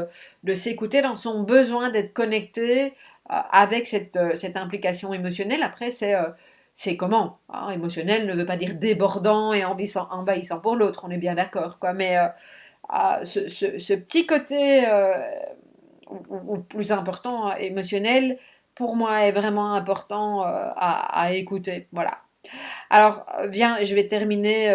de 0.44 0.54
s'écouter 0.54 1.02
dans 1.02 1.16
son 1.16 1.42
besoin 1.42 1.90
d'être 1.90 2.12
connecté 2.12 2.94
avec 3.28 3.88
cette, 3.88 4.18
cette 4.36 4.56
implication 4.56 5.12
émotionnelle. 5.12 5.62
Après, 5.62 5.90
c'est 5.90 6.14
c'est 6.76 6.96
comment 6.96 7.38
hein, 7.48 7.70
Émotionnel 7.70 8.26
ne 8.26 8.34
veut 8.34 8.44
pas 8.46 8.58
dire 8.58 8.74
débordant 8.74 9.52
et 9.54 9.64
envahissant, 9.64 10.60
pour 10.60 10.76
l'autre, 10.76 11.04
on 11.06 11.10
est 11.10 11.16
bien 11.16 11.34
d'accord. 11.34 11.78
quoi. 11.78 11.94
Mais 11.94 12.18
euh, 12.18 12.28
ah, 12.88 13.20
ce, 13.24 13.94
petit 13.94 14.26
côté, 14.26 14.84
euh, 16.10 16.14
ou, 16.46 16.58
plus 16.58 16.92
important, 16.92 17.54
émotionnel, 17.56 18.38
pour 18.74 18.96
moi 18.96 19.22
est 19.22 19.32
vraiment 19.32 19.74
important 19.74 20.46
euh, 20.46 20.70
à, 20.76 21.32
écouter. 21.32 21.88
Voilà. 21.92 22.18
Alors, 22.90 23.26
viens, 23.48 23.82
je 23.82 23.94
vais 23.94 24.06
terminer 24.06 24.70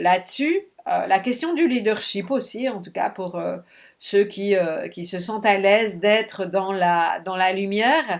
là-dessus. 0.00 0.60
la 0.86 1.18
question 1.18 1.52
du 1.54 1.68
leadership 1.68 2.30
aussi, 2.30 2.68
en 2.70 2.80
tout 2.80 2.92
cas 2.92 3.10
pour 3.10 3.38
ceux 3.98 4.24
qui, 4.24 4.54
qui 4.92 5.04
se 5.04 5.20
sentent 5.20 5.44
à 5.44 5.58
l'aise 5.58 6.00
d'être 6.00 6.46
dans 6.46 6.72
la, 6.72 7.20
dans 7.20 7.36
la 7.36 7.52
lumière, 7.52 8.18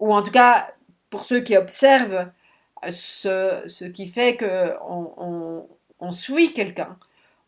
ou 0.00 0.12
en 0.12 0.22
tout 0.22 0.32
cas 0.32 0.72
pour 1.10 1.24
ceux 1.24 1.40
qui 1.40 1.56
observent 1.56 2.26
ce, 2.90 3.84
qui 3.84 4.08
fait 4.08 4.36
qu'on 4.36 5.68
on, 6.00 6.10
suit 6.10 6.52
quelqu'un, 6.52 6.96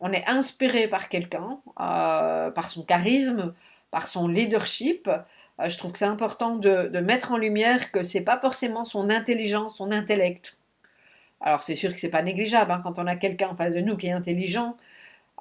on 0.01 0.13
est 0.13 0.25
inspiré 0.27 0.87
par 0.87 1.09
quelqu'un, 1.09 1.59
euh, 1.81 2.51
par 2.51 2.71
son 2.71 2.85
charisme, 2.85 3.55
par 3.95 4.07
son 4.07 4.29
leadership. 4.29 5.09
Euh, 5.09 5.69
je 5.69 5.79
trouve 5.79 5.93
que 5.93 5.99
c'est 5.99 6.05
important 6.17 6.57
de, 6.57 6.99
mettre 7.01 7.33
en 7.33 7.37
lumière 7.37 7.93
que 7.93 8.03
c'est 8.03 8.27
pas 8.31 8.39
forcément 8.39 8.85
son 8.85 9.11
intelligence, 9.11 9.77
son 9.77 9.91
intellect. 9.91 10.57
Alors 11.41 11.63
c'est 11.63 11.77
sûr 11.77 11.93
que 11.93 12.01
c'est 12.01 12.11
pas 12.19 12.23
négligeable 12.23 12.73
hein, 12.73 12.81
quand 12.83 12.99
on 12.99 13.07
a 13.07 13.17
quelqu'un 13.17 13.51
en 13.51 13.55
face 13.55 13.75
de 13.75 13.81
nous 13.81 13.97
qui 13.97 14.07
est 14.09 14.13
intelligent, 14.13 14.77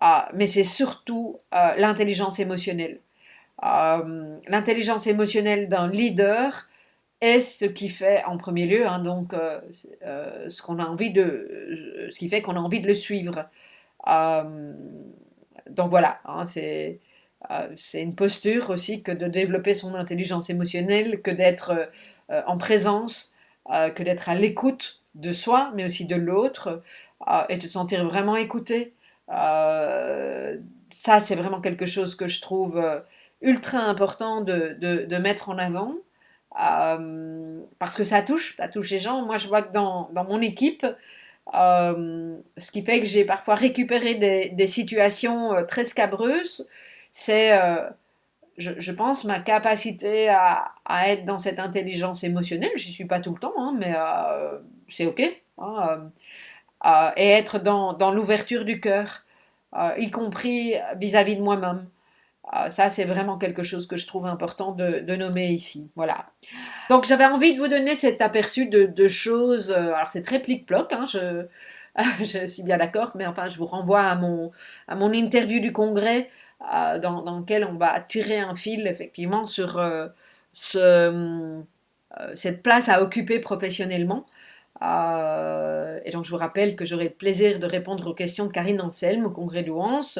euh, 0.02 0.08
mais 0.34 0.48
c'est 0.48 0.64
surtout 0.66 1.38
l'intelligence 1.52 2.40
émotionnelle. 2.40 3.00
l'intelligence 3.62 5.08
émotionnelle 5.08 5.70
d'un 5.70 5.88
leader, 5.88 6.68
est 7.24 7.40
ce 7.40 7.66
qui 7.66 7.88
fait 7.88 8.22
en 8.26 8.38
premier 8.38 8.68
lieu, 8.68 8.86
hein, 8.86 9.00
donc 9.00 9.34
euh, 9.34 9.62
euh, 10.04 10.50
ce 10.50 10.62
qu'on 10.62 10.78
a 10.80 10.86
envie 10.86 11.14
de, 11.14 12.10
ce 12.12 12.20
qui 12.20 12.28
fait 12.28 12.42
qu'on 12.42 12.58
a 12.58 12.60
envie 12.60 12.82
de 12.82 12.88
le 12.88 12.96
suivre. 12.96 13.46
Euh, 14.08 14.74
donc 15.70 15.90
voilà, 15.90 16.20
hein, 16.26 16.46
c'est 16.46 17.00
c'est 17.76 18.02
une 18.02 18.16
posture 18.16 18.70
aussi 18.70 19.04
que 19.04 19.12
de 19.12 19.28
développer 19.28 19.74
son 19.76 19.96
intelligence 19.96 20.50
émotionnelle, 20.50 21.22
que 21.22 21.32
d'être 21.32 21.92
en 22.30 22.58
présence, 22.58 23.34
que 23.68 24.04
d'être 24.04 24.30
à 24.30 24.36
l'écoute 24.36 25.02
de 25.16 25.32
soi, 25.32 25.72
mais 25.76 25.86
aussi 25.86 26.06
de 26.06 26.16
l'autre, 26.16 26.82
et 27.50 27.58
de 27.58 27.62
se 27.64 27.70
sentir 27.70 28.06
vraiment 28.06 28.36
écouté. 28.36 28.94
ça, 29.28 31.20
c'est 31.22 31.36
vraiment 31.36 31.62
quelque 31.62 31.86
chose 31.86 32.16
que 32.16 32.28
je 32.28 32.42
trouve 32.42 32.82
ultra 33.42 33.80
important 33.80 34.42
de, 34.42 34.76
de, 34.80 35.06
de 35.06 35.18
mettre 35.18 35.50
en 35.50 35.58
avant. 35.58 35.96
Euh, 36.62 37.62
parce 37.80 37.96
que 37.96 38.04
ça 38.04 38.22
touche, 38.22 38.56
ça 38.58 38.68
touche 38.68 38.90
les 38.92 39.00
gens. 39.00 39.24
Moi, 39.24 39.38
je 39.38 39.48
vois 39.48 39.62
que 39.64 39.74
dans, 39.74 40.10
dans 40.14 40.24
mon 40.24 40.42
équipe, 40.42 40.86
euh, 41.54 42.38
ce 42.58 42.72
qui 42.72 42.84
fait 42.84 43.00
que 43.00 43.06
j'ai 43.06 43.26
parfois 43.26 43.56
récupéré 43.56 44.16
des, 44.16 44.50
des 44.50 44.68
situations 44.68 45.54
euh, 45.54 45.64
très 45.64 45.86
scabreuses, 45.86 46.68
c'est, 47.14 47.58
je, 48.58 48.72
je, 48.78 48.92
pense, 48.92 49.24
ma 49.24 49.40
capacité 49.40 50.30
à, 50.30 50.74
à, 50.86 51.10
être 51.10 51.26
dans 51.26 51.38
cette 51.38 51.60
intelligence 51.60 52.24
émotionnelle. 52.24 52.72
J'y 52.76 52.92
suis 52.92 53.06
pas 53.06 53.20
tout 53.20 53.34
le 53.34 53.40
temps, 53.40 53.54
hein, 53.58 53.74
mais 53.78 53.94
c'est 54.90 55.06
OK. 55.06 55.22
Hein, 55.60 56.12
et 57.16 57.30
être 57.30 57.60
dans, 57.60 57.94
dans 57.94 58.12
l'ouverture 58.12 58.66
du 58.66 58.82
cœur, 58.82 59.26
y 59.98 60.12
compris 60.12 60.76
vis-à-vis 60.98 61.36
-vis 61.36 61.38
de 61.38 61.44
moi-même. 61.44 61.88
Ça, 62.70 62.90
c'est 62.90 63.06
vraiment 63.06 63.38
quelque 63.38 63.64
chose 63.64 63.88
que 63.88 63.96
je 63.98 64.06
trouve 64.06 64.26
important 64.26 64.74
de, 64.74 65.16
nommer 65.16 65.50
ici. 65.52 65.90
Voilà. 65.96 66.26
Donc, 66.90 67.06
j'avais 67.06 67.26
envie 67.26 67.54
de 67.54 67.60
vous 67.60 67.68
donner 67.68 67.96
cet 67.96 68.22
aperçu 68.22 68.68
de, 68.68 69.08
choses. 69.08 69.72
Euh, 69.72 69.94
alors, 69.94 70.08
c'est 70.08 70.24
très 70.24 70.40
plic-ploc, 70.40 70.92
hein, 70.94 71.06
je, 71.12 71.46
je, 72.24 72.46
suis 72.46 72.64
bien 72.64 72.78
d'accord, 72.78 73.12
mais 73.16 73.26
enfin, 73.26 73.50
je 73.50 73.58
vous 73.58 73.66
renvoie 73.66 74.02
à 74.02 74.16
mon, 74.16 74.52
à 74.88 74.96
mon 74.96 75.12
interview 75.14 75.62
du 75.62 75.72
congrès 75.72 76.30
euh, 76.30 76.43
dans, 76.60 77.22
dans, 77.22 77.40
lequel 77.40 77.66
on 77.66 77.76
va 77.76 78.00
tirer 78.00 78.40
un 78.40 78.56
fil, 78.56 78.88
effectivement, 78.88 79.46
sur 79.46 79.78
euh, 79.78 80.08
ce, 80.54 81.62
cette 82.36 82.64
place 82.64 82.90
à 82.90 83.02
occuper 83.02 83.40
professionnellement. 83.40 84.26
Euh, 84.82 86.00
et 86.04 86.12
donc 86.12 86.26
je 86.26 86.32
vous 86.32 86.38
rappelle 86.38 86.76
que 86.76 86.84
j'aurai 86.84 87.06
le 87.06 87.10
plaisir 87.12 87.60
de 87.60 87.66
répondre 87.66 88.10
aux 88.10 88.14
questions 88.14 88.48
de 88.48 88.52
Karine 88.52 88.82
Anselme 88.82 89.26
au 89.26 89.30
congrès 89.30 89.64
d'Ouance 89.64 90.20